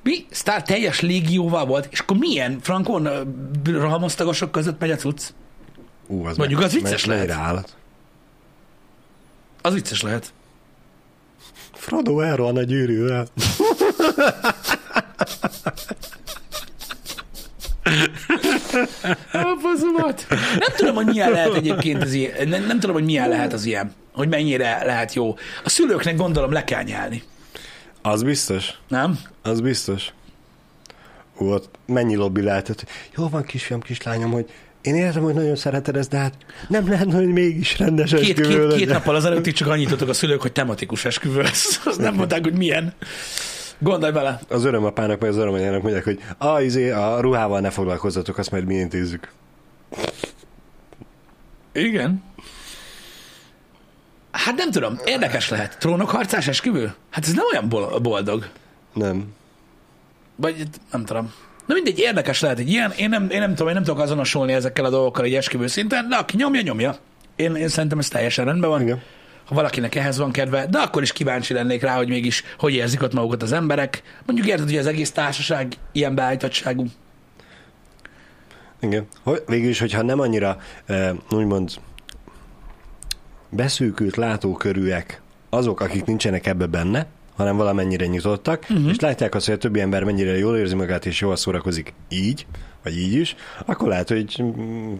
Mi? 0.02 0.26
Star 0.30 0.62
teljes 0.62 1.00
légióval 1.00 1.66
volt, 1.66 1.86
és 1.90 1.98
akkor 2.00 2.16
milyen 2.16 2.58
frankon 2.60 3.08
rohamosztagosok 3.64 4.50
között 4.50 4.80
megy 4.80 4.90
a 4.90 4.96
cucc? 4.96 5.22
Ú, 6.06 6.24
az 6.26 6.36
Mondjuk 6.36 6.60
meg- 6.60 6.68
az 6.68 6.74
vicces 6.74 7.04
meg- 7.04 7.16
lehet. 7.28 7.42
állat. 7.42 7.76
Az 9.62 9.72
vicces 9.74 10.02
lehet. 10.02 10.32
Frodo 11.72 12.20
elrohan 12.20 12.56
a 12.56 12.62
gyűrűvel. 12.62 13.26
A 19.32 19.56
faszomat. 19.60 20.26
Nem 20.58 20.76
tudom, 20.76 20.94
hogy 20.94 21.06
milyen 21.06 21.30
lehet 21.30 21.54
egyébként 21.54 22.02
az 22.02 22.12
ilyen. 22.12 22.48
Nem, 22.48 22.66
nem 22.66 22.80
tudom, 22.80 22.94
hogy 22.94 23.04
milyen 23.04 23.28
lehet 23.28 23.52
az 23.52 23.64
ilyen. 23.64 23.92
Hogy 24.12 24.28
mennyire 24.28 24.84
lehet 24.84 25.14
jó. 25.14 25.36
A 25.64 25.68
szülőknek 25.68 26.16
gondolom 26.16 26.52
le 26.52 26.64
kell 26.64 26.82
nyelni. 26.82 27.22
Az 28.02 28.22
biztos. 28.22 28.70
Nem? 28.88 29.18
Az 29.42 29.60
biztos. 29.60 30.12
Ú, 31.38 31.52
ott 31.52 31.70
mennyi 31.86 32.14
lobby 32.14 32.42
lehetett. 32.42 32.84
Jó 33.16 33.28
van, 33.28 33.42
kisfiam, 33.42 33.80
kislányom, 33.80 34.30
hogy 34.30 34.50
én 34.80 34.94
értem, 34.94 35.22
hogy 35.22 35.34
nagyon 35.34 35.56
szereted 35.56 35.96
ezt, 35.96 36.10
de 36.10 36.16
hát 36.16 36.34
nem 36.68 36.88
lehet, 36.88 37.12
hogy 37.12 37.26
mégis 37.26 37.78
rendes 37.78 38.10
Két, 38.10 38.20
esküvő 38.20 38.48
két, 38.48 38.58
legyen. 38.58 38.78
két 38.78 38.88
nappal 38.88 39.14
azelőtt 39.14 39.44
csak 39.48 39.68
annyit 39.68 40.02
a 40.02 40.12
szülők, 40.12 40.40
hogy 40.40 40.52
tematikus 40.52 41.04
esküvő 41.04 41.40
lesz. 41.42 41.80
Azt 41.84 41.98
nem 41.98 42.14
mondták, 42.14 42.42
hogy 42.42 42.56
milyen. 42.56 42.94
Gondolj 43.78 44.12
bele. 44.12 44.40
Az 44.48 44.64
örömapának, 44.64 45.20
meg 45.20 45.30
az 45.30 45.36
örömanyának 45.36 45.82
mondják, 45.82 46.04
hogy 46.04 46.20
a, 46.38 46.60
izé, 46.60 46.90
a 46.90 47.20
ruhával 47.20 47.60
ne 47.60 47.70
foglalkozzatok, 47.70 48.38
azt 48.38 48.50
majd 48.50 48.64
mi 48.64 48.74
intézzük. 48.74 49.32
Igen. 51.72 52.22
Hát 54.30 54.54
nem 54.56 54.70
tudom, 54.70 54.98
érdekes 55.04 55.48
lehet. 55.48 55.78
Trónokharcás 55.78 56.48
esküvő? 56.48 56.94
Hát 57.10 57.24
ez 57.26 57.32
nem 57.32 57.44
olyan 57.52 57.68
bol- 57.68 58.02
boldog. 58.02 58.48
Nem. 58.94 59.24
Vagy 60.36 60.62
nem 60.92 61.04
tudom. 61.04 61.32
Na 61.66 61.74
mindegy, 61.74 61.98
érdekes 61.98 62.40
lehet 62.40 62.58
egy 62.58 62.68
ilyen. 62.70 62.90
Én 62.96 63.08
nem, 63.08 63.30
én 63.30 63.38
nem 63.38 63.50
tudom, 63.50 63.68
én 63.68 63.74
nem 63.74 63.82
tudok 63.82 64.00
azonosulni 64.00 64.52
ezekkel 64.52 64.84
a 64.84 64.90
dolgokkal 64.90 65.24
egy 65.24 65.34
esküvő 65.34 65.66
szinten, 65.66 66.08
de 66.08 66.16
aki 66.16 66.36
nyomja, 66.36 66.60
nyomja. 66.60 66.96
Én, 67.36 67.54
én 67.54 67.68
szerintem 67.68 67.98
ez 67.98 68.08
teljesen 68.08 68.44
rendben 68.44 68.70
van. 68.70 68.80
Igen. 68.82 69.02
Ha 69.48 69.54
valakinek 69.54 69.94
ehhez 69.94 70.18
van 70.18 70.30
kedve, 70.30 70.66
de 70.66 70.78
akkor 70.78 71.02
is 71.02 71.12
kíváncsi 71.12 71.52
lennék 71.52 71.82
rá, 71.82 71.96
hogy 71.96 72.08
mégis 72.08 72.42
hogy 72.58 72.74
érzik 72.74 73.02
ott 73.02 73.12
magukat 73.12 73.42
az 73.42 73.52
emberek. 73.52 74.02
Mondjuk 74.26 74.48
érted, 74.48 74.68
hogy 74.68 74.76
az 74.76 74.86
egész 74.86 75.10
társaság 75.10 75.72
ilyen 75.92 76.14
beállítottságú. 76.14 76.86
Igen. 78.80 79.06
Hogy, 79.22 79.42
végül 79.46 79.68
is, 79.68 79.78
hogyha 79.78 80.02
nem 80.02 80.20
annyira 80.20 80.58
úgymond 81.30 81.70
beszűkült 83.50 84.16
látókörűek 84.16 85.20
azok, 85.50 85.80
akik 85.80 86.04
nincsenek 86.04 86.46
ebbe 86.46 86.66
benne, 86.66 87.06
hanem 87.36 87.56
valamennyire 87.56 88.06
nyitottak, 88.06 88.66
uh-huh. 88.70 88.88
és 88.88 89.00
látják 89.00 89.34
azt, 89.34 89.46
hogy 89.46 89.54
a 89.54 89.58
többi 89.58 89.80
ember 89.80 90.04
mennyire 90.04 90.38
jól 90.38 90.56
érzi 90.56 90.74
magát, 90.74 91.06
és 91.06 91.20
jól 91.20 91.36
szórakozik 91.36 91.94
így, 92.08 92.46
vagy 92.88 92.98
így 92.98 93.12
is, 93.12 93.36
akkor 93.66 93.88
lehet, 93.88 94.08
hogy 94.08 94.42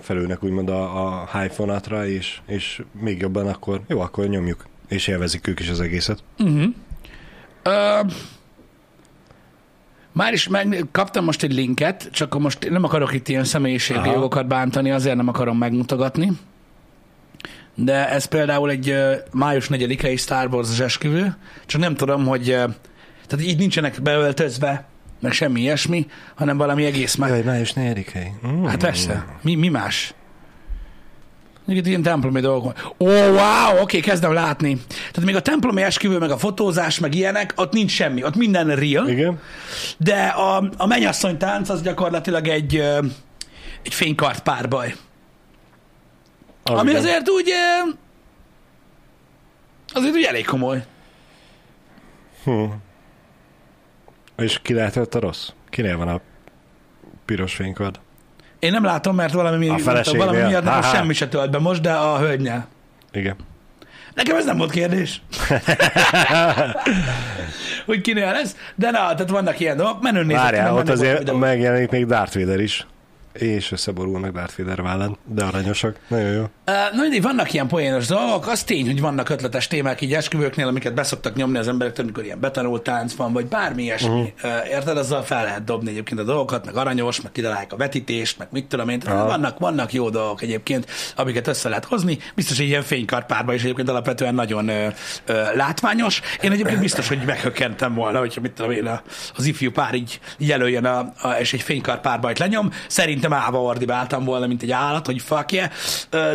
felülnek 0.01 0.44
úgymond 0.44 0.68
a, 0.68 1.07
a 1.07 1.29
high 1.33 1.53
fonatra, 1.53 2.07
és, 2.07 2.40
és 2.46 2.83
még 3.01 3.20
jobban 3.20 3.46
akkor, 3.46 3.81
jó, 3.87 4.01
akkor 4.01 4.27
nyomjuk, 4.27 4.66
és 4.88 5.07
élvezik 5.07 5.46
ők 5.46 5.61
is 5.61 5.68
az 5.68 5.81
egészet. 5.81 6.22
Ö, 7.62 8.01
már 10.12 10.33
is 10.33 10.48
meg, 10.48 10.87
kaptam 10.92 11.24
most 11.24 11.42
egy 11.42 11.53
linket, 11.53 12.09
csak 12.12 12.38
most 12.38 12.70
nem 12.70 12.85
akarok 12.85 13.12
itt 13.12 13.29
ilyen 13.29 13.44
személyiségi 13.44 14.09
jogokat 14.09 14.46
bántani, 14.46 14.90
azért 14.90 15.16
nem 15.16 15.29
akarom 15.29 15.59
megmutogatni. 15.59 16.33
De 17.74 18.11
ez 18.11 18.24
például 18.24 18.70
egy 18.70 18.88
ö, 18.88 19.14
május 19.33 19.68
4-i 19.70 20.18
Star 20.18 20.55
Wars 20.55 20.81
esküvő, 20.81 21.37
csak 21.66 21.81
nem 21.81 21.94
tudom, 21.94 22.27
hogy 22.27 22.51
ö, 22.51 22.64
tehát 23.27 23.44
így 23.44 23.59
nincsenek 23.59 24.03
beöltözve, 24.03 24.87
meg 25.20 25.33
semmi 25.33 25.61
ilyesmi, 25.61 26.07
hanem 26.35 26.57
valami 26.57 26.85
egész 26.85 27.14
más. 27.14 27.28
Jaj, 27.28 27.42
május 27.42 27.72
4 27.72 28.12
mm. 28.46 28.64
Hát 28.64 28.76
persze, 28.76 29.24
mi, 29.42 29.54
mi 29.54 29.68
más? 29.68 30.14
Itt 31.66 31.87
ilyen 31.87 32.02
templomi 32.02 32.40
dolgok. 32.40 32.94
Ó, 32.98 33.07
oh, 33.07 33.28
wow, 33.28 33.81
oké, 33.81 34.00
kezdem 34.00 34.33
látni. 34.33 34.81
Tehát 34.88 35.24
még 35.24 35.37
a 35.37 35.40
templomi 35.40 35.83
esküvő, 35.83 36.18
meg 36.18 36.31
a 36.31 36.38
fotózás, 36.38 36.98
meg 36.98 37.14
ilyenek, 37.14 37.52
ott 37.57 37.72
nincs 37.72 37.90
semmi, 37.90 38.24
ott 38.24 38.37
minden 38.37 38.76
real, 38.76 39.09
Igen? 39.09 39.40
de 39.96 40.26
a, 40.26 40.70
a 40.76 40.87
mennyasszony 40.87 41.37
tánc 41.37 41.68
az 41.68 41.83
gyakorlatilag 41.83 42.48
egy, 42.48 42.76
egy 43.83 43.94
fénykart 43.94 44.42
párbaj. 44.42 44.94
Az 46.62 46.78
Ami 46.78 46.90
igen. 46.90 47.02
azért 47.02 47.31
úgy, 47.31 47.50
azért 49.92 50.14
úgy 50.14 50.22
elég 50.22 50.44
komoly. 50.44 50.85
Hm. 52.44 52.64
És 54.38 54.59
ki 54.62 54.74
lehetett 54.74 55.14
a 55.14 55.20
rossz? 55.20 55.48
Kinél 55.68 55.96
van 55.96 56.09
a 56.09 56.20
piros 57.24 57.55
fénykard? 57.55 58.01
Én 58.59 58.70
nem 58.70 58.85
látom, 58.85 59.14
mert 59.14 59.33
valami, 59.33 59.68
A 59.68 59.79
feleségnél? 59.79 60.27
valami 60.27 60.46
miatt 60.46 60.64
Ha-ha. 60.64 60.94
semmi 60.96 61.12
se 61.12 61.29
tölt 61.29 61.51
be 61.51 61.59
most, 61.59 61.81
de 61.81 61.92
a 61.92 62.18
hölgynél. 62.18 62.66
Igen. 63.12 63.37
Nekem 64.14 64.37
ez 64.37 64.44
nem 64.44 64.57
volt 64.57 64.70
kérdés. 64.70 65.22
hogy 67.87 68.01
kinél 68.01 68.33
lesz, 68.33 68.57
de 68.74 68.90
na, 68.90 68.98
tehát 68.98 69.29
vannak 69.29 69.61
ilyen 69.61 69.77
dolgok, 69.77 70.03
menő 70.03 70.22
nézek. 70.24 70.42
Várjál, 70.42 70.74
ott 70.74 70.88
azért 70.88 71.24
meg... 71.24 71.37
megjelenik 71.37 71.90
még 71.90 72.07
Darth 72.07 72.38
Vader 72.38 72.61
is. 72.61 72.87
És 73.32 73.72
összeborulnak 73.72 74.32
Darth 74.32 74.58
Vader 74.58 74.82
vállán, 74.82 75.16
de 75.24 75.44
aranyosak. 75.44 75.96
Nagyon 76.08 76.32
jó. 76.32 76.44
Na 76.64 77.00
mindig 77.00 77.22
vannak 77.22 77.52
ilyen 77.52 77.66
poénos 77.68 78.06
dolgok, 78.06 78.46
az 78.46 78.62
tény, 78.64 78.86
hogy 78.86 79.00
vannak 79.00 79.28
ötletes 79.28 79.66
témák 79.66 80.00
így 80.00 80.14
esküvőknél, 80.14 80.66
amiket 80.66 80.94
beszoktak 80.94 81.34
nyomni 81.34 81.58
az 81.58 81.68
emberek, 81.68 81.98
amikor 81.98 82.24
ilyen 82.24 82.40
betanult 82.40 82.82
tánc 82.82 83.14
van, 83.14 83.32
vagy 83.32 83.46
bármi 83.46 83.82
ilyesmi. 83.82 84.08
Uh-huh. 84.42 84.68
Érted, 84.70 84.96
azzal 84.96 85.22
fel 85.22 85.44
lehet 85.44 85.64
dobni 85.64 85.90
egyébként 85.90 86.20
a 86.20 86.24
dolgokat, 86.24 86.64
meg 86.64 86.76
aranyos, 86.76 87.20
meg 87.20 87.32
kitalálják 87.32 87.72
a 87.72 87.76
vetítést, 87.76 88.38
meg 88.38 88.48
mit 88.50 88.66
tudom 88.66 88.88
én. 88.88 89.00
Aha. 89.06 89.26
vannak, 89.26 89.58
vannak 89.58 89.92
jó 89.92 90.10
dolgok 90.10 90.42
egyébként, 90.42 90.86
amiket 91.16 91.46
össze 91.46 91.68
lehet 91.68 91.84
hozni. 91.84 92.18
Biztos, 92.34 92.56
hogy 92.56 92.66
ilyen 92.66 92.82
fénykarpárban 92.82 93.54
is 93.54 93.62
egyébként 93.62 93.88
alapvetően 93.88 94.34
nagyon 94.34 94.68
ö, 94.68 94.86
ö, 95.26 95.42
látványos. 95.54 96.20
Én 96.42 96.52
egyébként 96.52 96.80
biztos, 96.80 97.08
hogy 97.08 97.18
meghökkentem 97.26 97.94
volna, 97.94 98.18
hogyha 98.18 98.40
mit 98.40 98.52
tudom 98.52 98.70
én, 98.70 98.86
a- 98.86 99.02
az 99.36 99.44
ifjú 99.46 99.70
pár 99.70 99.94
így 99.94 100.20
jelöljön, 100.38 100.84
a, 100.84 100.98
a, 101.22 101.28
és 101.40 101.52
egy 101.52 101.62
fénykarpárbajt 101.62 102.38
lenyom. 102.38 102.70
Szerintem 103.18 103.44
állva 103.44 103.62
ordibáltam 103.62 104.24
volna, 104.24 104.46
mint 104.46 104.62
egy 104.62 104.70
állat, 104.70 105.07
hogy 105.07 105.22
fuck 105.22 105.52
yeah, 105.52 105.70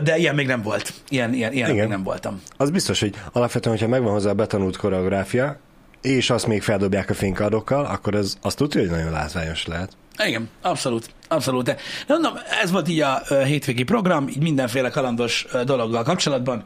de 0.04 0.17
ilyen 0.17 0.36
még 0.36 0.48
nem 0.48 0.62
volt. 0.62 0.93
Ilyen, 1.10 1.34
ilyen, 1.34 1.54
ilyen 1.54 1.72
még 1.72 1.88
nem 1.88 2.04
voltam. 2.04 2.41
Az 2.58 2.69
biztos, 2.69 3.00
hogy 3.00 3.15
alapvetően, 3.32 3.76
hogyha 3.76 3.89
megvan 3.91 4.12
hozzá 4.12 4.30
a 4.30 4.34
betanult 4.34 4.78
koreográfia, 4.78 5.60
és 6.02 6.30
azt 6.30 6.48
még 6.48 6.62
feldobják 6.62 7.10
a 7.10 7.13
fénykardokkal, 7.13 7.86
akkor 7.86 8.15
ez 8.15 8.38
azt 8.41 8.58
tudja, 8.58 8.82
hogy 8.82 8.89
nagyon 8.89 9.12
látványos 9.12 9.65
lehet. 9.67 9.91
Igen, 10.26 10.50
abszolút, 10.62 11.10
abszolút. 11.28 11.63
De 11.63 11.78
mondom, 12.08 12.34
ez 12.62 12.72
volt 12.72 12.89
így 12.89 13.02
a 13.02 13.22
hétvégi 13.43 13.84
program, 13.84 14.28
így 14.28 14.41
mindenféle 14.41 14.89
kalandos 14.89 15.48
dologgal 15.65 16.04
kapcsolatban. 16.04 16.63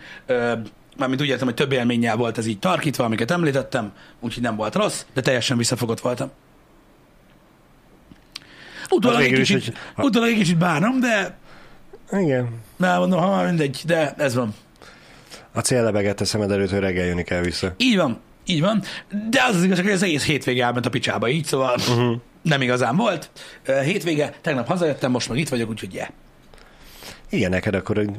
Mármint 0.98 1.22
úgy 1.22 1.28
értem, 1.28 1.46
hogy 1.48 1.56
több 1.56 1.72
élménnyel 1.72 2.16
volt 2.16 2.38
ez 2.38 2.46
így 2.46 2.60
tarkítva, 2.60 3.04
amiket 3.04 3.32
említettem, 3.32 3.92
úgyhogy 4.20 4.44
nem 4.44 4.56
volt 4.56 4.76
rossz, 4.76 5.06
de 5.14 5.22
teljesen 5.22 5.58
visszafogott 5.58 6.00
voltam. 6.00 6.32
Utólag, 8.90 9.18
egy 9.18 9.24
végül 9.24 9.40
is, 9.42 9.48
kicsit, 9.50 9.78
hogy- 9.96 10.06
utólag 10.06 10.30
egy 10.30 10.38
kicsit 10.38 10.58
bánom, 10.58 11.00
de 11.00 11.38
Igen. 12.12 12.50
nem 12.76 13.00
mondom, 13.00 13.20
ha 13.20 13.30
már 13.30 13.46
mindegy, 13.46 13.82
de 13.86 14.14
ez 14.18 14.36
van. 14.36 14.56
A 15.52 15.60
cél 15.60 15.84
lebegett 15.84 16.22
a 16.22 16.26
szemed 16.26 16.52
előtt, 16.52 16.70
hogy 16.70 16.80
reggel 16.80 17.06
jönni 17.06 17.24
kell 17.24 17.42
vissza. 17.42 17.74
Így 17.78 17.96
van, 17.96 18.20
így 18.46 18.62
van. 18.62 18.84
De 19.30 19.44
az 19.44 19.56
az 19.56 19.64
igazság, 19.64 19.86
hogy 19.86 19.94
az 19.94 20.04
egész 20.04 20.26
hétvége 20.26 20.66
elment 20.66 20.86
a 20.86 20.90
picsába 20.90 21.30
így, 21.30 21.46
szóval 21.46 21.76
uh-huh. 21.78 22.18
nem 22.42 22.62
igazán 22.62 22.96
volt. 22.96 23.30
Hétvége, 23.84 24.34
tegnap 24.42 24.68
hazajöttem, 24.68 25.12
most 25.12 25.30
meg 25.30 25.38
itt 25.38 25.50
vagyok, 25.50 25.70
úgyhogy 25.70 25.94
yeah. 25.94 26.10
Igen, 27.30 27.50
neked 27.50 27.74
akkor 27.76 27.98
egy 27.98 28.12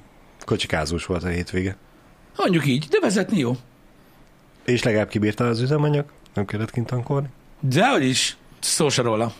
kocsikázós 0.45 1.07
volt 1.07 1.25
a 1.25 1.29
hétvége. 1.29 1.77
Mondjuk 2.37 2.67
így, 2.67 2.87
de 2.91 2.99
vezetni 3.01 3.39
jó. 3.39 3.57
És 4.65 4.83
legalább 4.83 5.09
kibírta 5.09 5.47
az 5.47 5.61
üzemanyag? 5.61 6.05
Nem 6.35 6.45
kellett 6.45 6.71
kint 6.71 6.87
tankolni? 6.87 7.29
Dehogy 7.61 8.05
is, 8.05 8.37
szó 8.61 8.89
se 8.89 9.03
róla. 9.03 9.33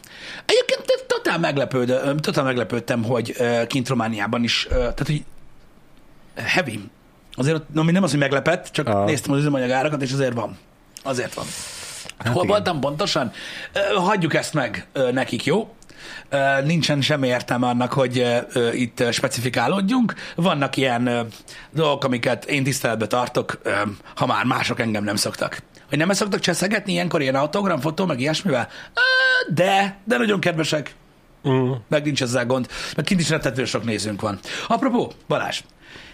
Egyébként 0.45 0.85
totál, 1.29 1.41
meglepődöm, 1.53 2.17
totál 2.17 2.45
meglepődtem, 2.45 3.05
hogy 3.05 3.37
kint 3.67 3.89
Romániában 3.89 4.45
is, 4.45 4.67
tehát 4.71 4.99
hogy 5.07 5.25
heavy. 6.35 6.81
Azért, 7.33 7.57
ott- 7.57 7.67
ami 7.77 7.93
nem 7.93 8.03
az, 8.03 8.11
hogy 8.11 8.19
meglepett, 8.19 8.69
csak 8.71 8.89
Ah. 8.89 9.05
néztem 9.07 9.33
az 9.33 9.39
üzemanyagárakat, 9.39 10.03
és 10.03 10.13
azért 10.13 10.33
van. 10.35 10.59
Azért 11.03 11.35
van. 11.35 11.45
Hát 12.19 12.33
Hol 12.33 12.45
igen. 12.45 12.47
voltam 12.57 12.81
pontosan? 12.81 13.33
Hagyjuk 13.97 14.35
ezt 14.35 14.55
meg 14.55 14.87
nekik, 15.13 15.45
jó? 15.45 15.75
Nincsen 16.65 17.01
semmi 17.01 17.27
értelme 17.29 17.67
annak, 17.67 17.93
hogy 17.93 18.27
itt 18.73 19.13
specifikálódjunk. 19.13 20.15
Vannak 20.37 20.77
ilyen 20.77 21.27
dolgok, 21.71 22.05
amiket 22.05 22.45
én 22.45 22.65
tiszteletbe 22.65 23.07
tartok, 23.07 23.61
ha 24.15 24.27
már 24.27 24.45
mások 24.45 24.81
engem 24.81 25.05
nem 25.05 25.17
szoktak. 25.17 25.63
Hogy 25.89 25.99
nem 25.99 26.13
szoktak 26.13 26.41
cseszegetni 26.41 26.93
ilyenkor 26.93 27.21
ilyen 27.23 27.35
autogram, 27.35 27.81
fotó, 27.81 28.07
meg 28.07 28.21
ilyesmivel? 28.21 28.69
De, 29.55 29.99
de 30.05 30.17
nagyon 30.17 30.41
kedvesek. 30.41 30.95
Mm. 31.49 31.73
Meg 31.89 32.05
nincs 32.05 32.23
ezzel 32.23 32.47
gond, 32.47 32.69
meg 32.97 33.05
kint 33.05 33.21
is 33.21 33.29
rettető 33.29 33.65
sok 33.65 33.85
nézőnk 33.85 34.21
van. 34.21 34.39
Apropó, 34.69 35.13
Balázs, 35.29 35.61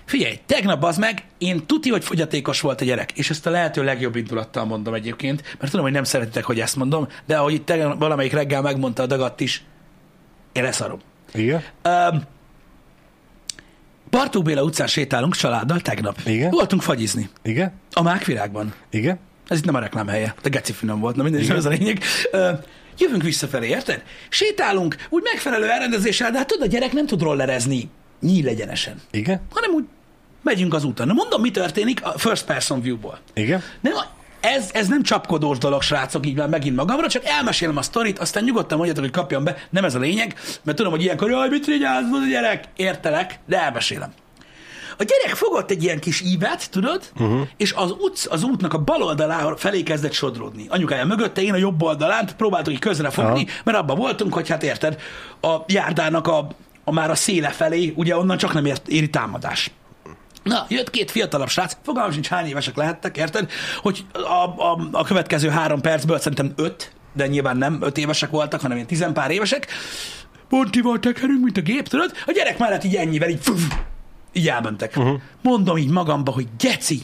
figyelj, 0.05 0.41
tegnap 0.47 0.85
az 0.85 0.97
meg, 0.97 1.23
én 1.39 1.67
tuti, 1.67 1.91
hogy 1.91 2.05
fogyatékos 2.05 2.61
volt 2.61 2.81
a 2.81 2.85
gyerek, 2.85 3.13
és 3.13 3.31
ezt 3.31 3.47
a 3.47 3.51
lehető 3.51 3.85
legjobb 3.85 4.17
indulattal 4.17 4.65
mondom 4.65 4.95
egyébként, 4.95 5.43
mert 5.59 5.71
tudom, 5.71 5.85
hogy 5.85 5.95
nem 5.95 6.05
szeretitek, 6.05 6.45
hogy 6.45 6.61
ezt 6.61 6.77
mondom, 6.77 7.09
de 7.27 7.37
ahogy 7.37 7.53
itt 7.53 7.67
tegnap 7.67 7.99
valamelyik 7.99 8.33
reggel 8.33 8.63
megmondta 8.63 9.03
a 9.03 9.07
dagadt 9.07 9.41
is, 9.41 9.65
én 10.53 10.63
leszarom. 10.63 10.99
Igen? 11.35 11.63
Um, 11.85 12.23
Bartók 14.11 14.45
Béla 14.45 14.63
utcán 14.63 14.87
sétálunk 14.87 15.35
családdal 15.35 15.81
tegnap. 15.81 16.19
Igen? 16.27 16.51
Voltunk 16.51 16.83
fagyizni. 16.83 17.29
Igen? 17.43 17.73
A 17.93 18.03
Mákvirágban. 18.03 18.75
Igen? 18.91 19.19
Ez 19.49 19.59
itt 19.59 19.65
nem 19.65 19.75
a 19.75 19.79
reklám 19.79 20.09
helye, 20.09 20.35
de 20.43 20.49
geci 20.49 20.73
finom 20.73 21.01
volt, 21.01 21.17
na 21.17 21.23
mindegy, 21.23 21.51
ez 21.51 21.65
a 21.65 21.69
lényeg. 21.69 22.03
Ö, 22.31 22.51
jövünk 22.99 23.23
visszafelé, 23.23 23.69
érted? 23.69 24.03
Sétálunk, 24.29 24.97
úgy 25.09 25.23
megfelelő 25.23 25.69
elrendezéssel, 25.69 26.31
de 26.31 26.39
hát 26.39 26.47
tudod, 26.47 26.67
a 26.67 26.71
gyerek 26.71 26.93
nem 26.93 27.07
tud 27.07 27.23
rollerezni 27.23 27.91
nyíl 28.21 28.49
egyenesen, 28.49 29.01
Igen? 29.11 29.41
hanem 29.51 29.71
úgy 29.71 29.85
megyünk 30.43 30.75
az 30.75 30.85
úton. 30.85 31.07
Na 31.07 31.13
mondom, 31.13 31.41
mi 31.41 31.51
történik 31.51 32.05
a 32.05 32.19
first 32.19 32.45
person 32.45 32.81
view-ból. 32.81 33.19
Igen? 33.35 33.63
Nem, 33.81 33.93
ez, 34.41 34.71
ez 34.73 34.89
nem 34.89 35.03
csapkodós 35.03 35.59
dolog, 35.59 35.83
srácok, 35.83 36.27
így 36.27 36.37
már 36.37 36.49
megint 36.49 36.77
magamra, 36.77 37.09
csak 37.09 37.25
elmesélem 37.25 37.77
a 37.77 37.83
sztorit, 37.83 38.19
aztán 38.19 38.45
nyugodtan 38.45 38.77
mondjátok, 38.77 39.05
hogy 39.05 39.13
kapjam 39.13 39.45
be, 39.45 39.57
nem 39.71 39.85
ez 39.85 39.95
a 39.95 39.99
lényeg, 39.99 40.35
mert 40.63 40.77
tudom, 40.77 40.93
hogy 40.93 41.03
ilyenkor, 41.03 41.31
jaj, 41.31 41.49
mit 41.49 41.67
rigyázod 41.67 42.23
a 42.23 42.27
gyerek, 42.31 42.65
értelek, 42.77 43.39
de 43.47 43.63
elmesélem. 43.63 44.13
A 44.99 45.05
gyerek 45.05 45.37
fogott 45.37 45.71
egy 45.71 45.83
ilyen 45.83 45.99
kis 45.99 46.21
ívet, 46.21 46.71
tudod, 46.71 47.03
uh-huh. 47.15 47.49
és 47.57 47.73
az, 47.73 47.91
utc, 47.91 48.27
az 48.31 48.43
útnak 48.43 48.73
a 48.73 48.79
bal 48.79 49.03
oldalára 49.03 49.57
felé 49.57 49.83
kezdett 49.83 50.13
sodródni. 50.13 50.67
Anyukája 50.69 51.05
mögötte, 51.05 51.43
én 51.43 51.53
a 51.53 51.57
jobb 51.57 51.83
oldalán, 51.83 52.29
próbáltuk 52.37 52.73
így 52.73 52.79
közre 52.79 53.11
fogni, 53.11 53.43
Aha. 53.43 53.61
mert 53.65 53.79
abban 53.79 53.97
voltunk, 53.97 54.35
hogy 54.35 54.49
hát 54.49 54.63
érted, 54.63 55.01
a 55.41 55.57
járdának 55.67 56.27
a, 56.27 56.49
a 56.85 56.93
már 56.93 57.11
a 57.11 57.15
széle 57.15 57.49
felé, 57.49 57.93
ugye 57.97 58.17
onnan 58.17 58.37
csak 58.37 58.53
nem 58.53 58.65
ért, 58.65 58.89
éri 58.89 59.11
támadás. 59.11 59.71
Na, 60.43 60.67
jött 60.69 60.91
két 60.91 61.11
fiatalabb 61.11 61.49
srác, 61.49 61.77
fogalmam 61.85 62.13
sincs 62.13 62.29
hány 62.29 62.47
évesek 62.47 62.77
lehettek, 62.77 63.17
érted? 63.17 63.51
Hogy 63.83 64.07
a, 64.13 64.63
a, 64.63 64.89
a 64.93 65.05
következő 65.05 65.49
három 65.49 65.81
percből 65.81 66.19
szerintem 66.19 66.53
öt, 66.57 66.93
de 67.13 67.27
nyilván 67.27 67.57
nem 67.57 67.79
öt 67.81 67.99
évesek 67.99 68.31
voltak, 68.31 68.61
hanem 68.61 68.77
ilyen 68.77 68.89
tizenpár 68.89 69.31
évesek. 69.31 69.67
Montival 70.49 70.99
tekerünk, 70.99 71.45
mint 71.45 71.57
a 71.57 71.61
gép, 71.61 71.89
tudod? 71.89 72.13
A 72.27 72.33
gyerek 72.33 72.59
mellett 72.59 72.85
így 72.85 72.95
ennyivel, 72.95 73.29
így, 73.29 73.39
fuf, 73.43 73.63
így 74.35 74.49
elmentek. 74.49 74.97
Uh-huh. 74.97 75.21
Mondom 75.43 75.77
így 75.77 75.91
magamba, 75.91 76.33
hogy 76.33 76.47
geci, 76.59 77.03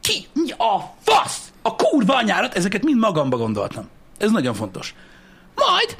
ki 0.00 0.26
mi 0.32 0.50
a 0.50 0.94
fasz, 1.02 1.52
a 1.62 1.76
kurva 1.76 2.16
anyárat, 2.16 2.54
ezeket 2.54 2.84
mind 2.84 2.98
magamba 2.98 3.36
gondoltam. 3.36 3.88
Ez 4.18 4.30
nagyon 4.30 4.54
fontos. 4.54 4.94
Majd 5.54 5.96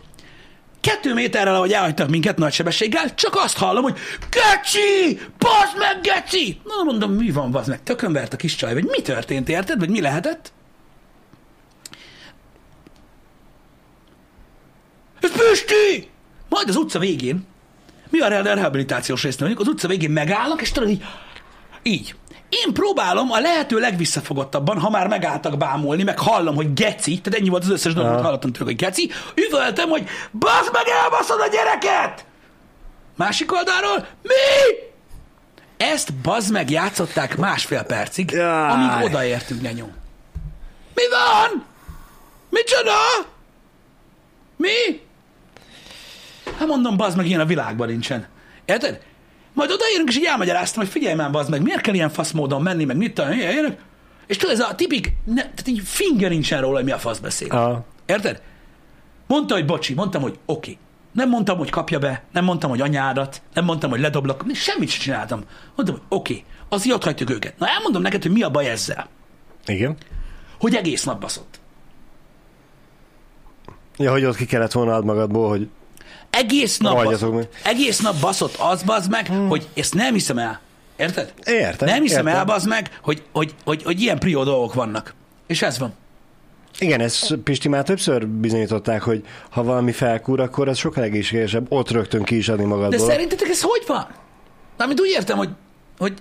kettő 0.81 1.15
méterrel, 1.15 1.55
ahogy 1.55 1.73
elhagytak 1.73 2.09
minket 2.09 2.39
nagy 2.39 2.53
sebességgel, 2.53 3.15
csak 3.15 3.35
azt 3.35 3.57
hallom, 3.57 3.83
hogy 3.83 3.99
Geci! 4.31 5.21
Bazd 5.39 5.79
meg, 5.79 6.01
Geci! 6.01 6.61
Na 6.65 6.83
mondom, 6.85 7.13
mi 7.13 7.31
van, 7.31 7.51
bazd 7.51 7.69
meg? 7.69 7.83
Tökönvert 7.83 8.33
a 8.33 8.37
kis 8.37 8.55
csaj, 8.55 8.75
vagy 8.75 8.85
mi 8.85 9.03
történt, 9.03 9.49
érted? 9.49 9.79
Vagy 9.79 9.91
mi 9.91 10.01
lehetett? 10.01 10.53
Ez 15.21 15.31
Pisti! 15.33 16.11
Majd 16.49 16.69
az 16.69 16.77
utca 16.77 16.99
végén, 16.99 17.47
mi 18.11 18.21
a 18.21 18.29
rehabilitációs 18.29 19.23
résznél 19.23 19.49
vagyunk, 19.49 19.67
az 19.67 19.73
utca 19.75 19.89
végén 19.89 20.11
megállnak, 20.11 20.61
és 20.61 20.73
tudod 20.73 20.89
így, 20.89 21.05
így. 21.83 22.15
Én 22.49 22.73
próbálom 22.73 23.31
a 23.33 23.41
lehető 23.41 23.79
legvisszafogottabban, 23.79 24.81
ha 24.81 24.91
már 24.91 25.09
megálltak 25.09 25.57
bámulni, 25.57 26.03
meg 26.03 26.19
hallom, 26.19 26.55
hogy 26.55 26.73
geci, 26.73 27.21
tehát 27.21 27.39
ennyi 27.39 27.49
volt 27.49 27.63
az 27.63 27.71
összes 27.71 27.95
dolog, 27.95 28.11
amit 28.11 28.25
hallottam 28.25 28.53
tőlük, 28.53 28.69
hogy 28.69 28.77
geci, 28.77 29.11
üvöltem, 29.35 29.89
hogy 29.89 30.09
basz 30.33 30.71
meg, 30.73 30.85
elbaszod 31.03 31.41
a 31.41 31.47
gyereket! 31.49 32.25
Másik 33.17 33.53
oldalról, 33.53 34.07
mi? 34.23 34.35
Ezt 35.77 36.15
bazd 36.15 36.53
meg 36.53 36.71
játszották 36.71 37.37
másfél 37.37 37.83
percig, 37.83 38.31
Jaj. 38.31 38.71
amíg 38.71 39.05
odaértünk, 39.05 39.61
genyó. 39.61 39.93
Mi 40.95 41.03
van? 41.11 41.65
Micsoda? 42.51 42.93
Mi? 44.57 45.06
Hát 46.59 46.69
mondom, 46.69 46.97
bazd 46.97 47.17
meg, 47.17 47.27
ilyen 47.27 47.41
a 47.41 47.45
világban 47.45 47.89
nincsen. 47.89 48.27
Érted? 48.65 49.03
Majd 49.53 49.71
odaérünk, 49.71 50.09
és 50.09 50.17
így 50.17 50.25
elmagyaráztam, 50.25 50.83
hogy 50.83 50.93
figyelj 50.93 51.15
már, 51.15 51.31
bazd 51.31 51.51
meg, 51.51 51.63
miért 51.63 51.81
kell 51.81 51.95
ilyen 51.95 52.11
fasz 52.11 52.31
módon 52.31 52.63
menni, 52.63 52.85
meg 52.85 52.97
mit 52.97 53.15
tudom, 53.15 53.33
ilyenek. 53.33 53.79
És 54.27 54.37
tudod, 54.37 54.55
ez 54.55 54.61
a 54.61 54.75
tipik, 54.75 55.13
ne, 55.25 55.43
tehát 55.43 55.67
így 55.69 55.81
finger 55.85 56.31
nincsen 56.31 56.61
róla, 56.61 56.75
hogy 56.75 56.85
mi 56.85 56.91
a 56.91 56.99
fasz 56.99 57.19
beszél. 57.19 57.51
Ah. 57.51 57.79
Érted? 58.07 58.43
Mondta, 59.27 59.55
hogy 59.55 59.65
bocsi, 59.65 59.95
mondtam, 59.95 60.23
hogy 60.23 60.39
oké. 60.47 60.71
Okay. 60.71 60.79
Nem 61.13 61.29
mondtam, 61.29 61.59
hogy 61.59 61.71
kapja 61.71 61.99
be, 61.99 62.23
nem 62.33 62.45
mondtam, 62.45 62.71
hogy 62.71 62.81
anyádat, 62.81 63.43
nem 63.55 63.65
mondtam, 63.65 63.91
hogy 63.91 64.01
ledoblak, 64.01 64.45
semmit 64.55 64.89
sem 64.89 65.01
csináltam. 65.01 65.41
Mondtam, 65.77 65.97
hogy 65.99 66.19
oké, 66.19 66.33
okay. 66.33 66.45
azért 66.69 66.97
ott 66.97 67.05
hagyjuk 67.05 67.31
őket. 67.31 67.59
Na 67.59 67.69
elmondom 67.69 68.03
neked, 68.03 68.23
hogy 68.23 68.33
mi 68.33 68.43
a 68.43 68.51
baj 68.51 68.69
ezzel. 68.69 69.09
Igen? 69.67 69.97
Hogy 70.59 70.75
egész 70.75 71.05
nap 71.05 71.21
baszott. 71.21 71.61
Ja, 73.97 74.11
hogy 74.11 74.25
ott 74.25 74.37
ki 74.37 74.45
kellett 74.45 74.73
volna 74.73 74.95
ad 74.95 75.05
magadból, 75.05 75.49
hogy 75.49 75.69
Egész 76.37 76.79
nap, 76.79 77.05
baszott, 77.05 77.35
meg. 77.35 77.49
egész 77.63 78.01
nap 78.01 78.21
baszott 78.21 78.55
az, 78.59 78.83
bazd 78.83 79.11
meg, 79.11 79.27
hmm. 79.27 79.49
hogy 79.49 79.69
ezt 79.75 79.95
nem 79.95 80.13
hiszem 80.13 80.39
el. 80.39 80.61
Érted? 80.97 81.33
Értem, 81.45 81.89
Nem 81.89 82.03
hiszem 82.03 82.27
értem. 82.27 82.39
el, 82.39 82.45
bazd 82.45 82.69
meg, 82.69 82.99
hogy, 83.03 83.23
hogy, 83.33 83.55
hogy, 83.65 83.83
hogy 83.83 84.01
ilyen 84.01 84.19
prió 84.19 84.45
dolgok 84.45 84.75
vannak. 84.75 85.15
És 85.47 85.63
ez 85.63 85.79
van. 85.79 85.95
Igen, 86.79 87.01
ezt 87.01 87.35
Pisti 87.35 87.69
már 87.69 87.85
többször 87.85 88.27
bizonyították, 88.27 89.03
hogy 89.03 89.25
ha 89.51 89.63
valami 89.63 89.93
felkúr, 89.93 90.41
akkor 90.41 90.69
az 90.69 90.79
sokkal 90.79 91.03
egészségesebb 91.03 91.67
ott 91.69 91.91
rögtön 91.91 92.23
ki 92.23 92.37
is 92.37 92.49
adni 92.49 92.63
De 92.63 92.69
magadból. 92.69 93.07
szerintetek 93.07 93.49
ez 93.49 93.61
hogy 93.63 93.83
van? 93.87 94.07
Amit 94.77 95.01
úgy 95.01 95.09
értem, 95.09 95.37
hogy, 95.37 95.49
hogy, 95.99 96.15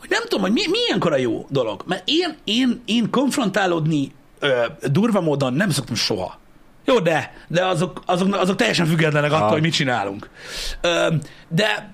hogy 0.00 0.08
nem 0.08 0.22
tudom, 0.22 0.40
hogy 0.40 0.52
mi, 0.52 0.62
mi 0.70 0.78
ilyenkor 0.86 1.12
a 1.12 1.16
jó 1.16 1.46
dolog. 1.48 1.82
Mert 1.86 2.02
én, 2.04 2.36
én, 2.44 2.82
én 2.84 3.10
konfrontálódni 3.10 4.12
ö, 4.38 4.64
durva 4.90 5.20
módon 5.20 5.54
nem 5.54 5.70
szoktam 5.70 5.94
soha. 5.94 6.40
Jó, 6.84 6.98
de, 6.98 7.32
de 7.48 7.64
azok, 7.66 8.02
azok, 8.06 8.34
azok 8.36 8.56
teljesen 8.56 8.86
függetlenek 8.86 9.32
attól, 9.32 9.48
hogy 9.48 9.60
mit 9.62 9.72
csinálunk. 9.72 10.28
Ö, 10.80 11.14
de 11.48 11.90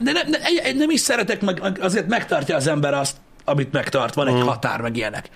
de 0.00 0.12
nem, 0.12 0.26
nem, 0.28 0.76
nem 0.76 0.90
is 0.90 1.00
szeretek, 1.00 1.40
meg, 1.40 1.60
meg 1.62 1.78
azért 1.80 2.06
megtartja 2.08 2.56
az 2.56 2.66
ember 2.66 2.94
azt, 2.94 3.16
amit 3.44 3.72
megtart. 3.72 4.14
Van 4.14 4.26
egy 4.28 4.34
Mhm. 4.34 4.46
határ, 4.46 4.80
meg 4.80 4.96
ilyenek. 4.96 5.28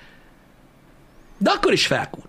De 1.38 1.50
akkor 1.50 1.72
is 1.72 1.86
felkúr. 1.86 2.24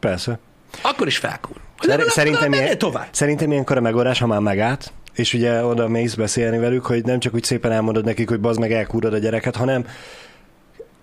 Persze. 0.00 0.38
Akkor 0.82 1.06
is 1.06 1.16
felkúr. 1.18 1.56
Szer- 1.56 1.86
Legalább- 1.88 2.10
szerintem, 2.12 2.42
legalább 2.42 2.64
ilyen, 2.66 2.78
tovább. 2.78 3.06
szerintem 3.10 3.50
ilyenkor 3.50 3.76
a 3.76 3.80
megoldás, 3.80 4.18
ha 4.18 4.26
már 4.26 4.40
megállt, 4.40 4.92
és 5.14 5.34
ugye 5.34 5.64
oda 5.64 5.88
mész 5.88 6.14
beszélni 6.14 6.58
velük, 6.58 6.86
hogy 6.86 7.04
nem 7.04 7.18
csak 7.18 7.34
úgy 7.34 7.44
szépen 7.44 7.72
elmondod 7.72 8.04
nekik, 8.04 8.28
hogy 8.28 8.40
bazd 8.40 8.58
meg 8.60 8.72
elkúrod 8.72 9.14
a 9.14 9.18
gyereket, 9.18 9.56
hanem 9.56 9.86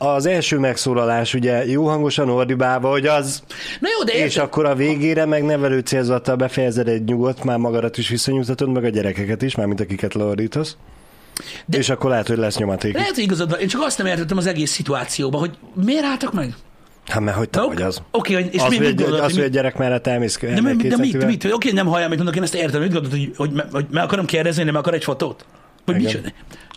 az 0.08 0.26
első 0.26 0.58
megszólalás 0.58 1.34
ugye 1.34 1.66
jó 1.66 1.88
hangosan 1.88 2.30
ordibálva, 2.30 2.89
hogy 2.89 3.06
az, 3.06 3.44
Na 3.80 3.88
jó, 3.98 4.04
de 4.04 4.13
és 4.13 4.20
érted? 4.20 4.44
akkor 4.44 4.66
a 4.66 4.76
végére 4.76 5.26
meg 5.26 5.44
nevelő 5.44 5.80
célzattal 5.80 6.36
befejezed 6.36 6.88
egy 6.88 7.04
nyugodt, 7.04 7.44
már 7.44 7.58
magadat 7.58 7.98
is 7.98 8.10
visszanyugtatod, 8.10 8.72
meg 8.72 8.84
a 8.84 8.89
gyerekeket 8.89 9.42
is, 9.42 9.56
mármint 9.56 9.80
akiket 9.80 10.13
leordítasz. 10.13 10.78
De-. 11.66 11.78
És 11.78 11.89
akkor 11.89 12.10
lehet, 12.10 12.28
hogy 12.28 12.38
lesz 12.38 12.58
nyomaték. 12.58 12.94
Lehet, 12.94 13.13
hogy 13.13 13.24
igazad 13.24 13.50
van. 13.50 13.60
Én 13.60 13.68
csak 13.68 13.82
azt 13.82 13.98
nem 13.98 14.08
értettem 14.08 14.38
az 14.38 14.46
egész 14.46 14.72
szituációban, 14.72 15.39
hogy 15.39 15.52
miért 15.86 16.04
álltak 16.04 16.34
meg? 16.34 16.54
Hát 17.08 17.22
mert 17.22 17.38
hogy 17.38 17.50
te 17.50 17.62
vagy 17.62 17.82
az. 17.82 18.02
Oké, 18.12 18.36
okay, 18.36 18.50
és 18.52 18.62
Az, 18.62 18.70
mi, 18.70 18.78
mit 18.78 18.96
gondolod, 18.96 19.24
az, 19.24 19.34
hogy 19.34 19.44
a 19.44 19.48
gyerek 19.48 19.78
mellett 19.78 20.08
elmész 20.08 20.39
de, 20.39 20.62
mi, 20.62 20.88
de 20.88 20.98
mit, 20.98 21.26
mit, 21.26 21.44
oké, 21.44 21.54
okay, 21.54 21.72
nem 21.72 21.88
hallja, 21.88 22.06
amit 22.06 22.18
mondok, 22.18 22.36
én 22.36 22.44
ezt 22.44 22.56
értem, 22.56 22.82
mit 22.82 22.92
gondolod, 22.92 23.18
hogy, 23.18 23.34
hogy, 23.36 23.63
hogy 23.72 23.86
meg 23.92 24.04
akarom 24.04 24.26
kérdezni, 24.26 24.63
nem 24.63 24.76
akar 24.76 24.94
egy 24.94 25.04
fotót? 25.04 25.46
Vagy 25.86 25.95
micsoda? 25.95 26.28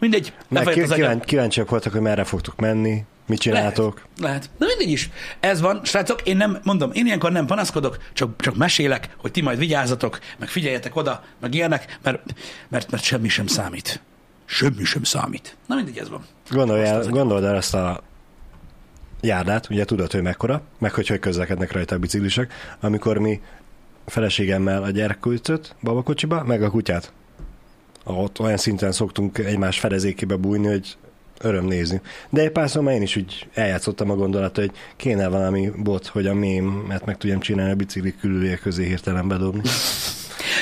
Mindegy, 0.01 0.33
Meg 0.49 0.65
lefejött 0.65 0.91
az 0.91 1.25
kíváncsiak 1.25 1.71
voltak, 1.71 1.93
hogy 1.93 2.01
merre 2.01 2.25
fogtok 2.25 2.57
menni, 2.57 3.05
mit 3.27 3.39
csináltok. 3.39 3.95
Lehet, 3.95 4.21
lehet. 4.21 4.51
De 4.59 4.67
mindegy 4.67 4.91
is. 4.91 5.11
Ez 5.41 5.61
van, 5.61 5.81
srácok, 5.85 6.23
én 6.23 6.37
nem, 6.37 6.59
mondom, 6.63 6.91
én 6.93 7.07
ilyenkor 7.07 7.33
nem 7.33 7.47
panaszkodok, 7.47 7.99
csak, 8.13 8.41
csak 8.41 8.57
mesélek, 8.57 9.09
hogy 9.17 9.31
ti 9.31 9.41
majd 9.43 9.59
vigyázzatok, 9.59 10.19
meg 10.39 10.49
figyeljetek 10.49 10.97
oda, 10.97 11.23
meg 11.41 11.55
ilyenek, 11.55 11.99
mert, 12.03 12.23
mert, 12.69 12.91
mert 12.91 13.03
semmi 13.03 13.29
sem 13.29 13.47
számít. 13.47 14.01
Semmi 14.45 14.85
sem 14.85 15.03
számít. 15.03 15.57
Na 15.67 15.75
mindegy, 15.75 15.99
ez 15.99 16.09
van. 16.09 16.25
Gondolj 16.51 16.81
Most 16.81 16.93
el, 16.93 16.99
az- 16.99 17.09
gondold 17.09 17.45
el 17.45 17.57
ezt 17.57 17.75
a 17.75 18.03
járdát, 19.21 19.71
ugye 19.71 19.85
tudod, 19.85 20.13
hogy 20.13 20.23
mekkora, 20.23 20.63
meg 20.79 20.93
hogy 20.93 21.07
hogy 21.07 21.19
közlekednek 21.19 21.73
rajta 21.73 21.95
a 21.95 21.99
biciklisek, 21.99 22.53
amikor 22.81 23.19
mi 23.19 23.41
feleségemmel 24.07 24.83
a 24.83 24.91
gyerkőcöt 24.91 25.75
babakocsiba, 25.83 26.45
meg 26.45 26.63
a 26.63 26.71
kutyát. 26.71 27.13
Ott 28.05 28.41
olyan 28.41 28.57
szinten 28.57 28.93
szoktunk 28.93 29.39
egymás 29.39 29.79
fedezékébe 29.79 30.37
bújni, 30.37 30.67
hogy 30.67 30.97
öröm 31.41 31.65
nézni. 31.65 32.01
De 32.31 32.41
egy 32.41 32.51
párszor 32.51 32.83
már 32.83 32.95
én 32.95 33.03
is 33.03 33.17
úgy 33.17 33.49
eljátszottam 33.55 34.11
a 34.11 34.17
gondolat, 34.17 34.57
hogy 34.57 34.71
kéne 34.97 35.29
valami 35.29 35.71
bot, 35.77 36.07
hogy 36.07 36.27
a 36.27 36.35
mémet 36.35 37.05
meg 37.05 37.17
tudjam 37.17 37.41
csinálni 37.41 37.73
a 37.73 37.77
bicikli 37.77 38.15
külülék 38.21 38.61
közé 38.61 38.87
hirtelen 38.87 39.29
bedobni. 39.29 39.63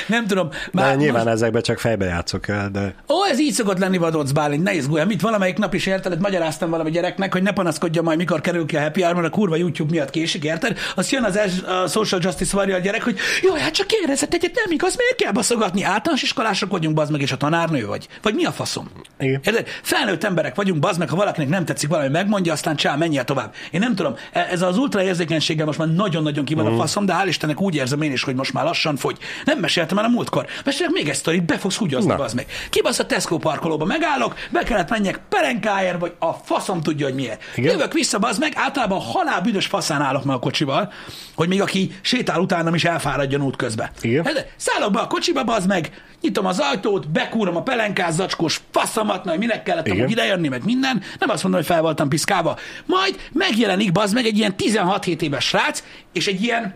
Nem 0.07 0.27
tudom. 0.27 0.49
Már 0.71 0.89
de 0.89 0.95
nyilván 0.95 1.23
most... 1.23 1.35
ezekben 1.35 1.61
csak 1.61 1.79
fejbe 1.79 2.05
játszok 2.05 2.47
el, 2.47 2.69
de... 2.69 2.95
Ó, 3.09 3.25
ez 3.31 3.39
így 3.39 3.53
szokott 3.53 3.77
lenni, 3.77 3.97
Vadóc 3.97 4.31
Bálint, 4.31 4.63
ne 4.63 4.73
izgulj. 4.73 5.03
Mit 5.03 5.21
valamelyik 5.21 5.57
nap 5.57 5.73
is 5.73 5.85
érted, 5.85 6.19
magyaráztam 6.19 6.69
valami 6.69 6.91
gyereknek, 6.91 7.33
hogy 7.33 7.43
ne 7.43 7.51
panaszkodja 7.51 8.01
majd, 8.01 8.17
mikor 8.17 8.41
kerül 8.41 8.65
ki 8.65 8.75
a 8.75 8.81
happy 8.81 9.01
hour, 9.01 9.25
a 9.25 9.29
kurva 9.29 9.55
YouTube 9.55 9.91
miatt 9.91 10.09
késik, 10.09 10.43
érted? 10.43 10.77
Azt 10.95 11.11
jön 11.11 11.23
az 11.23 11.37
es, 11.37 11.51
a 11.61 11.87
Social 11.87 12.21
Justice 12.23 12.59
a 12.59 12.79
gyerek, 12.79 13.03
hogy 13.03 13.17
jó, 13.41 13.53
hát 13.53 13.73
csak 13.73 13.87
kérdezett 13.87 14.33
egyet, 14.33 14.55
nem 14.55 14.71
igaz, 14.71 14.95
miért 14.95 15.15
kell 15.15 15.31
baszogatni? 15.31 15.83
Általános 15.83 16.21
iskolások 16.21 16.71
vagyunk, 16.71 16.95
bazd 16.95 17.11
meg, 17.11 17.21
és 17.21 17.31
a 17.31 17.37
tanárnő 17.37 17.85
vagy. 17.85 18.07
Vagy 18.21 18.33
mi 18.33 18.45
a 18.45 18.51
faszom? 18.51 18.89
Igen. 19.19 19.39
Érted? 19.43 19.67
Felnőtt 19.81 20.23
emberek 20.23 20.55
vagyunk, 20.55 20.79
bazd 20.79 20.99
meg, 20.99 21.09
ha 21.09 21.15
valakinek 21.15 21.49
nem 21.49 21.65
tetszik 21.65 21.89
valami, 21.89 22.09
megmondja, 22.09 22.53
aztán 22.53 22.75
csá, 22.75 22.95
menjél 22.95 23.23
tovább. 23.23 23.53
Én 23.71 23.79
nem 23.79 23.95
tudom, 23.95 24.15
e- 24.31 24.47
ez 24.51 24.61
az 24.61 24.77
ultra 24.77 25.03
érzékenységgel 25.03 25.65
most 25.65 25.77
már 25.77 25.87
nagyon-nagyon 25.87 26.45
ki 26.45 26.53
van 26.53 26.63
mm. 26.63 26.67
a 26.67 26.69
mhm. 26.69 26.79
faszom, 26.79 27.05
de 27.05 27.13
hál' 27.13 27.27
Istennek 27.27 27.61
úgy 27.61 27.75
érzem 27.75 28.01
én 28.01 28.11
is, 28.11 28.23
hogy 28.23 28.35
most 28.35 28.53
már 28.53 28.63
lassan 28.63 28.95
fogy. 28.95 29.17
Nem 29.45 29.59
meséltem 29.59 29.94
el 29.97 30.05
a 30.05 30.07
múltkor. 30.07 30.45
Mesélek 30.65 30.91
még 30.91 31.09
egy 31.09 31.15
sztorit, 31.15 31.43
be 31.43 31.57
fogsz 31.57 31.75
húgyozni, 31.75 32.11
az 32.11 32.33
meg. 32.33 32.45
Kibasz 32.69 32.99
a 32.99 33.05
Tesco 33.05 33.37
parkolóba, 33.37 33.85
megállok, 33.85 34.35
be 34.49 34.63
kellett 34.63 34.89
menjek 34.89 35.19
perenkáért, 35.29 35.99
vagy 35.99 36.13
a 36.19 36.31
faszom 36.33 36.81
tudja, 36.81 37.05
hogy 37.05 37.15
miért. 37.15 37.41
Igen? 37.55 37.71
Jövök 37.71 37.93
vissza, 37.93 38.17
az 38.21 38.37
meg, 38.37 38.53
általában 38.55 38.99
halál 38.99 39.41
büdös 39.41 39.65
faszán 39.65 40.01
állok 40.01 40.23
meg 40.23 40.35
a 40.35 40.39
kocsival, 40.39 40.93
hogy 41.35 41.47
még 41.47 41.61
aki 41.61 41.95
sétál 42.01 42.39
utánam 42.39 42.75
is 42.75 42.83
elfáradjon 42.83 43.41
út 43.41 43.55
közben. 43.55 43.89
Igen? 44.01 44.25
Hát, 44.25 44.53
szállok 44.55 44.91
be 44.91 44.99
a 44.99 45.07
kocsiba, 45.07 45.41
az 45.41 45.65
meg, 45.65 45.91
nyitom 46.21 46.45
az 46.45 46.59
ajtót, 46.59 47.09
bekúrom 47.09 47.55
a 47.55 47.63
pelenkás 47.63 48.13
zacskós 48.13 48.61
faszamat, 48.71 49.29
hogy 49.29 49.37
minek 49.37 49.63
kellett 49.63 49.87
hogy 49.87 50.11
idejönni, 50.11 50.47
meg 50.47 50.63
minden. 50.63 51.01
Nem 51.19 51.29
azt 51.29 51.43
mondom, 51.43 51.61
hogy 51.61 51.69
fel 51.69 51.81
voltam 51.81 52.09
piszkálva. 52.09 52.57
Majd 52.85 53.15
megjelenik 53.31 53.89
az 53.93 54.13
meg 54.13 54.25
egy 54.25 54.37
ilyen 54.37 54.55
16-7 54.57 55.21
éves 55.21 55.45
srác, 55.45 55.83
és 56.13 56.27
egy 56.27 56.41
ilyen 56.41 56.75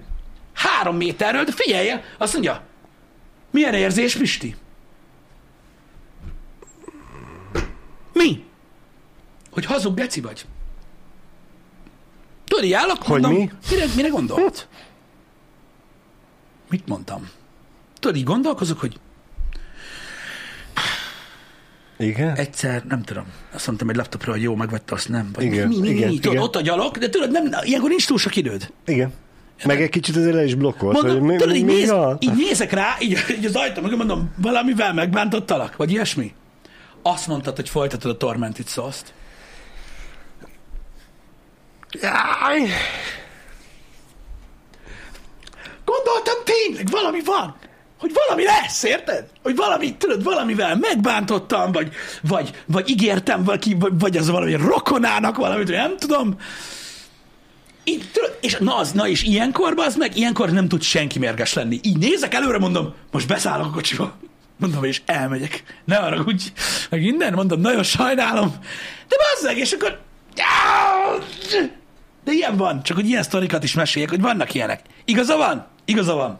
három 0.54 0.96
méterről, 0.96 1.44
de 1.44 1.52
figyelj, 1.52 1.90
azt 2.18 2.34
mondja, 2.34 2.62
milyen 3.52 3.74
érzés, 3.74 4.16
Pisti? 4.16 4.56
Mi? 8.14 8.44
Hogy 9.52 9.66
hazug 9.66 9.96
geci 9.96 10.22
vagy? 10.22 10.46
Tudod, 12.46 12.64
így 12.64 12.74
állok, 12.74 13.04
hogy 13.04 13.22
mondom, 13.22 13.40
mi? 13.40 13.52
Mire, 13.70 13.86
mire 13.96 14.08
gondolt? 14.08 14.68
Mit 16.70 16.88
mondtam? 16.88 17.30
Tudod, 18.00 18.16
így 18.18 18.24
gondolkozok, 18.24 18.80
hogy 18.80 19.00
igen? 21.98 22.36
Egyszer, 22.36 22.84
nem 22.86 23.04
tudom, 23.04 23.26
azt 23.54 23.68
mondtam 23.68 23.90
egy 23.90 23.96
laptopra, 23.96 24.32
hogy 24.32 24.42
jó, 24.42 24.56
megvette, 24.56 24.94
azt 24.94 25.10
nem. 25.10 25.30
Vagy 25.34 25.44
igen, 25.44 25.68
mi, 25.68 25.76
mi, 25.76 25.82
mi, 25.82 25.90
igen, 25.90 26.10
mi, 26.10 26.16
tudod, 26.16 26.32
igen. 26.32 26.44
ott 26.44 26.56
a 26.56 26.62
gyalog, 26.62 26.98
de 26.98 27.10
tudod, 27.10 27.32
nem, 27.32 27.52
ilyenkor 27.62 27.90
nincs 27.90 28.08
túl 28.08 28.18
sok 28.18 28.36
időd. 28.36 28.74
Igen. 28.86 29.14
Meg 29.66 29.82
egy 29.82 29.90
kicsit 29.90 30.16
azért 30.16 30.34
le 30.34 30.44
is 30.44 30.56
blokkolt. 30.56 30.94
Mondom, 30.94 31.20
hogy 31.20 31.30
mi, 31.30 31.36
tudod, 31.36 31.56
így, 31.56 31.66
mi 31.66 31.74
néz, 31.74 31.90
van? 31.90 32.18
így 32.20 32.36
nézek 32.36 32.72
rá, 32.72 32.96
így, 33.00 33.18
így 33.38 33.46
az 33.46 33.56
ajtó, 33.56 33.82
meg 33.82 33.96
mondom, 33.96 34.34
valamivel 34.42 34.94
megbántottalak, 34.94 35.76
vagy 35.76 35.92
ilyesmi. 35.92 36.34
Azt 37.02 37.28
mondtad, 37.28 37.56
hogy 37.56 37.70
folytatod 37.70 38.12
a 38.12 38.18
Tormented 38.18 38.68
Souls-t. 38.68 39.14
Gondoltam 45.86 46.36
tényleg, 46.44 46.90
valami 46.90 47.22
van. 47.26 47.56
Hogy 48.00 48.12
valami 48.14 48.44
lesz, 48.44 48.84
érted? 48.84 49.26
Hogy 49.44 49.56
valami, 49.56 49.96
tudod, 49.96 50.24
valamivel 50.24 50.76
megbántottam, 50.76 51.72
vagy, 51.72 51.94
vagy, 52.22 52.64
vagy 52.66 52.90
ígértem 52.90 53.44
valaki, 53.44 53.76
vagy, 53.80 54.00
vagy 54.00 54.18
az 54.18 54.30
valami 54.30 54.54
rokonának 54.54 55.38
valamit, 55.38 55.70
nem 55.70 55.98
tudom. 55.98 56.38
Tudod, 57.84 58.38
és 58.42 58.58
na, 58.60 58.76
az, 58.76 58.92
na 58.92 59.08
és 59.08 59.24
ilyenkor, 59.24 59.74
az 59.78 59.96
meg, 59.96 60.18
ilyenkor 60.18 60.50
nem 60.50 60.68
tud 60.68 60.82
senki 60.82 61.20
mérges 61.20 61.54
lenni. 61.54 61.80
Így 61.84 61.98
nézek 61.98 62.34
előre, 62.34 62.58
mondom, 62.58 62.94
most 63.12 63.28
beszállok 63.28 63.66
a 63.66 63.70
kocsiba. 63.70 64.18
Mondom, 64.60 64.84
és 64.84 65.02
elmegyek. 65.06 65.64
Ne 65.86 65.96
arra 65.96 66.24
úgy, 66.28 66.52
meg 66.90 67.04
innen, 67.04 67.34
mondom, 67.34 67.60
nagyon 67.60 67.84
sajnálom. 67.84 68.56
De 69.08 69.16
bazzeg, 69.18 69.58
és 69.58 69.72
akkor... 69.72 70.00
De 72.24 72.32
ilyen 72.32 72.58
van, 72.58 72.84
csak 72.84 72.96
hogy 72.96 73.08
ilyen 73.08 73.24
sztorikat 73.24 73.64
is 73.64 73.74
meséljek, 73.74 74.10
hogy 74.10 74.22
vannak 74.22 74.54
ilyenek. 74.54 74.82
Igaza 75.06 75.38
van? 75.38 75.68
Igaza 75.86 76.16
van. 76.16 76.40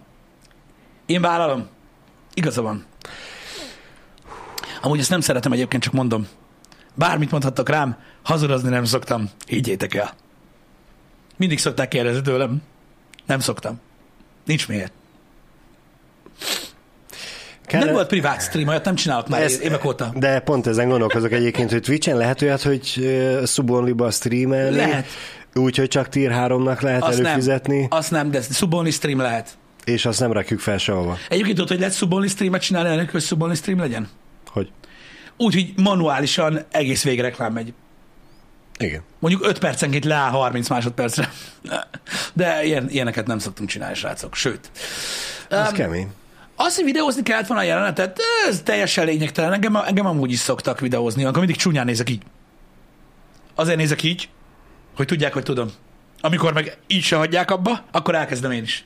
Én 1.06 1.22
vállalom. 1.22 1.68
Igaza 2.34 2.62
van. 2.62 2.86
Amúgy 4.82 5.00
ezt 5.00 5.10
nem 5.10 5.22
szeretem 5.22 5.52
egyébként, 5.52 5.84
csak 5.84 5.94
mondom. 5.94 6.28
Bármit 6.96 7.32
mondhattak 7.32 7.70
rám, 7.70 7.98
hazudozni 8.24 8.70
nem 8.70 8.84
szoktam. 8.84 9.30
Higgyétek 9.48 9.94
el. 9.94 10.14
Mindig 11.40 11.60
szokták 11.60 11.88
kérdezni 11.88 12.22
tőlem. 12.22 12.62
Nem 13.26 13.40
szoktam. 13.40 13.80
Nincs 14.46 14.68
miért. 14.68 14.92
Kell... 17.66 17.84
Nem 17.84 17.94
volt 17.94 18.08
privát 18.08 18.42
stream, 18.42 18.68
olyat 18.68 18.86
nem 18.86 18.96
csinálok 18.96 19.28
már 19.28 19.42
ez, 19.42 19.62
évek 19.62 19.86
óta. 19.86 20.12
De 20.16 20.40
pont 20.40 20.68
ezen 20.68 20.88
gondolkozok 20.90 21.32
egyébként, 21.32 21.72
hogy 21.72 21.82
Twitch-en 21.82 22.18
lehet 22.18 22.42
olyat, 22.42 22.62
hogy 22.62 22.94
uh, 22.98 23.46
Subonliba 23.46 24.12
streamelni? 24.12 24.76
Lehet. 24.76 25.06
Úgyhogy 25.54 25.88
csak 25.88 26.10
Tier 26.10 26.32
3-nak 26.36 26.82
lehet 26.82 27.04
azt 27.04 27.20
előfizetni? 27.20 27.78
Nem. 27.78 27.88
Azt 27.90 28.12
nem, 28.12 28.32
de 28.32 28.42
Subonli 28.42 28.92
stream 28.92 29.20
lehet. 29.20 29.58
És 29.84 30.06
azt 30.06 30.20
nem 30.20 30.32
rakjuk 30.32 30.60
fel 30.60 30.78
sehova. 30.78 31.18
Egyébként 31.30 31.56
tudod, 31.56 31.70
hogy 31.70 31.80
lehet 31.80 31.96
Subonli 31.96 32.28
streamet 32.28 32.62
csinálni, 32.62 32.90
ennek, 32.90 33.12
hogy 33.12 33.22
Subonli 33.22 33.56
stream 33.56 33.80
legyen? 33.80 34.10
Hogy? 34.48 34.72
Úgy, 35.38 35.54
hogy 35.54 35.74
manuálisan 35.76 36.66
egész 36.72 37.04
végre 37.04 37.24
reklám 37.24 37.54
megy. 37.54 37.74
Igen. 38.80 39.02
Mondjuk 39.20 39.46
5 39.46 39.60
percenként 39.60 40.06
leáll 40.06 40.30
30 40.30 40.70
másodpercre. 40.70 41.32
De 42.34 42.64
ilyen, 42.64 42.90
ilyeneket 42.90 43.28
nem 43.28 43.40
szoktunk 43.40 43.70
csinálni, 43.70 43.96
srácok. 43.96 44.36
Sőt. 44.36 44.72
Ez 45.50 45.68
um, 45.68 45.74
kemény. 45.74 46.12
Az, 46.56 46.76
hogy 46.76 46.84
videózni 46.84 47.24
kellett 47.24 47.48
volna 47.48 47.64
a 47.64 47.66
jelenetet, 47.66 48.20
ez 48.48 48.62
teljesen 48.64 49.06
lényegtelen. 49.06 49.54
Engem, 49.54 49.76
engem 49.76 50.06
amúgy 50.06 50.32
is 50.32 50.40
szoktak 50.40 50.80
videózni, 50.80 51.26
akkor 51.26 51.38
mindig 51.38 51.56
csúnyán 51.56 51.86
nézek 51.86 52.10
így. 52.10 52.22
Azért 53.56 53.78
nézek 53.78 54.04
így, 54.04 54.30
hogy 54.96 55.06
tudják, 55.06 55.34
hogy 55.34 55.44
tudom. 55.44 55.72
Amikor 56.22 56.54
meg 56.54 56.78
így 56.88 57.04
se 57.04 57.16
hagyják 57.16 57.52
abba, 57.52 57.84
akkor 57.92 58.16
elkezdem 58.16 58.52
én 58.52 58.64
is. 58.64 58.86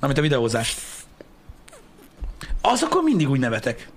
Amit 0.00 0.18
a 0.18 0.20
videózást. 0.20 0.80
Az 2.60 2.82
akkor 2.82 3.02
mindig 3.02 3.28
úgy 3.30 3.38
nevetek. 3.38 3.88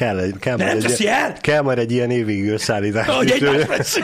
Kell, 0.00 0.18
egy, 0.18 0.34
kell, 0.38 0.56
De 0.56 0.64
majd 0.64 0.84
egy, 0.84 1.04
el? 1.04 1.36
kell 1.40 1.62
majd 1.62 1.78
egy 1.78 1.92
ilyen 1.92 2.10
évig 2.10 2.48
összeállítás. 2.48 3.06
Hogy 3.06 3.30
egymás 3.30 3.98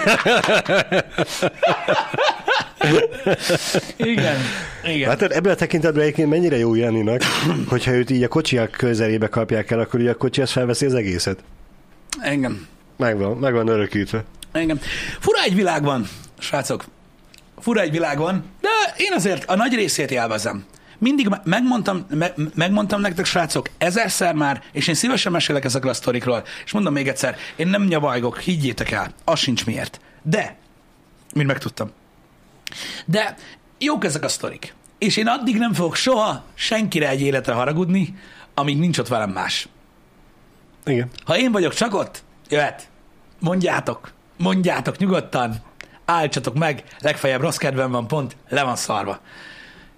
Igen. 3.97 4.37
Igen. 4.85 5.09
Hát 5.09 5.23
ebből 5.23 5.53
a 5.53 5.55
tekintetben 5.55 6.03
egyébként 6.03 6.29
mennyire 6.29 6.57
jó 6.57 6.75
Janinak, 6.75 7.23
hogyha 7.69 7.91
őt 7.91 8.11
így 8.11 8.23
a 8.23 8.29
kocsiak 8.29 8.71
közelébe 8.71 9.29
kapják 9.29 9.71
el, 9.71 9.79
akkor 9.81 10.01
ugye 10.01 10.11
a 10.11 10.15
kocsi 10.15 10.41
az 10.41 10.51
felveszi 10.51 10.87
az 10.87 10.95
egészet. 10.95 11.39
Engem. 12.21 12.67
Megvan, 12.97 13.37
megvan 13.37 13.69
örökítve. 13.69 14.25
Engem. 14.53 14.81
Fura 15.21 15.43
egy 15.43 15.55
világ 15.55 15.83
van, 15.83 16.09
srácok. 16.39 16.85
Fura 17.59 17.81
egy 17.81 17.91
világ 17.91 18.19
van, 18.19 18.45
de 18.61 18.69
én 18.97 19.13
azért 19.13 19.45
a 19.51 19.57
nagy 19.57 19.75
részét 19.75 20.11
élvezem. 20.11 20.65
Mindig 20.99 21.29
megmondtam, 21.45 22.07
me, 22.11 22.33
megmondtam 22.55 23.01
nektek, 23.01 23.25
srácok, 23.25 23.69
ezerszer 23.79 24.35
már, 24.35 24.63
és 24.73 24.89
én 24.89 24.95
szívesen 24.95 25.33
mesélek 25.33 25.65
ezekről 25.65 25.91
a 25.91 25.95
sztorikról, 25.95 26.45
és 26.65 26.73
mondom 26.73 26.93
még 26.93 27.09
egyszer, 27.09 27.37
én 27.57 27.69
nem 27.69 27.83
nyavajgok, 27.83 28.39
higgyétek 28.41 28.91
el, 28.91 29.13
az 29.25 29.39
sincs 29.39 29.67
miért. 29.67 30.01
De, 30.23 30.57
mint 31.35 31.47
megtudtam. 31.47 31.91
De 33.05 33.37
jók 33.79 34.05
ezek 34.05 34.25
a 34.25 34.29
sztorik. 34.29 34.75
És 34.99 35.17
én 35.17 35.27
addig 35.27 35.59
nem 35.59 35.73
fogok 35.73 35.95
soha 35.95 36.45
senkire 36.55 37.09
egy 37.09 37.21
életre 37.21 37.53
haragudni, 37.53 38.19
amíg 38.55 38.79
nincs 38.79 38.99
ott 38.99 39.09
velem 39.09 39.31
más. 39.31 39.69
Igen. 40.85 41.11
Ha 41.25 41.39
én 41.39 41.53
vagyok 41.53 41.75
csak 41.75 41.95
ott, 41.95 42.23
jöhet. 42.49 42.89
Mondjátok. 43.41 44.13
Mondjátok 44.37 44.99
nyugodtan. 44.99 45.57
Állítsatok 46.05 46.55
meg. 46.55 46.85
Legfeljebb 46.99 47.41
rossz 47.41 47.57
kedvem 47.57 47.91
van, 47.91 48.07
pont. 48.07 48.37
Le 48.49 48.63
van 48.63 48.77
szarva. 48.77 49.21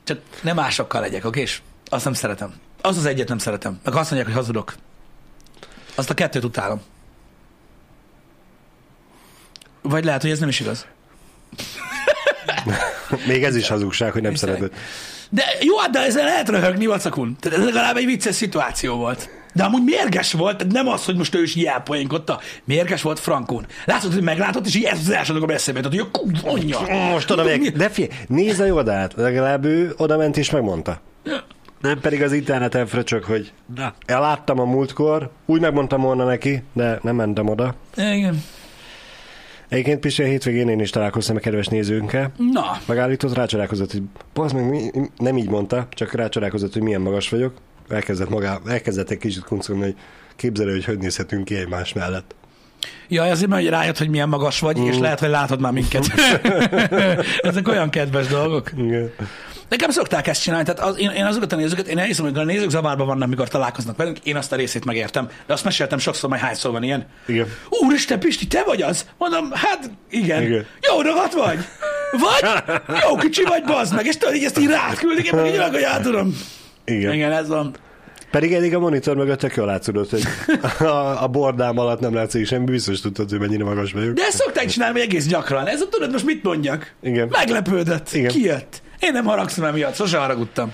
Csak 0.08 0.20
nem 0.42 0.54
másokkal 0.54 1.00
legyek, 1.00 1.24
oké? 1.24 1.40
És 1.40 1.60
azt 1.88 2.04
nem 2.04 2.12
szeretem. 2.12 2.54
Az 2.80 2.96
az 2.96 3.04
egyet 3.06 3.28
nem 3.28 3.38
szeretem. 3.38 3.80
Meg 3.84 3.94
azt 3.94 4.10
mondják, 4.10 4.24
hogy 4.24 4.42
hazudok. 4.42 4.74
Azt 5.94 6.10
a 6.10 6.14
kettőt 6.14 6.44
utálom. 6.44 6.80
Vagy 9.82 10.04
lehet, 10.04 10.22
hogy 10.22 10.30
ez 10.30 10.38
nem 10.38 10.48
is 10.48 10.60
igaz. 10.60 10.86
Még 13.26 13.44
ez 13.44 13.56
is 13.56 13.68
hazugság, 13.68 14.12
hogy 14.12 14.22
nem 14.22 14.34
szereted. 14.34 14.72
De 15.30 15.44
jó, 15.60 15.78
hát 15.78 15.90
de 15.90 15.98
ezzel 15.98 16.24
lehet 16.24 16.48
röhögni, 16.48 16.86
vacakun. 16.86 17.36
Tehát 17.40 17.58
ez 17.58 17.64
legalább 17.64 17.96
egy 17.96 18.06
vicces 18.06 18.34
szituáció 18.34 18.96
volt. 18.96 19.30
De 19.58 19.64
amúgy 19.64 19.82
mérges 19.84 20.32
volt, 20.32 20.56
tehát 20.56 20.72
nem 20.72 20.88
az, 20.88 21.04
hogy 21.04 21.16
most 21.16 21.34
ő 21.34 21.42
is 21.42 21.56
jelpoénkodta. 21.56 22.40
Mérges 22.64 23.02
volt 23.02 23.18
Frankon. 23.18 23.66
Látod, 23.84 24.12
hogy 24.12 24.22
meglátott, 24.22 24.66
és 24.66 24.74
így 24.74 24.84
ez 24.84 24.98
az 24.98 25.10
első 25.10 25.32
dolog 25.32 25.50
eszébe 25.50 25.78
jutott, 25.78 25.92
hogy 25.92 26.08
a 26.12 26.18
kurva 26.18 26.94
Most 27.12 27.30
oda 27.30 27.44
még, 27.44 27.72
de 27.76 27.88
figyelj, 27.88 28.20
nézd 28.28 28.60
a 28.60 28.64
Jodát, 28.64 29.12
legalább 29.16 29.64
ő 29.64 29.94
oda 29.96 30.16
ment 30.16 30.36
és 30.36 30.50
megmondta. 30.50 31.00
Nem 31.80 32.00
pedig 32.00 32.22
az 32.22 32.32
interneten 32.32 32.86
fröcsök, 32.86 33.24
hogy 33.24 33.52
na, 33.74 33.94
eláttam 34.06 34.60
a 34.60 34.64
múltkor, 34.64 35.30
úgy 35.46 35.60
megmondtam 35.60 36.00
volna 36.00 36.24
neki, 36.24 36.62
de 36.72 36.98
nem 37.02 37.16
mentem 37.16 37.48
oda. 37.48 37.74
Igen. 37.96 38.42
Egyébként 39.68 40.00
Pisti, 40.00 40.22
a 40.22 40.26
hétvégén 40.26 40.68
én 40.68 40.80
is 40.80 40.90
találkoztam 40.90 41.36
a 41.36 41.38
kedves 41.38 41.66
nézőnkkel. 41.66 42.32
Na, 42.52 42.78
Megállított, 42.86 43.34
rácsodálkozott, 43.34 43.92
hogy 43.92 44.02
bazd 44.34 44.54
meg, 44.54 44.68
mi, 44.68 44.90
nem 45.16 45.36
így 45.36 45.48
mondta, 45.48 45.88
csak 45.90 46.12
rácsodálkozott, 46.12 46.72
hogy 46.72 46.82
milyen 46.82 47.00
magas 47.00 47.28
vagyok. 47.28 47.52
Elkezdett, 47.88 48.28
magá, 48.28 48.58
elkezdett 48.66 49.10
egy 49.10 49.18
kicsit 49.18 49.44
kuncolni, 49.44 49.82
hogy 49.82 49.94
képzelő, 50.36 50.72
hogy 50.72 50.84
hogy 50.84 50.98
nézhetünk 50.98 51.44
ki 51.44 51.54
egymás 51.56 51.92
mellett. 51.92 52.34
ja, 53.08 53.22
azért 53.22 53.48
mert 53.48 53.62
hogy 53.62 53.70
rájött, 53.70 53.98
hogy 53.98 54.08
milyen 54.08 54.28
magas 54.28 54.60
vagy, 54.60 54.78
és 54.78 54.98
lehet, 54.98 55.20
hogy 55.20 55.28
látod 55.28 55.60
már 55.60 55.72
minket. 55.72 56.06
Ezek 57.48 57.68
olyan 57.68 57.90
kedves 57.90 58.26
dolgok. 58.26 58.70
Igen. 58.76 59.10
Nekem 59.68 59.90
szokták 59.90 60.26
ezt 60.26 60.42
csinálni, 60.42 60.64
tehát 60.64 60.80
az, 60.80 60.98
én, 60.98 61.10
én 61.10 61.24
azokat 61.24 61.52
a 61.52 61.56
nézőket, 61.56 61.86
én 61.86 61.98
elhiszem, 61.98 62.24
hogy 62.24 62.38
a 62.38 62.44
nézők 62.44 62.70
zavarban 62.70 63.06
vannak, 63.06 63.28
mikor 63.28 63.48
találkoznak 63.48 63.96
velünk, 63.96 64.18
én 64.22 64.36
azt 64.36 64.52
a 64.52 64.56
részét 64.56 64.84
megértem, 64.84 65.28
de 65.46 65.52
azt 65.52 65.64
meséltem 65.64 65.98
sokszor, 65.98 66.28
majd 66.30 66.42
hányszor 66.42 66.72
van 66.72 66.82
ilyen. 66.82 67.06
Igen. 67.26 67.46
Úristen, 67.68 68.20
Pisti, 68.20 68.46
te 68.46 68.62
vagy 68.62 68.82
az? 68.82 69.06
Mondom, 69.18 69.50
hát 69.52 69.90
igen. 70.10 70.42
Igen. 70.42 70.66
Jó 70.80 71.00
ragat 71.00 71.32
vagy? 71.32 71.58
Vagy? 72.10 72.74
Jó 73.08 73.14
kicsi 73.16 73.42
vagy, 73.42 73.62
bazd 73.64 73.94
meg, 73.94 74.06
és 74.06 74.16
tudod, 74.16 74.34
így 74.34 74.44
ezt 74.44 74.58
így 74.58 74.68
rád 74.68 74.98
küldik, 74.98 75.26
én 75.26 75.38
meg 75.38 75.46
így 75.46 75.58
hogy 75.58 75.82
átadom. 75.82 76.34
Igen. 76.88 77.12
Igen, 77.12 77.32
ez 77.32 77.48
van. 77.48 77.74
Pedig 78.30 78.52
eddig 78.52 78.74
a 78.74 78.78
monitor 78.78 79.16
mögött 79.16 79.38
tök 79.38 79.54
jól 79.54 79.66
látszódott, 79.66 80.10
hogy 80.10 80.22
a, 80.78 81.22
a 81.22 81.28
bordám 81.28 81.78
alatt 81.78 82.00
nem 82.00 82.14
látszik 82.14 82.46
semmi, 82.46 82.64
biztos 82.64 83.00
tudtad, 83.00 83.30
hogy 83.30 83.38
mennyire 83.38 83.64
magas 83.64 83.92
vagyok. 83.92 84.12
De 84.14 84.22
ezt 84.22 84.36
szokták 84.36 84.66
csinálni 84.66 85.00
egész 85.00 85.26
gyakran. 85.26 85.66
Ez 85.66 85.80
a 85.80 85.88
tudod, 85.88 86.12
most 86.12 86.24
mit 86.24 86.42
mondjak? 86.42 86.94
Igen. 87.02 87.28
Meglepődött. 87.30 88.12
Igen. 88.12 88.30
Kijött. 88.30 88.82
Én 88.98 89.12
nem 89.12 89.24
haragszom 89.24 89.64
emiatt, 89.64 89.94
sose 89.94 90.18
haragudtam. 90.18 90.72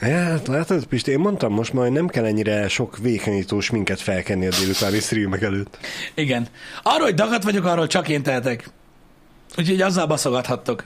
Ja, 0.00 0.40
látod, 0.46 0.84
Pisti, 0.84 1.10
én 1.10 1.18
mondtam 1.18 1.52
most 1.52 1.72
majd 1.72 1.92
nem 1.92 2.08
kell 2.08 2.24
ennyire 2.24 2.68
sok 2.68 2.98
vékonyítós 2.98 3.70
minket 3.70 4.00
felkenni 4.00 4.46
a 4.46 4.50
délutáni 4.60 5.00
streamek 5.00 5.42
előtt. 5.42 5.78
Igen. 6.14 6.46
Arról, 6.82 7.04
hogy 7.04 7.14
dagat 7.14 7.42
vagyok, 7.42 7.64
arról 7.64 7.86
csak 7.86 8.08
én 8.08 8.22
tehetek. 8.22 8.68
Úgyhogy 9.58 9.80
azzal 9.80 10.06
baszogathattok. 10.06 10.84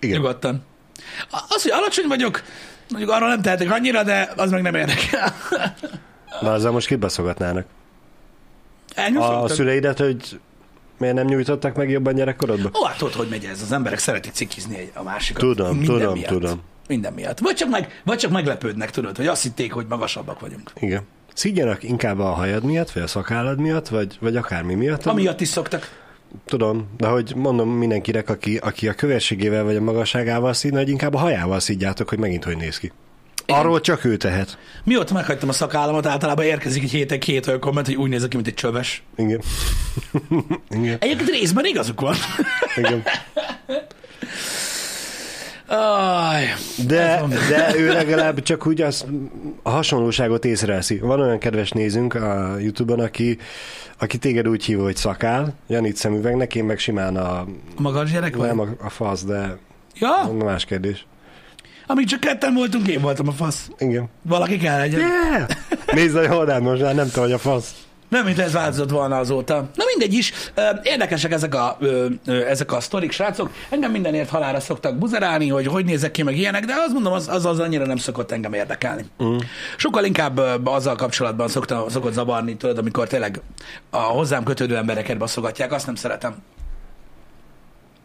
Igen. 0.00 0.16
Nyugodtan. 0.16 0.64
Az, 1.48 1.62
hogy 1.62 1.70
alacsony 1.70 2.06
vagyok, 2.08 2.42
mondjuk 2.90 3.10
arról 3.12 3.28
nem 3.28 3.42
tehetek 3.42 3.70
annyira, 3.70 4.02
de 4.02 4.32
az 4.36 4.50
meg 4.50 4.62
nem 4.62 4.74
érdekel. 4.74 5.34
Na, 6.40 6.52
azzal 6.52 6.72
most 6.72 6.86
kit 6.86 6.98
baszogatnának? 6.98 7.66
A 9.16 9.48
szüleidet, 9.48 9.98
hogy 9.98 10.40
miért 10.98 11.14
nem 11.14 11.26
nyújtottak 11.26 11.76
meg 11.76 11.90
jobban 11.90 12.14
gyerekkorodban? 12.14 12.72
Ó, 12.82 12.84
hát 12.84 12.96
tudod, 12.98 13.14
hogy 13.14 13.28
megy 13.28 13.44
ez. 13.44 13.62
Az 13.62 13.72
emberek 13.72 13.98
szeretik 13.98 14.32
cikizni 14.32 14.90
a 14.94 15.02
másikat. 15.02 15.40
Tudom, 15.42 15.76
Minden 15.76 15.96
tudom, 15.96 16.12
miatt. 16.12 16.28
tudom. 16.28 16.62
Minden 16.88 17.12
miatt. 17.12 17.38
Vagy 17.38 17.54
csak, 17.54 17.68
meg, 17.68 18.00
vagy 18.04 18.18
csak 18.18 18.30
meglepődnek, 18.30 18.90
tudod, 18.90 19.16
hogy 19.16 19.26
azt 19.26 19.42
hitték, 19.42 19.72
hogy 19.72 19.86
magasabbak 19.88 20.40
vagyunk. 20.40 20.70
Igen. 20.80 21.02
Szígyanak 21.34 21.82
inkább 21.82 22.18
a 22.18 22.24
hajad 22.30 22.64
miatt, 22.64 22.90
vagy 22.90 23.02
a 23.02 23.06
szakállad 23.06 23.58
miatt, 23.60 23.88
vagy, 23.88 24.16
vagy 24.20 24.36
akármi 24.36 24.74
miatt. 24.74 25.06
Amiatt 25.06 25.40
is 25.40 25.48
szoktak. 25.48 26.04
Tudom, 26.44 26.88
de 26.96 27.06
hogy 27.06 27.32
mondom 27.36 27.70
mindenkinek, 27.70 28.28
aki, 28.28 28.56
aki 28.56 28.88
a 28.88 28.92
kövességével 28.94 29.64
vagy 29.64 29.76
a 29.76 29.80
magasságával 29.80 30.52
szídna, 30.52 30.78
hogy 30.78 30.88
inkább 30.88 31.14
a 31.14 31.18
hajával 31.18 31.60
szídjátok, 31.60 32.08
hogy 32.08 32.18
megint 32.18 32.44
hogy 32.44 32.56
néz 32.56 32.78
ki. 32.78 32.92
Arról 33.46 33.80
csak 33.80 34.04
ő 34.04 34.16
tehet. 34.16 34.58
Mióta 34.84 35.14
meghagytam 35.14 35.48
a 35.48 35.52
szakállamat, 35.52 36.06
általában 36.06 36.44
érkezik 36.44 36.82
egy 36.82 36.90
héten 36.90 37.20
két 37.20 37.46
olyan 37.46 37.60
komment, 37.60 37.86
hogy 37.86 37.96
úgy 37.96 38.10
nézek 38.10 38.28
ki, 38.28 38.36
mint 38.36 38.48
egy 38.48 38.54
csöves. 38.54 39.02
Igen. 39.16 39.40
Igen. 40.80 40.96
Egyébként 41.00 41.30
részben 41.30 41.64
igazuk 41.64 42.00
van. 42.00 42.14
Igen. 42.76 43.02
Aj, 45.68 46.44
De, 46.86 47.22
de 47.48 47.74
ő 47.76 47.92
legalább 47.92 48.42
csak 48.42 48.66
úgy 48.66 48.80
az, 48.82 49.04
a 49.62 49.70
hasonlóságot 49.70 50.44
észreveszi. 50.44 50.98
Van 50.98 51.20
olyan 51.20 51.38
kedves 51.38 51.70
nézünk 51.70 52.14
a 52.14 52.56
Youtube-on, 52.58 53.00
aki, 53.00 53.38
aki 53.98 54.18
téged 54.18 54.48
úgy 54.48 54.64
hív, 54.64 54.78
hogy 54.78 54.96
szakál, 54.96 55.54
Janit 55.66 55.96
szemüvegnek, 55.96 56.54
én 56.54 56.64
meg 56.64 56.78
simán 56.78 57.16
a, 57.16 57.46
magas 57.78 58.10
gyerek 58.12 58.36
vagy? 58.36 58.46
nem 58.46 58.60
a, 58.60 58.66
a 58.80 58.88
fasz, 58.90 59.24
de 59.24 59.56
Ja, 59.94 60.32
más 60.44 60.64
kérdés. 60.64 61.06
amíg 61.86 62.06
csak 62.06 62.20
ketten 62.20 62.54
voltunk, 62.54 62.88
én 62.88 63.00
voltam 63.00 63.28
a 63.28 63.32
fasz. 63.32 63.68
Igen. 63.78 64.08
Valaki 64.22 64.56
kell 64.56 64.78
legyen. 64.78 65.00
Yeah! 65.00 65.48
Nézd 65.92 66.16
a 66.16 66.22
Jordán 66.22 66.62
most 66.62 66.82
már, 66.82 66.94
nem 66.94 67.08
te 67.10 67.20
vagy 67.20 67.32
a 67.32 67.38
fasz. 67.38 67.74
Nem, 68.08 68.24
mint 68.24 68.38
ez 68.38 68.52
változott 68.52 68.90
volna 68.90 69.16
azóta. 69.16 69.54
Na 69.74 69.84
mindegy 69.96 70.12
is, 70.18 70.32
érdekesek 70.82 71.32
ezek 71.32 71.54
a, 71.54 71.78
ezek 72.26 72.72
a 72.72 72.80
sztorik, 72.80 73.12
srácok. 73.12 73.50
Engem 73.68 73.90
mindenért 73.90 74.28
halára 74.28 74.60
szoktak 74.60 74.98
buzerálni, 74.98 75.48
hogy 75.48 75.66
hogy 75.66 75.84
nézek 75.84 76.10
ki, 76.10 76.22
meg 76.22 76.36
ilyenek, 76.36 76.64
de 76.64 76.74
azt 76.86 76.92
mondom, 76.92 77.12
az 77.12 77.28
az, 77.28 77.46
az 77.46 77.58
annyira 77.58 77.86
nem 77.86 77.96
szokott 77.96 78.32
engem 78.32 78.52
érdekelni. 78.52 79.04
Mm. 79.24 79.36
Sokkal 79.76 80.04
inkább 80.04 80.66
azzal 80.66 80.94
kapcsolatban 80.96 81.48
szokta, 81.48 81.86
szokott 81.88 82.12
zavarni, 82.12 82.56
tudod, 82.56 82.78
amikor 82.78 83.08
tényleg 83.08 83.40
a 83.90 83.98
hozzám 83.98 84.44
kötődő 84.44 84.76
embereket 84.76 85.18
baszogatják, 85.18 85.72
azt 85.72 85.86
nem 85.86 85.94
szeretem. 85.94 86.36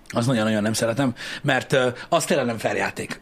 Az 0.10 0.26
nagyon-nagyon 0.26 0.62
nem 0.62 0.74
szeretem, 0.74 1.14
mert 1.42 1.78
az 2.10 2.26
tényleg 2.26 2.46
nem 2.46 2.58
feljáték. 2.58 3.22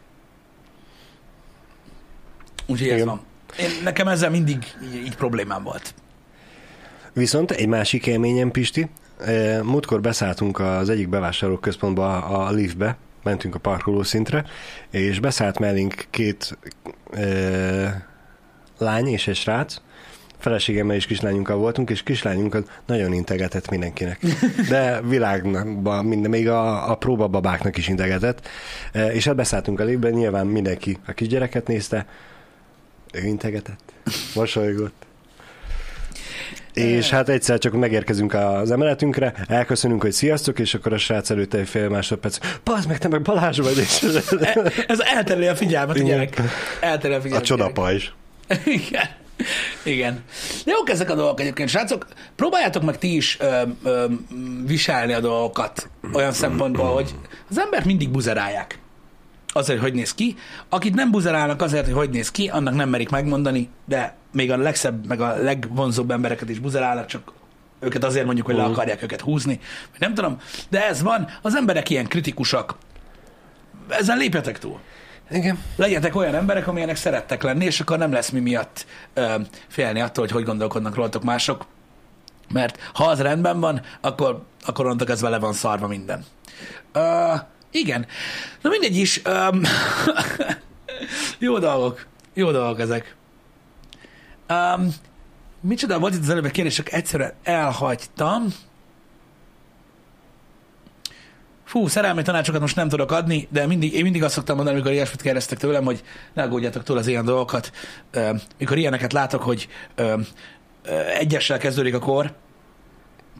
Úgyhogy 2.66 2.88
ez 2.88 3.04
van. 3.04 3.20
Én, 3.58 3.70
nekem 3.82 4.08
ezzel 4.08 4.30
mindig 4.30 4.74
így, 4.84 4.94
így 4.94 5.16
problémám 5.16 5.62
volt. 5.62 5.94
Viszont 7.12 7.50
egy 7.50 7.68
másik 7.68 8.06
élményem, 8.06 8.50
Pisti, 8.50 8.88
múltkor 9.62 10.00
beszálltunk 10.00 10.58
az 10.58 10.88
egyik 10.88 11.08
bevásárlóközpontba, 11.08 12.24
a 12.24 12.50
liftbe, 12.50 12.96
mentünk 13.22 13.54
a 13.54 13.58
parkoló 13.58 14.02
szintre, 14.02 14.44
és 14.90 15.20
beszállt 15.20 15.58
mellénk 15.58 16.06
két 16.10 16.58
e, 17.12 18.06
lány 18.78 19.06
és 19.06 19.28
egy 19.28 19.36
srác, 19.36 19.80
feleségemmel 20.38 20.96
és 20.96 21.06
kislányunkkal 21.06 21.56
voltunk, 21.56 21.90
és 21.90 22.02
kislányunkat 22.02 22.80
nagyon 22.86 23.12
integetett 23.12 23.70
mindenkinek. 23.70 24.20
De 24.68 25.00
világban, 25.00 26.04
minden, 26.04 26.30
még 26.30 26.48
a, 26.48 26.90
a 26.90 26.94
próbababáknak 26.94 27.76
is 27.76 27.88
integetett. 27.88 28.48
E, 28.92 29.12
és 29.12 29.24
hát 29.24 29.36
beszálltunk 29.36 29.80
a 29.80 29.84
liftbe, 29.84 30.10
nyilván 30.10 30.46
mindenki 30.46 30.98
a 31.06 31.12
kisgyereket 31.12 31.66
nézte, 31.66 32.06
ő 33.12 33.26
integetett, 33.26 33.92
mosolygott. 34.34 35.08
És 36.72 37.10
hát 37.10 37.28
egyszer 37.28 37.58
csak 37.58 37.72
megérkezünk 37.72 38.34
az 38.34 38.70
emeletünkre, 38.70 39.34
elköszönünk, 39.48 40.02
hogy 40.02 40.12
sziasztok, 40.12 40.58
és 40.58 40.74
akkor 40.74 40.92
a 40.92 40.98
srác 40.98 41.30
előtte 41.30 41.58
egy 41.58 41.68
fél 41.68 41.88
másodperc, 41.88 42.38
Bazd 42.64 42.88
meg, 42.88 42.98
te 42.98 43.08
meg 43.08 43.22
Balázs 43.22 43.58
vagy, 43.58 43.76
és 43.78 44.02
E- 44.40 44.72
Ez 44.86 45.00
eltereli 45.00 45.46
a 45.46 45.56
figyelmet, 45.56 45.96
a 45.96 45.98
Igen. 45.98 46.10
gyerek. 46.10 46.40
Eltereli 46.80 47.14
a 47.14 47.18
a 47.18 47.22
figyelmet. 47.22 47.46
csodapa 47.46 47.92
is. 47.92 48.14
Igen. 48.64 49.08
Igen. 49.84 50.22
De 50.64 50.70
jók 50.72 50.90
ezek 50.90 51.10
a 51.10 51.14
dolgok 51.14 51.40
egyébként, 51.40 51.68
srácok. 51.68 52.06
Próbáljátok 52.36 52.82
meg 52.82 52.98
ti 52.98 53.16
is 53.16 53.36
ö, 53.40 53.62
ö, 53.84 54.04
viselni 54.66 55.12
a 55.12 55.20
dolgokat 55.20 55.88
olyan 56.12 56.32
szempontból, 56.32 56.94
hogy 56.94 57.10
az 57.50 57.58
embert 57.58 57.84
mindig 57.84 58.10
buzerálják. 58.10 58.78
Azért, 59.52 59.80
hogy 59.80 59.94
néz 59.94 60.14
ki. 60.14 60.36
Akit 60.68 60.94
nem 60.94 61.10
buzerálnak 61.10 61.62
azért, 61.62 61.84
hogy 61.84 61.94
hogy 61.94 62.10
néz 62.10 62.30
ki, 62.30 62.48
annak 62.48 62.74
nem 62.74 62.88
merik 62.88 63.08
megmondani, 63.08 63.68
de 63.86 64.14
még 64.32 64.50
a 64.50 64.56
legszebb, 64.56 65.06
meg 65.06 65.20
a 65.20 65.36
legvonzóbb 65.36 66.10
embereket 66.10 66.48
is 66.48 66.58
buzerálnak, 66.58 67.06
csak 67.06 67.32
őket 67.80 68.04
azért 68.04 68.24
mondjuk, 68.24 68.46
hogy 68.46 68.56
le 68.56 68.62
akarják 68.62 69.02
őket 69.02 69.20
húzni. 69.20 69.60
vagy 69.90 70.00
Nem 70.00 70.14
tudom, 70.14 70.40
de 70.68 70.86
ez 70.86 71.02
van. 71.02 71.28
Az 71.42 71.54
emberek 71.54 71.90
ilyen 71.90 72.06
kritikusak. 72.06 72.74
Ezen 73.88 74.18
lépjetek 74.18 74.58
túl 74.58 74.80
Igen. 75.30 75.58
legyetek 75.76 76.16
olyan 76.16 76.34
emberek, 76.34 76.66
amilyenek 76.66 76.96
szerettek 76.96 77.42
lenni, 77.42 77.64
és 77.64 77.80
akkor 77.80 77.98
nem 77.98 78.12
lesz 78.12 78.30
mi 78.30 78.40
miatt 78.40 78.86
ö, 79.14 79.34
félni 79.68 80.00
attól, 80.00 80.24
hogy 80.24 80.32
hogy 80.32 80.44
gondolkodnak 80.44 80.94
rólatok 80.94 81.22
mások. 81.22 81.66
Mert 82.52 82.78
ha 82.94 83.04
az 83.04 83.20
rendben 83.20 83.60
van, 83.60 83.80
akkor, 84.00 84.42
akkor 84.66 84.84
onnantól 84.84 85.06
kezdve 85.06 85.28
le 85.28 85.38
van 85.38 85.52
szarva 85.52 85.86
minden. 85.86 86.24
Ö, 86.92 87.32
igen. 87.70 88.06
Na 88.62 88.70
mindegy 88.70 88.96
is. 88.96 89.20
Öm, 89.24 89.62
jó 91.38 91.58
dolgok. 91.58 92.06
Jó 92.34 92.50
dolgok 92.50 92.80
ezek. 92.80 93.14
Um, 94.48 94.88
micsoda 95.60 95.98
volt 95.98 96.14
itt 96.14 96.22
az 96.22 96.28
előbb 96.28 96.44
a 96.44 96.48
kérdés, 96.48 96.74
csak 96.74 96.92
egyszerűen 96.92 97.32
elhagytam. 97.42 98.46
Fú, 101.64 101.86
szerelmi 101.86 102.22
tanácsokat 102.22 102.60
most 102.60 102.76
nem 102.76 102.88
tudok 102.88 103.10
adni, 103.10 103.48
de 103.50 103.66
mindig, 103.66 103.92
én 103.92 104.02
mindig 104.02 104.22
azt 104.22 104.34
szoktam 104.34 104.54
mondani, 104.56 104.76
amikor 104.76 104.94
ilyesmit 104.94 105.22
kérdeztek 105.22 105.58
tőlem, 105.58 105.84
hogy 105.84 106.02
ne 106.34 106.42
aggódjatok 106.42 106.82
túl 106.82 106.98
az 106.98 107.06
ilyen 107.06 107.24
dolgokat. 107.24 107.72
Ö, 108.10 108.34
Mikor 108.58 108.78
ilyeneket 108.78 109.12
látok, 109.12 109.42
hogy 109.42 109.68
ö, 109.94 110.14
ö, 110.82 111.00
egyessel 111.00 111.58
kezdődik 111.58 111.94
a 111.94 111.98
kor, 111.98 112.32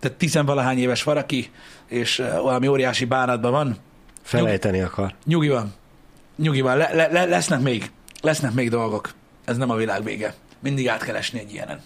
tehát 0.01 0.17
tizenvalahány 0.17 0.79
éves 0.79 1.03
valaki, 1.03 1.51
és 1.89 2.19
ö, 2.19 2.41
valami 2.41 2.67
óriási 2.67 3.05
bánatban 3.05 3.51
van, 3.51 3.77
Felejteni 4.31 4.81
akar. 4.81 5.15
nyugi 5.25 5.49
van. 5.49 5.75
Nyugi 6.37 6.61
van. 6.61 6.77
Le, 6.77 6.91
le, 6.93 7.09
le, 7.09 7.25
lesznek 7.25 7.61
még. 7.61 7.91
Lesznek 8.23 8.53
még 8.53 8.71
dolgok. 8.71 9.15
Ez 9.45 9.57
nem 9.57 9.71
a 9.71 9.75
világ 9.75 10.05
vége. 10.05 10.35
Mindig 10.61 10.89
át 10.89 11.03
kell 11.03 11.15
esni 11.15 11.39
egy 11.39 11.53
ilyenen. 11.53 11.81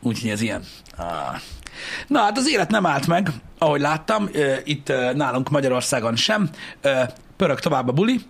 Úgyhogy 0.00 0.30
ez 0.30 0.40
ilyen. 0.40 0.64
Ah. 0.96 1.06
Na 2.06 2.20
hát 2.20 2.38
az 2.38 2.50
élet 2.50 2.70
nem 2.70 2.86
állt 2.86 3.06
meg, 3.06 3.28
ahogy 3.58 3.80
láttam, 3.80 4.28
itt 4.64 4.92
nálunk 5.14 5.50
Magyarországon 5.50 6.16
sem. 6.16 6.50
Pörög 7.36 7.60
tovább 7.60 7.88
a 7.88 7.92
buli. 7.92 8.20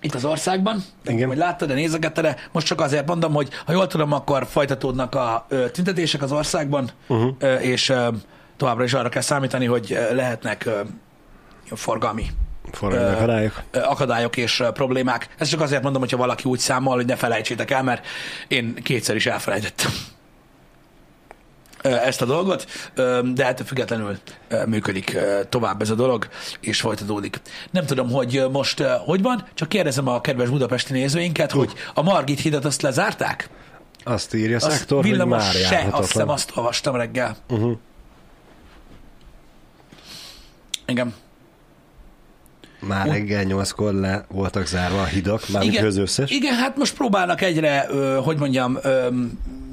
Itt 0.00 0.14
az 0.14 0.24
országban. 0.24 0.82
Igen. 1.04 1.28
hogy 1.28 1.36
láttad, 1.36 1.68
de 1.68 1.74
nézegetted, 1.74 2.24
de 2.24 2.36
most 2.52 2.66
csak 2.66 2.80
azért 2.80 3.06
mondom, 3.06 3.32
hogy 3.32 3.48
ha 3.66 3.72
jól 3.72 3.86
tudom, 3.86 4.12
akkor 4.12 4.46
folytatódnak 4.46 5.14
a 5.14 5.46
tüntetések 5.72 6.22
az 6.22 6.32
országban, 6.32 6.90
uh-huh. 7.06 7.36
és 7.60 7.92
továbbra 8.56 8.84
is 8.84 8.92
arra 8.94 9.08
kell 9.08 9.22
számítani, 9.22 9.66
hogy 9.66 9.92
ö, 9.92 10.14
lehetnek 10.14 10.66
ö, 10.66 10.80
forgalmi 11.72 12.26
Forgalmi 12.72 13.04
Ö, 13.04 13.12
akadályok. 13.16 13.62
akadályok 13.72 14.36
és 14.36 14.62
problémák. 14.74 15.28
Ezt 15.38 15.50
csak 15.50 15.60
azért 15.60 15.82
mondom, 15.82 16.00
hogyha 16.00 16.16
valaki 16.16 16.48
úgy 16.48 16.58
számol, 16.58 16.94
hogy 16.94 17.06
ne 17.06 17.16
felejtsétek 17.16 17.70
el, 17.70 17.82
mert 17.82 18.06
én 18.48 18.74
kétszer 18.74 19.16
is 19.16 19.26
elfelejtettem 19.26 19.90
ezt 21.82 22.22
a 22.22 22.24
dolgot, 22.24 22.66
de 23.34 23.46
ettől 23.46 23.66
függetlenül 23.66 24.18
működik 24.66 25.18
tovább 25.48 25.82
ez 25.82 25.90
a 25.90 25.94
dolog, 25.94 26.28
és 26.60 26.80
folytatódik. 26.80 27.40
Nem 27.70 27.86
tudom, 27.86 28.10
hogy 28.10 28.46
most 28.52 28.82
hogy 28.82 29.22
van, 29.22 29.44
csak 29.54 29.68
kérdezem 29.68 30.08
a 30.08 30.20
kedves 30.20 30.48
budapesti 30.48 30.92
nézőinket, 30.92 31.50
hogy 31.50 31.72
a 31.94 32.02
Margit 32.02 32.40
hidat 32.40 32.64
azt 32.64 32.82
lezárták? 32.82 33.48
Azt 34.04 34.34
írja 34.34 34.58
a 34.60 34.66
Az 34.66 34.72
szektor, 34.72 35.04
hogy 35.04 35.26
már 35.26 35.52
se, 35.52 35.88
azt 35.90 36.12
hiszem, 36.12 36.28
azt 36.28 36.52
olvastam 36.54 36.96
reggel. 36.96 37.36
Uh-huh. 37.48 37.78
Igen. 40.86 41.14
Már 42.80 43.06
reggel 43.06 43.42
nyolckor 43.42 43.92
le 43.94 44.24
voltak 44.28 44.66
zárva 44.66 45.00
a 45.00 45.04
hidak, 45.04 45.42
Igen, 45.60 45.86
az 45.86 45.96
összes. 45.96 46.30
igen, 46.30 46.54
hát 46.54 46.76
most 46.76 46.94
próbálnak 46.94 47.40
egyre, 47.42 47.86
hogy 48.24 48.38
mondjam, 48.38 48.78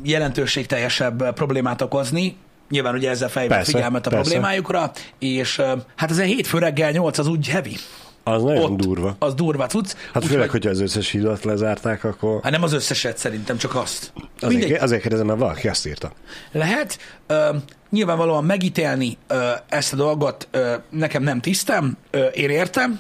jelentőségteljesebb 0.04 1.34
problémát 1.34 1.82
okozni. 1.82 2.36
Nyilván 2.70 2.96
ugye 2.96 3.10
ezzel 3.10 3.30
fejben 3.30 3.58
Persze, 3.58 3.72
figyelmet 3.72 4.06
a 4.06 4.10
persze. 4.10 4.30
problémájukra, 4.30 4.92
és 5.20 5.62
hát 5.96 6.12
ez 6.12 6.18
egy 6.18 6.28
hétfő 6.28 6.58
reggel 6.58 6.92
8 6.92 7.18
az 7.18 7.28
úgy 7.28 7.48
heavy. 7.48 7.76
Az 8.24 8.44
nagyon 8.44 8.72
Ott 8.72 8.78
durva. 8.78 9.16
Az 9.20 9.34
durva 9.34 9.66
cucc. 9.66 9.94
Hát 10.14 10.26
főleg, 10.26 10.50
hogyha 10.50 10.70
az 10.70 10.80
összes 10.82 11.10
hidat 11.10 11.44
lezárták, 11.44 12.04
akkor 12.04 12.40
Hát 12.44 12.52
nem 12.52 12.64
az 12.64 12.74
összeset 12.74 13.18
szerintem, 13.18 13.58
csak 13.58 13.76
azt. 13.76 14.14
azért, 14.42 14.60
Mindegy, 14.60 14.82
azért 14.82 15.02
kérdezem, 15.02 15.26
mert 15.26 15.40
valaki 15.40 15.68
azt 15.68 15.88
írta. 15.88 16.12
lehet. 16.52 16.98
Ö, 17.28 17.50
nyilvánvalóan 17.94 18.44
megítélni 18.44 19.18
ö, 19.28 19.52
ezt 19.70 19.94
a 19.94 19.96
dolgot 19.96 20.48
ö, 20.52 20.76
nekem 20.90 21.24
nem 21.24 21.42
tisztem, 21.42 21.98
ö, 22.12 22.26
én 22.26 22.50
értem. 22.50 23.00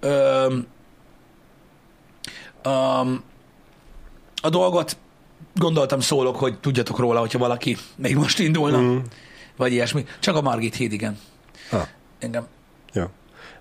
Ö, 0.00 0.46
um, 2.64 3.22
a 4.42 4.48
dolgot 4.50 4.96
gondoltam 5.54 6.00
szólok, 6.00 6.36
hogy 6.36 6.58
tudjatok 6.58 6.98
róla, 6.98 7.20
hogyha 7.20 7.38
valaki 7.38 7.76
még 7.96 8.16
most 8.16 8.38
indulna, 8.38 8.80
mm. 8.80 8.98
vagy 9.56 9.72
ilyesmi. 9.72 10.06
Csak 10.20 10.36
a 10.36 10.40
Margit 10.40 10.74
híd, 10.74 10.92
igen. 10.92 11.18
Ah, 11.70 11.86
Engem. 12.18 12.46
jó. 12.92 13.04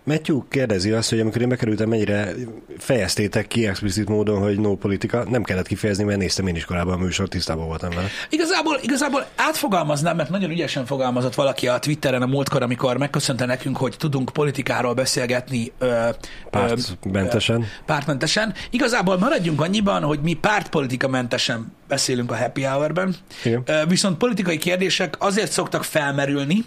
Matthew 0.06 0.43
kérdezi 0.49 0.91
azt, 0.91 1.10
hogy 1.10 1.20
amikor 1.20 1.41
én 1.41 1.49
bekerültem, 1.49 1.89
mennyire 1.89 2.34
fejeztétek 2.78 3.47
ki 3.47 3.68
explicit 3.68 4.10
módon, 4.10 4.41
hogy 4.41 4.60
no 4.60 4.76
politika. 4.76 5.24
Nem 5.30 5.43
kellett 5.43 5.68
kifejezni, 5.68 6.04
mert 6.04 6.20
néztem 6.20 6.47
én 6.47 6.56
is 6.56 6.66
korábban 6.66 6.93
a 6.93 6.97
műsor, 6.97 7.28
tisztában 7.28 7.66
voltam 7.66 7.89
vele. 7.89 8.08
Igazából, 8.30 8.80
igazából 8.82 9.26
átfogalmaznám, 9.36 10.16
mert 10.16 10.30
nagyon 10.30 10.49
ügyesen 10.49 10.86
fogalmazott 10.86 11.36
valaki 11.36 11.68
a 11.68 11.80
Twitteren 11.80 12.22
a 12.22 12.26
múltkor, 12.26 12.62
amikor 12.62 12.97
megköszönte 12.97 13.45
nekünk, 13.45 13.78
hogy 13.78 13.95
tudunk 13.97 14.30
politikáról 14.34 14.93
beszélgetni 14.93 15.72
ö, 15.78 16.10
Pártmentesen. 16.49 17.66
pártmentesen. 17.86 18.54
Igazából 18.70 19.18
maradjunk 19.18 19.62
annyiban, 19.62 20.04
hogy 20.04 20.20
mi 20.24 20.34
pártpolitika 20.34 21.08
mentesen 21.08 21.74
beszélünk 21.88 22.32
a 22.32 22.38
happy 22.38 22.64
hour-ben, 22.64 23.16
Igen. 23.43 23.64
Ö, 23.66 23.82
viszont 23.88 24.18
politikai 24.18 24.58
kérdések 24.58 25.16
azért 25.20 25.51
szoktak 25.51 25.84
felmerülni, 25.84 26.64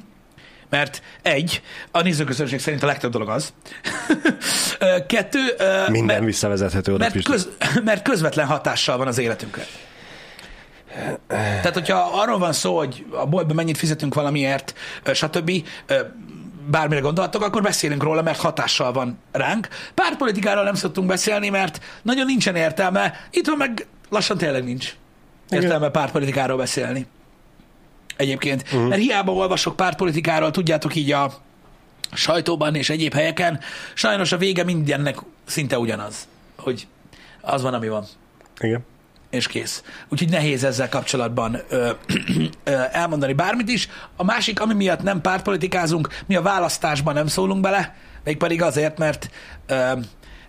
mert 0.70 1.02
egy, 1.22 1.62
a 1.90 2.02
nézőközönség 2.02 2.60
szerint 2.60 2.82
a 2.82 2.86
legtöbb 2.86 3.10
dolog 3.12 3.28
az. 3.28 3.52
Kettő, 5.06 5.40
Minden 5.88 6.16
mert, 6.16 6.24
visszavezethető 6.24 6.92
oda 6.92 7.08
mert, 7.12 7.24
köz, 7.24 7.48
mert 7.84 8.02
közvetlen 8.02 8.46
hatással 8.46 8.96
van 8.96 9.06
az 9.06 9.18
életünkre. 9.18 9.66
Tehát, 11.26 11.74
hogyha 11.74 12.10
arról 12.12 12.38
van 12.38 12.52
szó, 12.52 12.76
hogy 12.76 13.06
a 13.10 13.26
boltban 13.26 13.56
mennyit 13.56 13.78
fizetünk 13.78 14.14
valamiért, 14.14 14.74
stb., 15.12 15.50
bármire 16.70 17.00
gondoltok, 17.00 17.42
akkor 17.42 17.62
beszélünk 17.62 18.02
róla, 18.02 18.22
mert 18.22 18.38
hatással 18.38 18.92
van 18.92 19.18
ránk. 19.32 19.68
Pártpolitikáról 19.94 20.64
nem 20.64 20.74
szoktunk 20.74 21.06
beszélni, 21.06 21.48
mert 21.48 21.80
nagyon 22.02 22.26
nincsen 22.26 22.56
értelme. 22.56 23.14
Itt 23.30 23.56
meg 23.56 23.86
lassan 24.08 24.38
tényleg 24.38 24.64
nincs 24.64 24.94
értelme 25.50 25.88
pártpolitikáról 25.88 26.56
beszélni. 26.56 27.06
Egyébként. 28.16 28.62
Uh-huh. 28.62 28.88
Mert 28.88 29.00
hiába 29.00 29.32
olvasok 29.32 29.76
pártpolitikáról, 29.76 30.50
tudjátok 30.50 30.94
így 30.94 31.12
a 31.12 31.32
sajtóban 32.12 32.74
és 32.74 32.90
egyéb 32.90 33.14
helyeken, 33.14 33.60
sajnos 33.94 34.32
a 34.32 34.36
vége 34.36 34.64
mindennek 34.64 35.18
szinte 35.44 35.78
ugyanaz, 35.78 36.28
hogy 36.56 36.86
az 37.40 37.62
van, 37.62 37.74
ami 37.74 37.88
van 37.88 38.06
Igen. 38.60 38.84
és 39.30 39.46
kész. 39.46 39.82
Úgyhogy 40.08 40.30
nehéz 40.30 40.64
ezzel 40.64 40.88
kapcsolatban 40.88 41.58
ö, 41.68 41.90
ö, 42.64 42.82
elmondani 42.92 43.32
bármit 43.32 43.68
is. 43.68 43.88
A 44.16 44.24
másik, 44.24 44.60
ami 44.60 44.74
miatt 44.74 45.02
nem 45.02 45.20
pártpolitikázunk, 45.20 46.08
mi 46.26 46.36
a 46.36 46.42
választásban 46.42 47.14
nem 47.14 47.26
szólunk 47.26 47.60
bele, 47.60 47.96
mégpedig 48.24 48.62
azért, 48.62 48.98
mert 48.98 49.30
ö, 49.66 49.92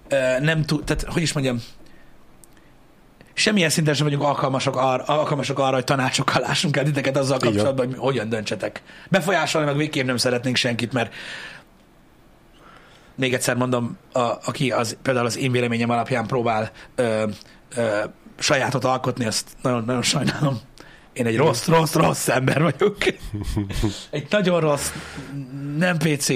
ö, 0.08 0.40
nem 0.40 0.62
tud, 0.66 0.84
tehát 0.84 1.04
hogy 1.04 1.22
is 1.22 1.34
mondjam, 1.34 1.62
semmilyen 3.38 3.70
szinten 3.70 3.94
sem 3.94 4.06
vagyunk 4.06 4.24
alkalmasok 4.24 4.76
arra, 4.76 5.04
alkalmasok 5.04 5.60
arra, 5.60 5.74
hogy 5.74 5.84
tanácsokkal 5.84 6.42
lássunk 6.42 6.78
el 6.78 6.84
titeket 6.84 7.18
azzal 7.18 7.38
kapcsolatban, 7.38 7.86
hogy 7.86 7.98
hogyan 7.98 8.30
döntsetek. 8.30 8.82
Befolyásolni 9.10 9.68
meg 9.68 9.78
végképp 9.78 10.06
nem 10.06 10.18
szeretnénk 10.18 10.56
senkit, 10.56 10.94
mert 10.94 11.14
még 13.16 13.34
egyszer 13.34 13.56
mondom, 13.56 13.98
a, 14.14 14.20
aki 14.20 14.72
az, 14.72 14.98
például 15.02 15.26
az 15.26 15.38
én 15.38 15.52
véleményem 15.52 15.90
alapján 15.90 16.28
próbál 16.28 16.72
ö, 16.96 17.24
ö, 17.76 18.04
sajátot 18.38 18.86
alkotni, 18.86 19.26
azt 19.26 19.50
nagyon, 19.62 19.84
nagyon 19.86 20.02
sajnálom. 20.02 20.60
Én 21.14 21.26
egy 21.26 21.38
rossz, 21.38 21.68
rossz, 21.68 21.94
rossz 21.94 22.28
ember 22.28 22.62
vagyok. 22.62 22.98
Egy 24.10 24.28
nagyon 24.30 24.60
rossz, 24.60 24.92
nem 25.78 25.98
PC 25.98 26.30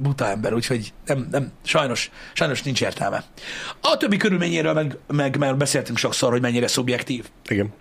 buta 0.00 0.28
ember, 0.28 0.54
úgyhogy 0.54 0.92
nem, 1.06 1.28
nem, 1.30 1.52
sajnos, 1.64 2.10
sajnos 2.32 2.62
nincs 2.62 2.82
értelme. 2.82 3.24
A 3.80 3.96
többi 3.96 4.16
körülményéről 4.16 4.72
meg, 4.72 4.98
meg 5.06 5.38
már 5.38 5.56
beszéltünk 5.56 5.98
sokszor, 5.98 6.30
hogy 6.30 6.40
mennyire 6.40 6.66
szubjektív. 6.66 7.28
Igen. 7.48 7.72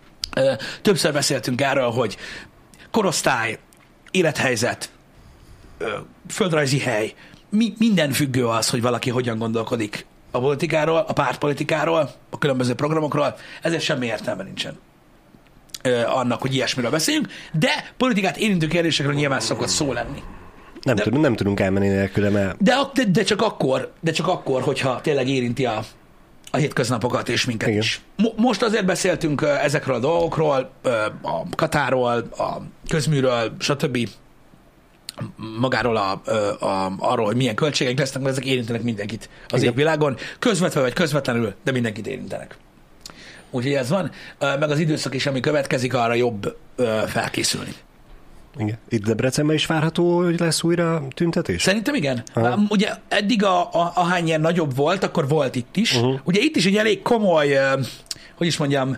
Többször 0.81 1.13
beszéltünk 1.13 1.61
erről, 1.61 1.89
hogy 1.89 2.17
korosztály, 2.91 3.59
élethelyzet, 4.11 4.89
földrajzi 6.29 6.79
hely, 6.79 7.13
mi, 7.49 7.73
minden 7.77 8.11
függő 8.11 8.47
az, 8.47 8.69
hogy 8.69 8.81
valaki 8.81 9.09
hogyan 9.09 9.37
gondolkodik 9.37 10.05
a 10.31 10.39
politikáról, 10.39 11.05
a 11.07 11.13
pártpolitikáról, 11.13 12.11
a 12.29 12.37
különböző 12.37 12.73
programokról, 12.73 13.35
ezért 13.61 13.83
semmi 13.83 14.05
értelme 14.05 14.43
nincsen 14.43 14.79
annak, 16.05 16.41
hogy 16.41 16.53
ilyesmiről 16.53 16.91
beszéljünk, 16.91 17.27
de 17.51 17.93
politikát 17.97 18.37
érintő 18.37 18.67
kérdésekről 18.67 19.13
nyilván 19.13 19.39
szokott 19.39 19.67
szó 19.67 19.93
lenni. 19.93 20.23
Nem, 20.85 20.95
De- 20.95 21.03
tudunk, 21.03 21.23
nem 21.23 21.35
tudunk 21.35 21.59
elmenni 21.59 21.87
nélküle, 21.87 22.29
mert 22.29 22.63
De, 22.63 22.75
de, 22.93 23.03
de, 23.03 23.23
csak 23.23 23.41
akkor, 23.41 23.91
de 24.01 24.11
csak 24.11 24.27
akkor, 24.27 24.61
hogyha 24.61 25.01
tényleg 25.01 25.27
érinti 25.29 25.65
a, 25.65 25.83
a 26.51 26.57
hétköznapokat 26.57 27.29
és 27.29 27.45
minket 27.45 27.67
Igen. 27.69 27.81
is. 27.81 28.01
Mo- 28.17 28.37
most 28.37 28.61
azért 28.63 28.85
beszéltünk 28.85 29.41
ezekről 29.41 29.95
a 29.95 29.99
dolgokról, 29.99 30.71
a 31.21 31.49
Katáról, 31.55 32.27
a 32.37 32.61
közműről, 32.87 33.55
stb. 33.59 34.09
magáról 35.59 35.95
a, 35.97 36.21
a, 36.65 36.95
arról, 36.97 37.25
hogy 37.25 37.35
milyen 37.35 37.55
költségek 37.55 37.99
lesznek, 37.99 38.23
mert 38.23 38.37
ezek 38.37 38.49
érintenek 38.49 38.81
mindenkit 38.81 39.29
az 39.47 39.59
Igen. 39.59 39.71
égvilágon, 39.71 40.17
közvetve 40.39 40.81
vagy 40.81 40.93
közvetlenül, 40.93 41.53
de 41.63 41.71
mindenkit 41.71 42.07
érintenek. 42.07 42.57
Úgyhogy 43.51 43.73
ez 43.73 43.89
van, 43.89 44.11
meg 44.39 44.69
az 44.71 44.79
időszak 44.79 45.13
is, 45.15 45.25
ami 45.25 45.39
következik, 45.39 45.93
arra 45.93 46.13
jobb 46.13 46.57
felkészülni. 47.07 47.75
Igen. 48.57 48.77
itt 48.89 49.05
Debrecenben 49.05 49.55
is 49.55 49.65
várható, 49.65 50.23
hogy 50.23 50.39
lesz 50.39 50.63
újra 50.63 51.03
tüntetés? 51.15 51.61
Szerintem 51.61 51.95
igen. 51.95 52.23
Aha. 52.33 52.59
Ugye 52.69 52.89
eddig, 53.07 53.43
a, 53.43 53.61
a, 53.61 53.91
ahány 53.95 54.27
ilyen 54.27 54.41
nagyobb 54.41 54.75
volt, 54.75 55.03
akkor 55.03 55.27
volt 55.27 55.55
itt 55.55 55.75
is. 55.77 55.95
Uh-huh. 55.95 56.19
Ugye 56.23 56.39
itt 56.41 56.55
is 56.55 56.65
egy 56.65 56.75
elég 56.75 57.01
komoly, 57.01 57.57
hogy 58.37 58.47
is 58.47 58.57
mondjam, 58.57 58.97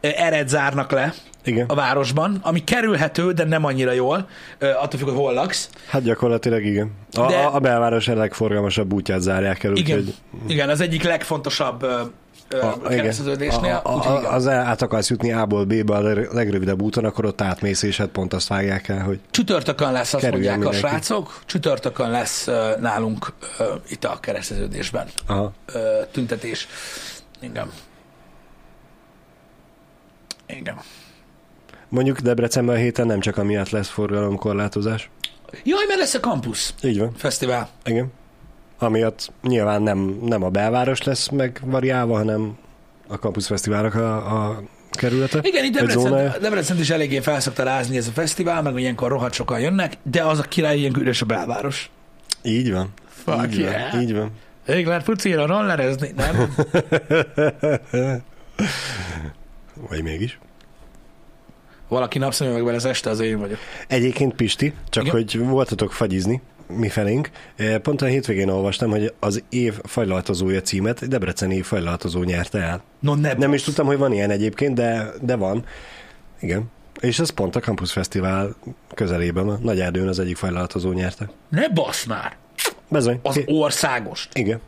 ered 0.00 0.48
zárnak 0.48 0.90
le 0.90 1.14
Igen. 1.44 1.66
a 1.66 1.74
városban, 1.74 2.38
ami 2.42 2.64
kerülhető, 2.64 3.32
de 3.32 3.44
nem 3.44 3.64
annyira 3.64 3.92
jól, 3.92 4.28
attól 4.58 4.98
függ, 4.98 5.08
hogy 5.08 5.16
hol 5.16 5.32
laksz. 5.32 5.70
Hát 5.88 6.02
gyakorlatilag 6.02 6.64
igen. 6.64 6.90
A, 7.12 7.26
De- 7.26 7.36
a, 7.36 7.54
a 7.54 7.58
belváros 7.58 8.08
a 8.08 8.14
legforgalmasabb 8.14 8.92
útját 8.92 9.20
zárják 9.20 9.64
el, 9.64 9.76
Igen, 9.76 9.98
úgyhogy... 9.98 10.14
igen 10.46 10.68
az 10.68 10.80
egyik 10.80 11.02
legfontosabb 11.02 11.86
a, 12.50 12.66
a 12.66 12.88
kereszteződésnél. 12.88 13.80
A, 13.84 13.88
a, 13.88 14.06
a, 14.08 14.32
az 14.32 14.46
át 14.48 14.82
akarsz 14.82 15.10
jutni 15.10 15.32
A-ból 15.32 15.64
B-be 15.64 15.94
a 15.94 16.00
leg- 16.00 16.32
legrövidebb 16.32 16.82
úton, 16.82 17.04
akkor 17.04 17.24
ott 17.24 17.40
átmész, 17.40 17.82
és 17.82 17.96
hát 17.96 18.08
pont 18.08 18.32
azt 18.32 18.48
vágják 18.48 18.88
el, 18.88 19.02
hogy 19.02 19.20
Csütörtökön 19.30 19.92
lesz, 19.92 20.14
azt 20.14 20.30
mondják 20.30 20.54
a 20.54 20.58
mindenki. 20.58 20.78
srácok, 20.78 21.40
csütörtökön 21.46 22.10
lesz 22.10 22.44
nálunk 22.80 23.32
ö, 23.58 23.74
itt 23.88 24.04
a 24.04 24.18
kereszteződésben 24.20 25.08
aha, 25.26 25.52
ö, 25.72 25.78
tüntetés. 26.12 26.68
Igen. 27.40 27.70
Igen. 30.46 30.76
mondjuk 31.88 32.18
Debrecenben 32.20 32.74
a 32.76 32.78
héten 32.78 33.06
nem 33.06 33.20
csak 33.20 33.36
amiatt 33.36 33.70
lesz 33.70 33.88
forgalomkorlátozás. 33.88 35.10
Jaj, 35.64 35.84
mert 35.88 35.98
lesz 36.00 36.14
a 36.14 36.20
Campus 36.20 36.74
Így 36.82 36.98
van, 36.98 37.12
Fesztivál. 37.16 37.68
igen. 37.84 38.12
Amiatt 38.82 39.32
nyilván 39.42 39.82
nem, 39.82 40.18
nem 40.22 40.42
a 40.42 40.48
belváros 40.48 41.02
lesz 41.02 41.28
megvariálva, 41.28 42.16
hanem 42.16 42.58
a 43.08 43.14
Campus 43.14 43.46
Fesztiválnak 43.46 43.94
a, 43.94 44.46
a 44.46 44.62
kerülete. 44.90 45.38
Igen, 45.42 45.64
itt 45.64 45.72
Debrecen. 45.72 46.34
Debrecen 46.40 46.78
is 46.78 46.90
eléggé 46.90 47.20
felszokta 47.20 47.62
rázni 47.62 47.96
ez 47.96 48.08
a 48.08 48.10
fesztivál, 48.10 48.62
meg 48.62 48.78
ilyenkor 48.78 49.08
rohadt 49.08 49.34
sokan 49.34 49.60
jönnek, 49.60 49.96
de 50.02 50.24
az 50.24 50.38
a 50.38 50.42
király 50.42 50.78
ilyenkor 50.78 51.02
üres 51.02 51.22
a 51.22 51.26
belváros. 51.26 51.90
Így 52.42 52.72
van. 52.72 52.92
Fuck 53.08 53.52
így 53.52 53.58
yeah. 53.58 53.92
van. 53.92 54.00
Így 54.00 54.14
van. 54.14 54.30
Ég 54.66 54.86
lehet 54.86 55.04
pucira 55.04 55.46
rollerezni, 55.46 56.12
nem? 56.16 56.54
Vagy 59.88 60.02
mégis. 60.02 60.38
Valaki 61.88 62.18
napszemüvegben 62.18 62.74
az 62.74 62.84
este, 62.84 63.10
az 63.10 63.20
én 63.20 63.38
vagyok. 63.38 63.58
Egyébként 63.88 64.34
Pisti, 64.34 64.74
csak 64.88 65.02
Igen? 65.02 65.14
hogy 65.14 65.38
voltatok 65.38 65.92
fagyizni, 65.92 66.40
mi 66.76 66.88
felénk. 66.88 67.30
Eh, 67.56 67.78
Pont 67.78 68.02
a 68.02 68.06
hétvégén 68.06 68.48
olvastam, 68.48 68.90
hogy 68.90 69.14
az 69.18 69.42
év 69.48 69.80
fajlaltozója 69.82 70.60
címet 70.60 71.08
debreceni 71.08 71.62
fajlaltozó 71.62 72.22
nyerte 72.22 72.58
el. 72.58 72.82
No, 73.00 73.14
ne 73.14 73.32
Nem 73.32 73.52
is 73.54 73.62
tudtam, 73.62 73.86
hogy 73.86 73.98
van 73.98 74.12
ilyen 74.12 74.30
egyébként, 74.30 74.74
de, 74.74 75.06
de 75.22 75.36
van. 75.36 75.64
Igen. 76.40 76.64
És 77.00 77.18
ez 77.18 77.30
pont 77.30 77.56
a 77.56 77.60
Campus 77.60 77.92
Fesztivál 77.92 78.56
közelében, 78.94 79.48
a 79.48 79.58
Nagy 79.62 79.80
Erdőn 79.80 80.08
az 80.08 80.18
egyik 80.18 80.36
fajlaltozó 80.36 80.92
nyerte. 80.92 81.30
Ne 81.48 81.68
basz 81.68 82.04
már! 82.04 82.36
Bezony. 82.88 83.20
Az 83.22 83.40
országost. 83.46 84.38
Igen. 84.38 84.60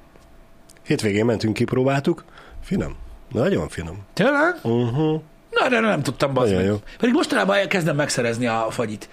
Hétvégén 0.87 1.25
mentünk, 1.25 1.55
kipróbáltuk. 1.55 2.25
Finom. 2.63 2.97
Nagyon 3.33 3.69
finom. 3.69 3.99
Tényleg? 4.13 4.55
Uh-huh. 4.63 5.21
Na, 5.51 5.69
de 5.69 5.81
nem 5.81 6.03
tudtam, 6.03 6.35
bazd 6.35 6.55
meg. 6.55 6.71
Pedig 6.99 7.15
mostanában 7.15 7.69
kezdem 7.69 7.97
megszerezni 7.97 8.47
a 8.47 8.67
fagyit. 8.71 9.09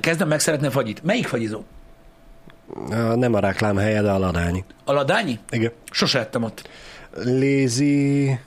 Kezdem 0.00 0.28
megszeretni 0.28 0.66
a 0.66 0.70
fagyit. 0.70 1.02
Melyik 1.02 1.26
fagyizó? 1.26 1.64
Nem 3.14 3.34
a 3.34 3.38
reklám 3.38 3.76
helye, 3.76 4.02
de 4.02 4.10
a 4.10 4.18
ladányi. 4.18 4.64
A 4.84 4.92
ladányi? 4.92 5.38
Igen. 5.50 5.72
Sose 5.90 6.18
ettem 6.18 6.42
ott. 6.42 6.68
Lézi... 7.24 8.38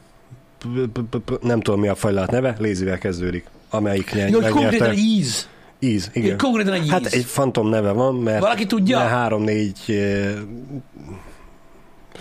Nem 1.41 1.59
tudom, 1.61 1.79
mi 1.79 1.87
a 1.87 1.95
fajlalt 1.95 2.31
neve. 2.31 2.55
Lézivel 2.59 2.97
kezdődik. 2.97 3.45
Amelyik 3.69 4.13
nyer, 4.13 4.29
Jó, 4.29 4.39
konkrétan 4.39 4.93
íz. 4.93 5.47
Íz, 5.79 6.09
igen. 6.13 6.37
Konkrétan 6.37 6.73
egy 6.73 6.89
Hát 6.89 7.01
íz. 7.05 7.13
egy 7.13 7.25
fantom 7.25 7.69
neve 7.69 7.91
van, 7.91 8.15
mert 8.15 8.39
Valaki 8.39 8.65
tudja? 8.65 8.97
mert 8.97 9.09
három-négy 9.09 9.79
eh, 9.87 10.31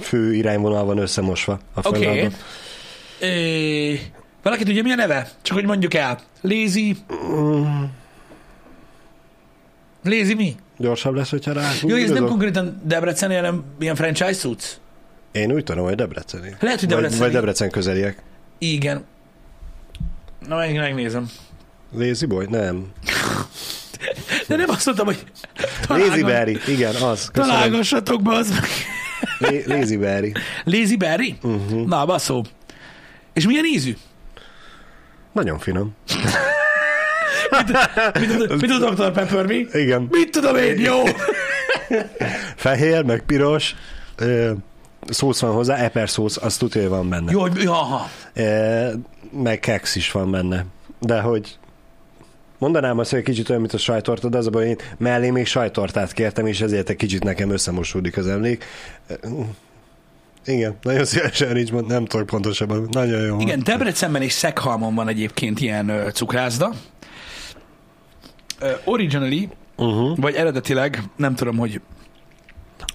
fő 0.01 0.35
irányvonal 0.35 0.85
van 0.85 0.99
összemosva 0.99 1.59
a 1.75 1.89
Oké. 1.89 2.05
fajlalban. 2.05 2.33
Ö, 3.21 3.93
Valaki 4.43 4.65
tudja, 4.65 4.83
mi 4.83 4.91
a 4.93 4.95
neve? 4.95 5.31
Csak 5.43 5.57
hogy 5.57 5.67
mondjuk 5.67 5.95
el. 5.95 6.19
Lézi. 6.41 6.97
Lézi 10.03 10.35
mi? 10.35 10.57
Gyorsabb 10.79 11.15
lesz, 11.15 11.31
hogyha 11.31 11.53
rá. 11.53 11.71
Jó, 11.83 11.97
ez 11.97 12.11
nem 12.11 12.27
konkrétan 12.27 12.81
Debreceni, 12.85 13.35
hanem 13.35 13.65
ilyen 13.79 13.95
franchise 13.95 14.33
cucc. 14.33 14.65
Én 15.33 15.53
úgy 15.53 15.65
tudom, 15.65 15.85
hogy 15.85 15.95
Debreceni. 15.95 16.57
Lehet, 16.61 16.79
hogy 16.81 16.89
Vagy, 16.89 16.89
Debreceni. 16.89 17.21
vagy 17.23 17.33
Debrecen 17.33 17.71
közeliek. 17.71 18.23
Igen. 18.59 19.05
Na, 20.49 20.57
meg 20.57 20.75
megnézem. 20.77 21.29
Lazy 21.93 22.27
Boy? 22.27 22.47
Nem. 22.51 22.87
De 24.49 24.57
nem 24.57 24.69
azt 24.71 24.87
mondtam, 24.87 25.07
hogy 25.07 25.25
Lazy 25.89 26.23
Berry, 26.23 26.59
igen, 26.67 26.95
az. 26.95 27.29
Köszönöm. 27.33 27.57
találgassatok 27.57 28.23
be 28.23 28.35
az 28.35 28.51
meg. 28.51 28.65
La- 29.39 29.77
Lazy 29.77 29.97
Berry. 29.97 30.33
Lazy 30.65 30.97
Berry? 30.97 31.37
Uh-huh. 31.43 31.87
Na, 31.87 32.07
baszó. 32.07 32.45
És 33.33 33.47
milyen 33.47 33.65
ízű? 33.65 33.97
Nagyon 35.33 35.59
finom. 35.59 35.95
Mit, 38.21 38.61
mit 38.61 38.71
a 38.71 38.91
Dr. 38.91 39.13
Pepper, 39.13 39.47
mi? 39.47 39.67
Igen. 39.73 40.09
Mit 40.11 40.31
tudom 40.31 40.57
én, 40.57 40.79
jó? 40.79 41.03
Fehér, 42.57 43.05
meg 43.05 43.23
piros. 43.27 43.75
Ö, 44.17 44.51
szósz 45.09 45.41
van 45.41 45.53
hozzá, 45.53 45.77
eper 45.77 46.11
szósz, 46.11 46.37
azt 46.37 46.59
tudja, 46.59 46.89
van 46.89 47.09
benne. 47.09 47.33
Jó, 47.33 47.41
hogy 47.41 47.67
aha. 47.67 48.11
E, 48.35 48.91
meg 49.43 49.61
keks 49.61 49.97
is 49.97 50.11
van 50.13 50.31
benne. 50.31 50.65
De 51.01 51.21
hogy 51.21 51.59
mondanám 52.59 52.99
azt, 52.99 53.11
hogy 53.11 53.19
egy 53.19 53.25
kicsit 53.25 53.49
olyan, 53.49 53.61
mint 53.61 53.75
a 53.75 53.79
sajtorta, 53.79 54.29
de 54.29 54.39
az 54.39 54.47
a 54.47 54.51
baj, 54.51 54.67
én 54.67 54.77
mellé 54.97 55.31
még 55.31 55.47
sajtortát 55.47 56.13
kértem, 56.13 56.47
és 56.47 56.61
ezért 56.61 56.89
egy 56.89 56.97
kicsit 56.97 57.25
nekem 57.25 57.51
összemosódik 57.51 58.17
az 58.17 58.27
emlék. 58.27 58.65
Igen, 60.45 60.77
nagyon 60.83 61.05
szívesen 61.05 61.53
nincs, 61.53 61.71
nem 61.73 62.05
tudok 62.05 62.27
pontosabban. 62.27 62.89
Nagyon 62.91 63.21
jó. 63.21 63.41
Igen, 63.41 63.63
Debrecenben 63.65 64.23
és 64.23 64.33
Szekhalmon 64.33 64.95
van 64.95 65.09
egyébként 65.09 65.61
ilyen 65.61 65.89
ö, 65.89 66.11
cukrászda. 66.11 66.73
Ö, 68.61 68.71
originally, 68.85 69.49
Uh-huh. 69.77 70.17
vagy 70.17 70.35
eredetileg, 70.35 71.03
nem 71.17 71.35
tudom, 71.35 71.57
hogy 71.57 71.81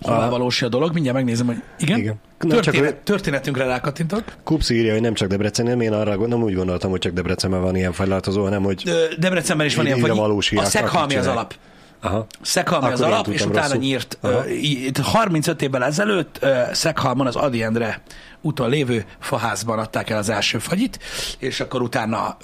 A- 0.01 0.29
valósi 0.29 0.65
a 0.65 0.69
dolog, 0.69 0.93
mindjárt 0.93 1.17
megnézem, 1.17 1.45
hogy 1.45 1.61
igen. 1.79 1.97
Igen. 1.97 2.15
Na, 2.39 2.49
csak 2.53 2.63
Történet, 2.63 2.89
hogy- 2.93 2.99
történetünkre 3.03 3.65
rákattintok. 3.65 4.23
Kupsz 4.43 4.69
írja, 4.69 4.91
hogy 4.91 5.01
nem 5.01 5.13
csak 5.13 5.27
Debrecen, 5.29 5.81
én 5.81 5.93
arra 5.93 6.27
nem 6.27 6.41
úgy 6.43 6.55
gondoltam, 6.55 6.89
hogy 6.89 6.99
csak 6.99 7.13
Debrecenben 7.13 7.61
van 7.61 7.75
ilyen 7.75 7.91
fajlatozó, 7.91 8.43
hanem 8.43 8.63
hogy 8.63 8.83
Debrecenben 9.19 9.65
is 9.65 9.75
van 9.75 9.85
ilyen, 9.85 9.97
így 9.97 10.57
a 10.57 10.63
Szekhalmi 10.63 11.15
az 11.15 11.27
alap. 11.27 11.53
aha, 12.01 12.25
Szekhalmi 12.41 12.91
az 12.91 13.01
alap, 13.01 13.27
és 13.27 13.45
utána 13.45 13.61
rosszul. 13.61 13.77
nyírt 13.79 14.17
Aha. 14.21 14.47
í- 14.49 14.97
35 14.97 15.61
évvel 15.61 15.83
ezelőtt 15.83 16.37
ö, 16.41 16.61
Szekhalmon 16.71 17.27
az 17.27 17.35
Adi 17.35 17.63
Endre 17.63 18.01
úton 18.41 18.69
lévő 18.69 19.05
faházban 19.19 19.79
adták 19.79 20.09
el 20.09 20.17
az 20.17 20.29
első 20.29 20.57
fagyit, 20.57 20.99
és 21.39 21.59
akkor 21.59 21.81
utána 21.81 22.37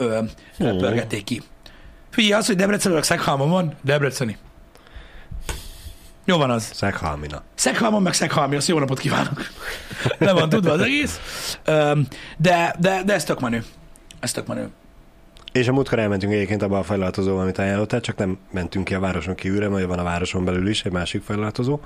Hmm. 0.58 0.78
pörgették 0.78 1.24
ki. 1.24 1.42
Figyelj, 2.10 2.34
az, 2.34 2.46
hogy 2.48 2.56
Debrecenben 2.56 3.02
Szekhalmon 3.02 3.50
van, 3.50 3.74
Debreceni. 3.82 4.38
Jó 6.26 6.38
van 6.38 6.50
az. 6.50 6.70
Szeghalmina. 6.74 7.44
Szekhalmon 7.56 8.02
meg 8.02 8.14
Szekhalmi, 8.14 8.56
azt 8.56 8.68
jó 8.68 8.80
napot 8.80 9.00
kívánok. 9.00 9.48
Le 10.18 10.32
van 10.32 10.50
tudva 10.50 10.72
az 10.72 10.82
egész. 10.82 11.20
De, 12.38 12.76
de, 12.80 13.02
de 13.06 13.14
ez 13.14 13.24
tök 13.24 13.40
menő. 13.40 13.64
Ez 14.20 14.32
tök 14.32 14.48
menő. 14.48 14.70
És 15.52 15.68
a 15.68 15.72
múltkor 15.72 16.00
elmentünk 16.00 16.34
egyébként 16.34 16.62
abba 16.62 16.80
a 16.80 16.84
fejlaltozóval, 16.84 17.42
amit 17.42 17.58
ajánlottál, 17.58 18.02
csak 18.02 18.18
nem 18.18 18.38
mentünk 18.52 18.86
ki 18.86 18.94
a 18.94 19.00
városon 19.00 19.36
kívülre, 19.36 19.70
mert 19.70 19.86
van 19.88 20.00
a 20.00 20.04
városon 20.04 20.46
belül 20.46 20.68
is 20.68 20.84
egy 20.84 20.92
másik 20.92 21.24
fejlaltozó, 21.24 21.80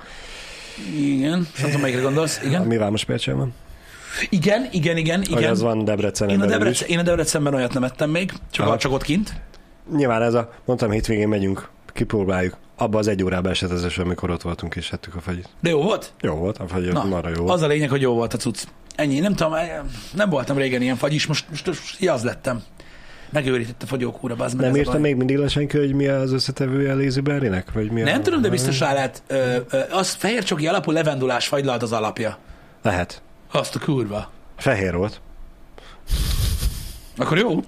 Igen, 0.98 1.30
nem 1.30 1.48
tudom, 1.66 1.82
melyikre 1.82 2.02
gondolsz. 2.02 2.40
Igen, 2.44 2.62
ami 2.62 2.78
Vámos 2.78 3.04
Percsen 3.06 3.38
van. 3.38 3.54
igen, 4.30 4.68
igen, 4.72 4.98
igen. 4.98 5.22
Igen. 5.22 5.38
igen. 5.38 5.52
az 5.52 5.62
van 5.62 5.86
Debrecenen 5.86 6.34
Én 6.34 6.42
a, 6.42 6.46
belül 6.46 6.58
Debrecen, 6.58 6.88
én 6.88 7.00
a 7.00 7.02
Debrecenben 7.02 7.54
olyat 7.54 7.74
nem 7.74 7.84
ettem 7.84 8.10
még, 8.10 8.34
csak, 8.52 8.66
Aha. 8.66 8.78
csak 8.78 8.92
ott 8.92 9.04
kint. 9.04 9.34
Nyilván 9.96 10.22
ez 10.22 10.34
a, 10.34 10.50
mondtam, 10.66 10.92
hétvégén 10.92 11.28
megyünk, 11.28 11.70
kipróbáljuk. 11.94 12.58
Abba 12.78 12.98
az 12.98 13.08
egy 13.08 13.24
órába 13.24 13.50
esett 13.50 13.70
az 13.72 13.84
eső, 13.84 14.02
amikor 14.02 14.30
ott 14.30 14.42
voltunk 14.42 14.76
és 14.76 14.92
ettük 14.92 15.16
a 15.16 15.20
fagyit. 15.22 15.50
De 15.62 15.70
jó 15.70 15.82
volt? 15.82 16.14
Jó 16.22 16.36
volt, 16.36 16.58
a 16.58 16.68
fagy 16.68 16.92
Na, 16.92 17.04
marra 17.04 17.30
jó 17.30 17.36
volt. 17.36 17.54
az 17.54 17.62
a 17.62 17.68
lényeg, 17.68 17.90
hogy 17.90 18.02
jó 18.02 18.14
volt 18.14 18.34
a 18.34 18.38
cucc. 18.38 18.64
Ennyi, 18.96 19.20
nem 19.20 19.36
tudom, 19.36 19.54
nem 20.14 20.30
voltam 20.30 20.58
régen 20.58 20.82
ilyen 20.82 20.96
fagyis, 20.96 21.28
most, 21.28 21.46
most, 21.50 21.66
most 21.68 22.08
az 22.10 22.24
lettem. 22.24 22.64
Megőrített 23.30 23.84
a 23.84 23.86
fogyókúra, 23.86 24.36
meg. 24.36 24.56
nem 24.56 24.76
írta 24.76 24.92
baj. 24.92 25.00
még 25.00 25.16
mindig 25.16 25.38
le 25.38 25.48
senki, 25.48 25.78
hogy 25.78 25.94
mi 25.94 26.08
az 26.08 26.32
összetevője 26.32 26.94
Lazy 26.94 27.20
Berry-nek? 27.20 27.72
Vagy 27.72 27.92
mi 27.92 28.02
Nem 28.02 28.20
a... 28.20 28.22
tudom, 28.22 28.42
de 28.42 28.50
biztos 28.50 28.80
rá 28.80 28.94
lehet. 28.94 29.24
Ö, 29.28 29.58
ö, 29.70 29.80
az 29.92 30.10
fehér 30.10 30.44
csoki 30.44 30.68
alapú 30.68 30.92
levendulás 30.92 31.48
fagylalt 31.48 31.82
az 31.82 31.92
alapja. 31.92 32.38
Lehet. 32.82 33.22
Azt 33.52 33.76
a 33.76 33.80
kurva. 33.80 34.32
Fehér 34.58 34.96
volt. 34.96 35.22
Akkor 37.18 37.38
jó. 37.38 37.60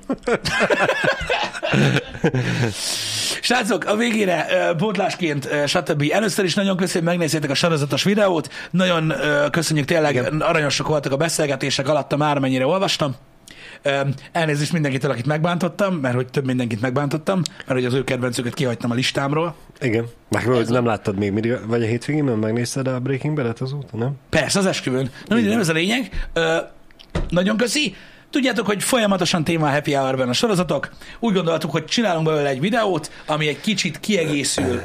Srácok, 3.41 3.85
a 3.85 3.95
végére 3.95 4.47
pótlásként, 4.77 5.49
stb. 5.65 6.03
Először 6.11 6.45
is 6.45 6.53
nagyon 6.53 6.77
köszönjük, 6.77 7.09
hogy 7.09 7.17
megnézzétek 7.17 7.49
a 7.49 7.53
sorozatos 7.53 8.03
videót. 8.03 8.51
Nagyon 8.71 9.13
köszönjük, 9.51 9.85
tényleg 9.85 10.15
Igen. 10.15 10.41
aranyosak 10.41 10.87
voltak 10.87 11.11
a 11.11 11.17
beszélgetések 11.17 11.87
alatt, 11.87 12.17
már 12.17 12.39
mennyire 12.39 12.65
olvastam. 12.65 13.15
Elnézést 14.31 14.73
mindenkitől, 14.73 15.11
akit 15.11 15.25
megbántottam, 15.25 15.95
mert 15.95 16.15
hogy 16.15 16.27
több 16.27 16.45
mindenkit 16.45 16.81
megbántottam, 16.81 17.41
mert 17.57 17.79
hogy 17.79 17.85
az 17.85 17.93
ő 17.93 18.03
kedvencüket 18.03 18.53
kihagytam 18.53 18.91
a 18.91 18.93
listámról. 18.93 19.55
Igen. 19.81 20.05
Meg 20.29 20.43
hogy 20.43 20.69
nem 20.69 20.85
láttad 20.85 21.17
még, 21.17 21.31
mindig, 21.31 21.57
vagy 21.67 21.83
a 21.83 21.85
hétvégén 21.85 22.23
megnézted 22.23 22.87
a 22.87 22.99
Breaking 22.99 23.35
Bad-et 23.35 23.61
azóta, 23.61 23.97
nem? 23.97 24.11
Persze, 24.29 24.59
az 24.59 24.65
esküvőn. 24.65 25.09
Na 25.27 25.35
mindegy, 25.35 25.51
nem 25.51 25.61
ez 25.61 25.69
a 25.69 25.73
lényeg. 25.73 26.27
Ö, 26.33 26.57
nagyon 27.29 27.57
köszi. 27.57 27.95
Tudjátok, 28.35 28.65
hogy 28.65 28.83
folyamatosan 28.83 29.43
téma 29.43 29.67
a 29.67 29.71
Happy 29.71 29.93
Hour-ben 29.93 30.29
a 30.29 30.33
sorozatok. 30.33 30.89
Úgy 31.19 31.33
gondoltuk, 31.33 31.71
hogy 31.71 31.85
csinálunk 31.85 32.25
belőle 32.25 32.49
egy 32.49 32.59
videót, 32.59 33.11
ami 33.25 33.47
egy 33.47 33.61
kicsit 33.61 33.99
kiegészül 33.99 34.81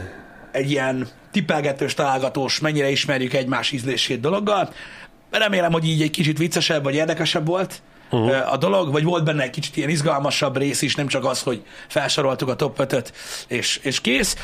egy 0.53 0.71
ilyen 0.71 1.09
tippelgetős, 1.31 1.95
találgatós, 1.95 2.61
mennyire 2.61 2.91
ismerjük 2.91 3.33
egymás 3.33 3.71
ízlését 3.71 4.21
dologgal. 4.21 4.73
Remélem, 5.31 5.73
hogy 5.73 5.85
így 5.85 6.03
egy 6.03 6.11
kicsit 6.11 6.39
viccesebb 6.39 6.83
vagy 6.83 6.95
érdekesebb 6.95 7.47
volt 7.47 7.83
uh-huh. 8.11 8.53
a 8.53 8.57
dolog, 8.57 8.93
vagy 8.93 9.05
volt 9.05 9.25
benne 9.25 9.43
egy 9.43 9.51
kicsit 9.51 9.77
ilyen 9.77 9.89
izgalmasabb 9.89 10.57
rész 10.57 10.83
is, 10.83 10.95
nem 10.95 11.07
csak 11.07 11.25
az, 11.25 11.43
hogy 11.43 11.63
felsoroltuk 11.89 12.49
a 12.49 12.57
top 12.57 12.81
5 12.81 13.13
és, 13.49 13.81
és 13.83 14.01
kész. 14.01 14.37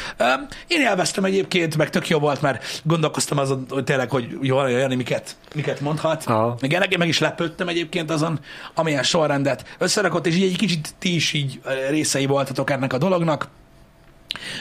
Én 0.66 0.80
élveztem 0.80 1.24
egyébként, 1.24 1.76
meg 1.76 1.90
tök 1.90 2.08
jó 2.08 2.18
volt, 2.18 2.42
mert 2.42 2.80
gondolkoztam 2.84 3.38
azon, 3.38 3.66
hogy 3.68 3.84
tényleg, 3.84 4.10
hogy 4.10 4.38
jó, 4.40 4.66
Jani 4.66 4.94
miket, 4.94 5.36
miket 5.54 5.80
mondhat. 5.80 6.24
Aha. 6.26 6.56
Igen, 6.60 6.80
nekem 6.80 6.98
meg 6.98 7.08
is 7.08 7.18
lepődtem 7.18 7.68
egyébként 7.68 8.10
azon, 8.10 8.40
amilyen 8.74 9.02
sorrendet 9.02 9.64
összerakott, 9.78 10.26
és 10.26 10.34
így 10.36 10.42
egy 10.42 10.56
kicsit 10.56 10.94
ti 10.98 11.14
is 11.14 11.32
így 11.32 11.60
részei 11.88 12.26
voltatok 12.26 12.70
ennek 12.70 12.92
a 12.92 12.98
dolognak. 12.98 13.48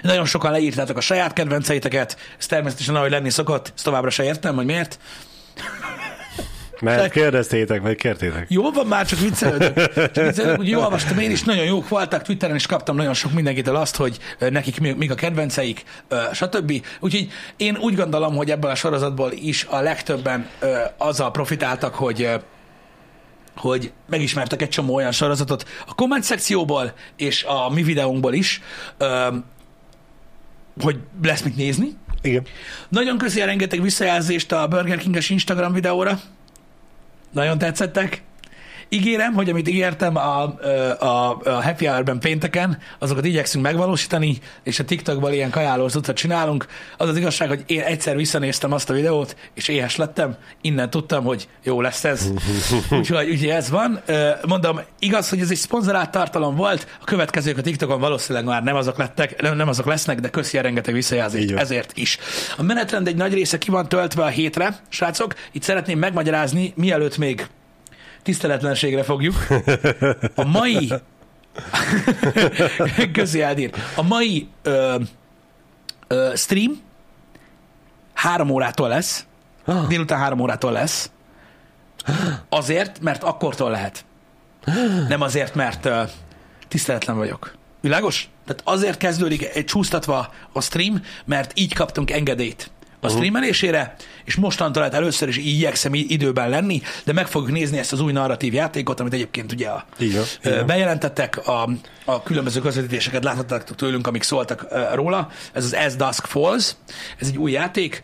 Nagyon 0.02 0.26
sokan 0.26 0.52
leírtátok 0.52 0.98
a 0.98 1.02
saját 1.02 1.34
kedvenceiteket, 1.34 2.18
ez 2.40 2.46
természetesen 2.46 2.96
ahogy 2.96 3.12
lenni 3.12 3.30
szokott, 3.30 3.72
ezt 3.76 3.84
továbbra 3.84 4.10
se 4.10 4.24
értem, 4.24 4.56
hogy 4.56 4.66
miért. 4.66 5.00
Mert 6.82 7.12
kérdeztétek, 7.12 7.82
vagy 7.82 7.96
kértétek. 7.96 8.46
Jó 8.50 8.72
van 8.72 8.88
már, 8.88 9.06
csak 9.06 9.20
viccelődök. 9.20 9.74
Csak 10.14 10.26
viccelődök, 10.26 10.56
hogy 10.56 10.70
jó 10.70 10.80
olvastam 10.80 11.20
én 11.20 11.32
is, 11.32 11.44
nagyon 11.44 11.66
jók 11.66 11.90
voltak, 11.90 12.22
Twitteren 12.22 12.56
is 12.56 12.66
kaptam 12.66 12.96
nagyon 12.96 13.14
sok 13.14 13.32
mindenkitől 13.32 13.76
azt, 13.76 13.96
hogy 13.96 14.18
nekik 14.40 14.80
mi, 14.80 14.92
mik 14.92 15.12
a 15.12 15.16
kedvenceik, 15.16 15.84
stb. 16.34 16.86
Úgyhogy 17.00 17.28
én 17.58 17.78
úgy 17.78 17.96
gondolom, 17.96 18.36
hogy 18.36 18.52
ebből 18.52 18.72
a 18.72 18.76
sorozatból 18.76 19.32
is 19.32 19.66
a 19.70 19.80
legtöbben 19.80 20.50
azzal 20.98 21.32
profitáltak, 21.32 21.96
hogy 21.96 22.30
hogy 23.56 23.92
megismertek 24.10 24.62
egy 24.62 24.70
csomó 24.70 24.96
olyan 24.96 25.12
sorozatot 25.12 25.66
a 25.88 25.94
komment 25.96 26.24
szekcióból 26.24 26.94
és 27.16 27.44
a 27.44 27.70
mi 27.70 27.84
videónkból 27.84 28.34
is, 28.34 28.62
hogy 30.82 31.00
lesz 31.24 31.42
mit 31.42 31.56
nézni. 31.56 31.98
Igen. 32.22 32.46
Nagyon 32.90 33.18
köszi 33.18 33.42
a 33.42 33.46
rengeteg 33.46 33.82
visszajelzést 33.82 34.52
a 34.52 34.68
Burger 34.68 34.98
King-es 34.98 35.30
Instagram 35.30 35.74
videóra. 35.74 36.20
Nagyon 37.36 37.58
tetszettek. 37.58 38.22
Ígérem, 38.90 39.34
hogy 39.34 39.50
amit 39.50 39.68
ígértem 39.68 40.16
a, 40.16 40.44
a, 41.00 41.38
a 41.44 41.64
Happy 41.64 41.86
Hour-ben 41.86 42.20
pénteken, 42.20 42.78
azokat 43.00 43.26
igyekszünk 43.26 43.64
megvalósítani, 43.64 44.38
és 44.64 44.80
a 44.80 44.86
TikTokban 44.86 45.34
ilyen 45.34 45.50
kajálós 45.50 45.96
utat 45.96 46.16
csinálunk. 46.16 46.66
Az 46.98 47.10
az 47.10 47.18
igazság, 47.18 47.48
hogy 47.48 47.64
én 47.66 47.82
egyszer 47.82 48.16
visszanéztem 48.16 48.72
azt 48.72 48.90
a 48.90 48.94
videót, 48.94 49.36
és 49.54 49.68
éhes 49.68 49.96
lettem, 49.96 50.36
innen 50.62 50.90
tudtam, 50.90 51.24
hogy 51.24 51.48
jó 51.64 51.82
lesz 51.82 52.04
ez. 52.04 52.32
úgyhogy, 52.90 53.30
úgyhogy 53.30 53.50
ez 53.50 53.70
van. 53.70 54.02
Mondom, 54.48 54.80
igaz, 55.00 55.30
hogy 55.30 55.40
ez 55.40 55.50
egy 55.50 55.58
szponzorált 55.58 56.12
tartalom 56.12 56.56
volt, 56.56 56.88
a 57.02 57.04
következők 57.04 57.58
a 57.58 57.62
TikTokon 57.62 58.00
valószínűleg 58.00 58.48
már 58.48 58.64
nem 58.64 58.76
azok 58.76 58.98
lettek, 58.98 59.42
nem, 59.42 59.56
nem 59.56 59.68
azok 59.68 59.86
lesznek, 59.86 60.20
de 60.20 60.30
köszi 60.30 60.58
a 60.58 60.62
rengeteg 60.62 60.94
visszajelzést 60.94 61.52
ezért 61.52 61.98
is. 61.98 62.18
A 62.58 62.64
menetrend 62.64 63.08
egy 63.08 63.16
nagy 63.16 63.34
része 63.34 63.58
ki 63.58 63.72
van 63.72 63.88
töltve 63.88 64.24
a 64.24 64.28
hétre, 64.28 64.80
srácok. 64.90 65.34
Itt 65.52 65.64
szeretném 65.64 66.00
megmagyarázni, 66.00 66.74
mielőtt 66.76 67.18
még 67.18 67.48
tiszteletlenségre 68.26 69.04
fogjuk. 69.04 69.36
A 70.36 70.44
mai 70.46 70.94
Köszi, 73.14 73.42
Eldír. 73.42 73.72
A 73.96 74.02
mai 74.02 74.48
ö, 74.64 74.96
ö, 76.08 76.32
stream 76.36 76.72
három 78.14 78.50
órától 78.50 78.88
lesz, 78.88 79.26
Ah. 79.66 79.88
délután 79.88 80.20
három 80.20 80.40
órától 80.40 80.72
lesz, 80.72 81.12
azért, 82.50 83.00
mert 83.00 83.24
akkortól 83.24 83.70
lehet. 83.72 84.06
Nem 85.08 85.22
azért, 85.22 85.56
mert 85.56 85.86
ö, 85.86 86.04
tiszteletlen 86.68 87.18
vagyok. 87.18 87.56
Világos? 87.82 88.30
Tehát 88.46 88.62
azért 88.66 88.98
kezdődik 88.98 89.56
egy 89.56 89.66
csúsztatva 89.66 90.34
a 90.54 90.62
stream, 90.62 91.02
mert 91.26 91.60
így 91.60 91.74
kaptunk 91.74 92.12
engedélyt 92.12 92.72
a 93.00 93.10
streamelésére, 93.10 93.96
és 94.24 94.36
mostantól 94.36 94.82
lehet 94.82 94.98
először 94.98 95.28
is 95.28 95.38
igyekszem 95.38 95.94
időben 95.94 96.50
lenni, 96.50 96.82
de 97.04 97.14
meg 97.14 97.28
fogjuk 97.28 97.52
nézni 97.52 97.78
ezt 97.78 97.92
az 97.92 98.00
új 98.00 98.12
narratív 98.12 98.54
játékot, 98.54 99.00
amit 99.00 99.14
egyébként 99.14 99.52
ugye 99.52 99.68
a, 99.68 99.86
van. 100.44 100.66
bejelentettek, 100.66 101.48
a, 101.48 101.70
a 102.06 102.24
különböző 102.24 102.60
közvetítéseket 102.60 103.24
láthattak 103.24 103.76
tőlünk, 103.76 104.08
amik 104.08 104.24
szóltak 104.24 104.68
róla. 104.94 105.30
Ez 105.54 105.64
az 105.64 105.74
As 105.74 105.96
Dusk 105.96 106.26
Falls, 106.26 106.76
ez 107.20 107.28
egy 107.28 107.38
új 107.38 107.52
játék, 107.52 108.02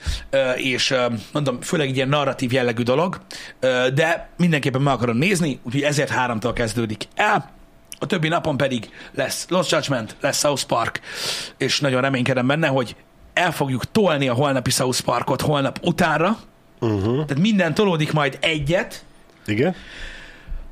és 0.55 0.93
mondom, 1.31 1.61
főleg 1.61 1.87
egy 1.87 1.95
ilyen 1.95 2.09
narratív 2.09 2.51
jellegű 2.51 2.83
dolog, 2.83 3.21
de 3.93 4.29
mindenképpen 4.37 4.81
meg 4.81 4.93
akarom 4.93 5.17
nézni, 5.17 5.59
úgyhogy 5.63 5.81
ezért 5.81 6.09
háromtól 6.09 6.53
kezdődik 6.53 7.07
el. 7.15 7.51
A 7.99 8.05
többi 8.05 8.27
napon 8.27 8.57
pedig 8.57 8.89
lesz 9.15 9.45
Lost 9.49 9.71
Judgment, 9.71 10.15
lesz 10.21 10.39
South 10.39 10.63
Park, 10.63 10.99
és 11.57 11.79
nagyon 11.79 12.01
reménykedem 12.01 12.47
benne, 12.47 12.67
hogy 12.67 12.95
el 13.34 13.51
fogjuk 13.51 13.91
tolni 13.91 14.27
a 14.27 14.34
holnapi 14.34 14.69
South 14.69 15.01
Parkot 15.01 15.41
holnap 15.41 15.79
utánra, 15.84 16.38
uh-huh. 16.79 17.25
tehát 17.25 17.39
minden 17.39 17.73
tolódik 17.73 18.13
majd 18.13 18.38
egyet, 18.41 19.05
Igen? 19.45 19.75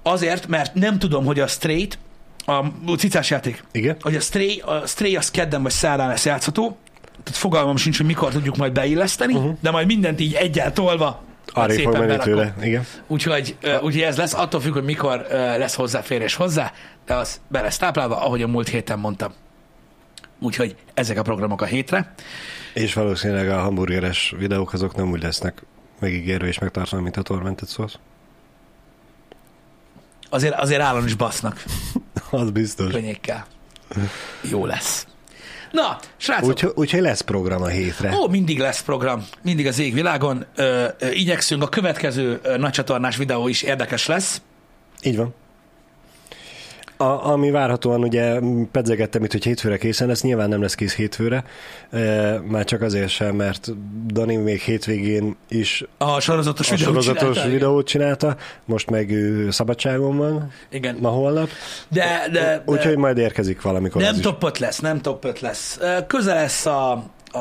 Azért, 0.03 0.47
mert 0.47 0.73
nem 0.73 0.99
tudom, 0.99 1.25
hogy 1.25 1.39
a 1.39 1.47
Straight, 1.47 1.97
a 2.45 2.65
cicás 2.97 3.29
játék, 3.29 3.63
Igen? 3.71 3.97
hogy 4.01 4.15
a 4.15 4.19
Stray, 4.19 4.61
a 4.65 4.87
Stray 4.87 5.15
az 5.15 5.31
kedden 5.31 5.61
vagy 5.61 5.71
szerdán 5.71 6.07
lesz 6.07 6.25
játszható, 6.25 6.77
tehát 7.23 7.39
fogalmam 7.39 7.75
sincs, 7.75 7.97
hogy 7.97 8.05
mikor 8.05 8.31
tudjuk 8.31 8.55
majd 8.55 8.73
beilleszteni, 8.73 9.33
uh-huh. 9.33 9.57
de 9.61 9.71
majd 9.71 9.87
mindent 9.87 10.19
így 10.19 10.33
egyel 10.33 10.73
tolva 10.73 11.21
Arra 11.53 11.73
fog 11.73 11.93
menni 11.93 12.05
berakom. 12.05 12.33
tőle. 12.33 12.55
Igen. 12.61 12.85
Úgyhogy, 13.07 13.55
ö, 13.61 13.75
úgyhogy 13.75 14.01
ez 14.01 14.17
lesz, 14.17 14.33
attól 14.33 14.61
függ, 14.61 14.73
hogy 14.73 14.83
mikor 14.83 15.25
ö, 15.29 15.57
lesz 15.57 15.75
hozzáférés 15.75 16.35
hozzá, 16.35 16.71
de 17.05 17.13
az 17.13 17.41
be 17.47 17.61
lesz 17.61 17.77
táplálva, 17.77 18.21
ahogy 18.21 18.41
a 18.41 18.47
múlt 18.47 18.67
héten 18.67 18.99
mondtam. 18.99 19.33
Úgyhogy 20.41 20.75
ezek 20.93 21.17
a 21.17 21.21
programok 21.21 21.61
a 21.61 21.65
hétre. 21.65 22.13
És 22.73 22.93
valószínűleg 22.93 23.49
a 23.49 23.59
hamburgeres 23.59 24.33
videók 24.37 24.73
azok 24.73 24.95
nem 24.95 25.11
úgy 25.11 25.21
lesznek 25.23 25.61
megígérve 25.99 26.47
és 26.47 26.59
megtartva, 26.59 27.01
mint 27.01 27.17
a 27.17 27.21
tormentet 27.21 27.69
szósz. 27.69 27.93
Azért, 30.29 30.53
azért 30.53 30.81
állon 30.81 31.05
is 31.05 31.13
basznak 31.15 31.63
Az 32.31 32.51
biztos. 32.51 32.91
könnyékkel. 32.91 33.45
Jó 34.49 34.65
lesz. 34.65 35.07
Na, 35.71 35.97
srácok, 36.17 36.49
Úgyhogy 36.49 36.71
úgyhogy 36.75 37.01
lesz 37.01 37.21
program 37.21 37.61
a 37.61 37.67
hétre. 37.67 38.15
Ó, 38.15 38.27
mindig 38.27 38.59
lesz 38.59 38.81
program, 38.81 39.25
mindig 39.41 39.67
az 39.67 39.79
égvilágon. 39.79 40.45
Ö, 40.55 40.87
ö, 40.99 41.09
igyekszünk, 41.09 41.63
a 41.63 41.67
következő 41.69 42.39
ö, 42.43 42.57
nagycsatornás 42.57 43.15
videó 43.17 43.47
is 43.47 43.61
érdekes 43.61 44.05
lesz. 44.05 44.41
Így 45.03 45.15
van. 45.17 45.33
A, 47.01 47.25
ami 47.27 47.51
várhatóan 47.51 48.03
ugye 48.03 48.39
pedzegettem 48.71 49.23
itt, 49.23 49.31
hogy 49.31 49.43
hétfőre 49.43 49.77
készen 49.77 50.07
lesz, 50.07 50.21
nyilván 50.21 50.49
nem 50.49 50.61
lesz 50.61 50.75
kész 50.75 50.95
hétfőre, 50.95 51.43
e, 51.89 52.39
már 52.39 52.65
csak 52.65 52.81
azért 52.81 53.09
sem, 53.09 53.35
mert 53.35 53.69
Dani 54.07 54.35
még 54.35 54.59
hétvégén 54.59 55.35
is 55.47 55.83
A 55.97 56.19
sorozatos 56.19 56.71
a 56.71 56.75
videót 56.75 56.93
sorozatos 56.93 57.33
csinálta, 57.35 57.51
videót 57.51 57.87
csinálta, 57.87 58.35
most 58.65 58.89
meg 58.89 59.11
ő 59.11 59.51
szabadságon 59.51 60.17
van, 60.17 60.51
Igen. 60.69 60.97
ma 61.01 61.09
holnap, 61.09 61.49
De, 61.89 62.27
de, 62.31 62.39
de 62.39 62.63
úgyhogy 62.65 62.97
majd 62.97 63.17
érkezik 63.17 63.61
valamikor 63.61 64.01
nem 64.01 64.19
top 64.19 64.43
5 64.43 64.59
lesz, 64.59 64.79
nem 64.79 65.01
top 65.01 65.25
5 65.25 65.39
lesz. 65.39 65.77
Ö, 65.81 66.05
Közel 66.07 66.35
lesz 66.35 66.65
a, 66.65 67.03
a, 67.31 67.39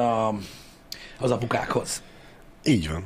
a, 0.00 0.34
az 1.18 1.30
apukákhoz. 1.30 2.02
Így 2.64 2.88
van. 2.90 3.04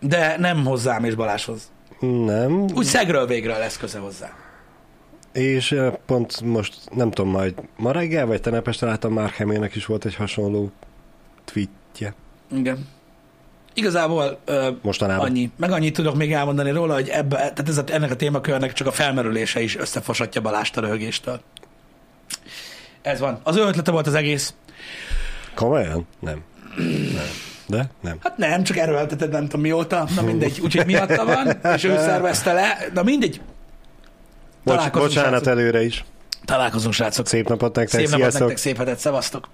De 0.00 0.36
nem 0.38 0.64
hozzám 0.64 1.04
és 1.04 1.14
Baláshoz. 1.14 1.70
Nem, 2.00 2.52
Úgy 2.74 2.84
szegről 2.84 3.26
végre 3.26 3.58
lesz 3.58 3.76
köze 3.76 3.98
hozzá. 3.98 4.30
és 5.32 5.72
eh, 5.72 5.92
pont 6.06 6.40
most, 6.40 6.74
nem 6.94 7.10
tudom, 7.10 7.30
majd 7.30 7.54
ma 7.76 7.92
reggel, 7.92 8.26
vagy 8.26 8.40
tegnap 8.40 8.68
este 8.68 8.86
láttam, 8.86 9.12
Mark 9.12 9.36
Hamillnek 9.36 9.74
is 9.74 9.86
volt 9.86 10.04
egy 10.04 10.14
hasonló 10.14 10.70
tweetje. 11.44 12.14
Igen. 12.54 12.88
Igazából 13.74 14.38
ö, 14.44 14.70
Mostanában. 14.82 15.26
annyi. 15.26 15.50
Meg 15.56 15.70
annyit 15.70 15.94
tudok 15.94 16.16
még 16.16 16.32
elmondani 16.32 16.70
róla, 16.70 16.94
hogy 16.94 17.08
ebbe, 17.08 17.36
tehát 17.36 17.68
ez 17.68 17.78
a, 17.78 17.84
ennek 17.86 18.10
a 18.10 18.16
témakörnek 18.16 18.72
csak 18.72 18.86
a 18.86 18.92
felmerülése 18.92 19.60
is 19.60 19.76
összefosatja 19.76 20.40
Balást 20.40 20.76
a 20.76 20.80
röhögéstől. 20.80 21.40
Ez 23.02 23.20
van. 23.20 23.40
Az 23.42 23.56
ő 23.56 23.60
ötlete 23.60 23.90
volt 23.90 24.06
az 24.06 24.14
egész. 24.14 24.54
Komolyan? 25.54 26.06
Nem. 26.20 26.42
nem. 27.14 27.24
De? 27.70 27.90
Nem. 28.00 28.18
Hát 28.22 28.36
nem, 28.36 28.62
csak 28.62 28.76
erőlteted 28.76 29.30
nem 29.30 29.42
tudom 29.42 29.60
mióta. 29.60 30.06
Na 30.16 30.22
mindegy. 30.22 30.60
Úgyhogy 30.62 30.86
miatta 30.86 31.24
van, 31.24 31.72
és 31.74 31.84
ő 31.84 31.96
szervezte 31.96 32.52
le. 32.52 32.78
Na 32.94 33.02
mindegy. 33.02 33.40
Bocs, 34.64 34.90
bocsánat 34.90 35.30
srácok. 35.30 35.46
előre 35.46 35.82
is. 35.84 36.04
Találkozunk, 36.44 36.94
srácok. 36.94 37.26
Szép 37.26 37.48
napot 37.48 37.74
nektek, 37.76 37.98
Szép 38.00 38.08
napot 38.08 38.20
sziasztok! 38.20 38.40
nektek, 38.40 38.56
szép 38.56 38.76
hetet, 38.76 38.98
szevasztok. 38.98 39.48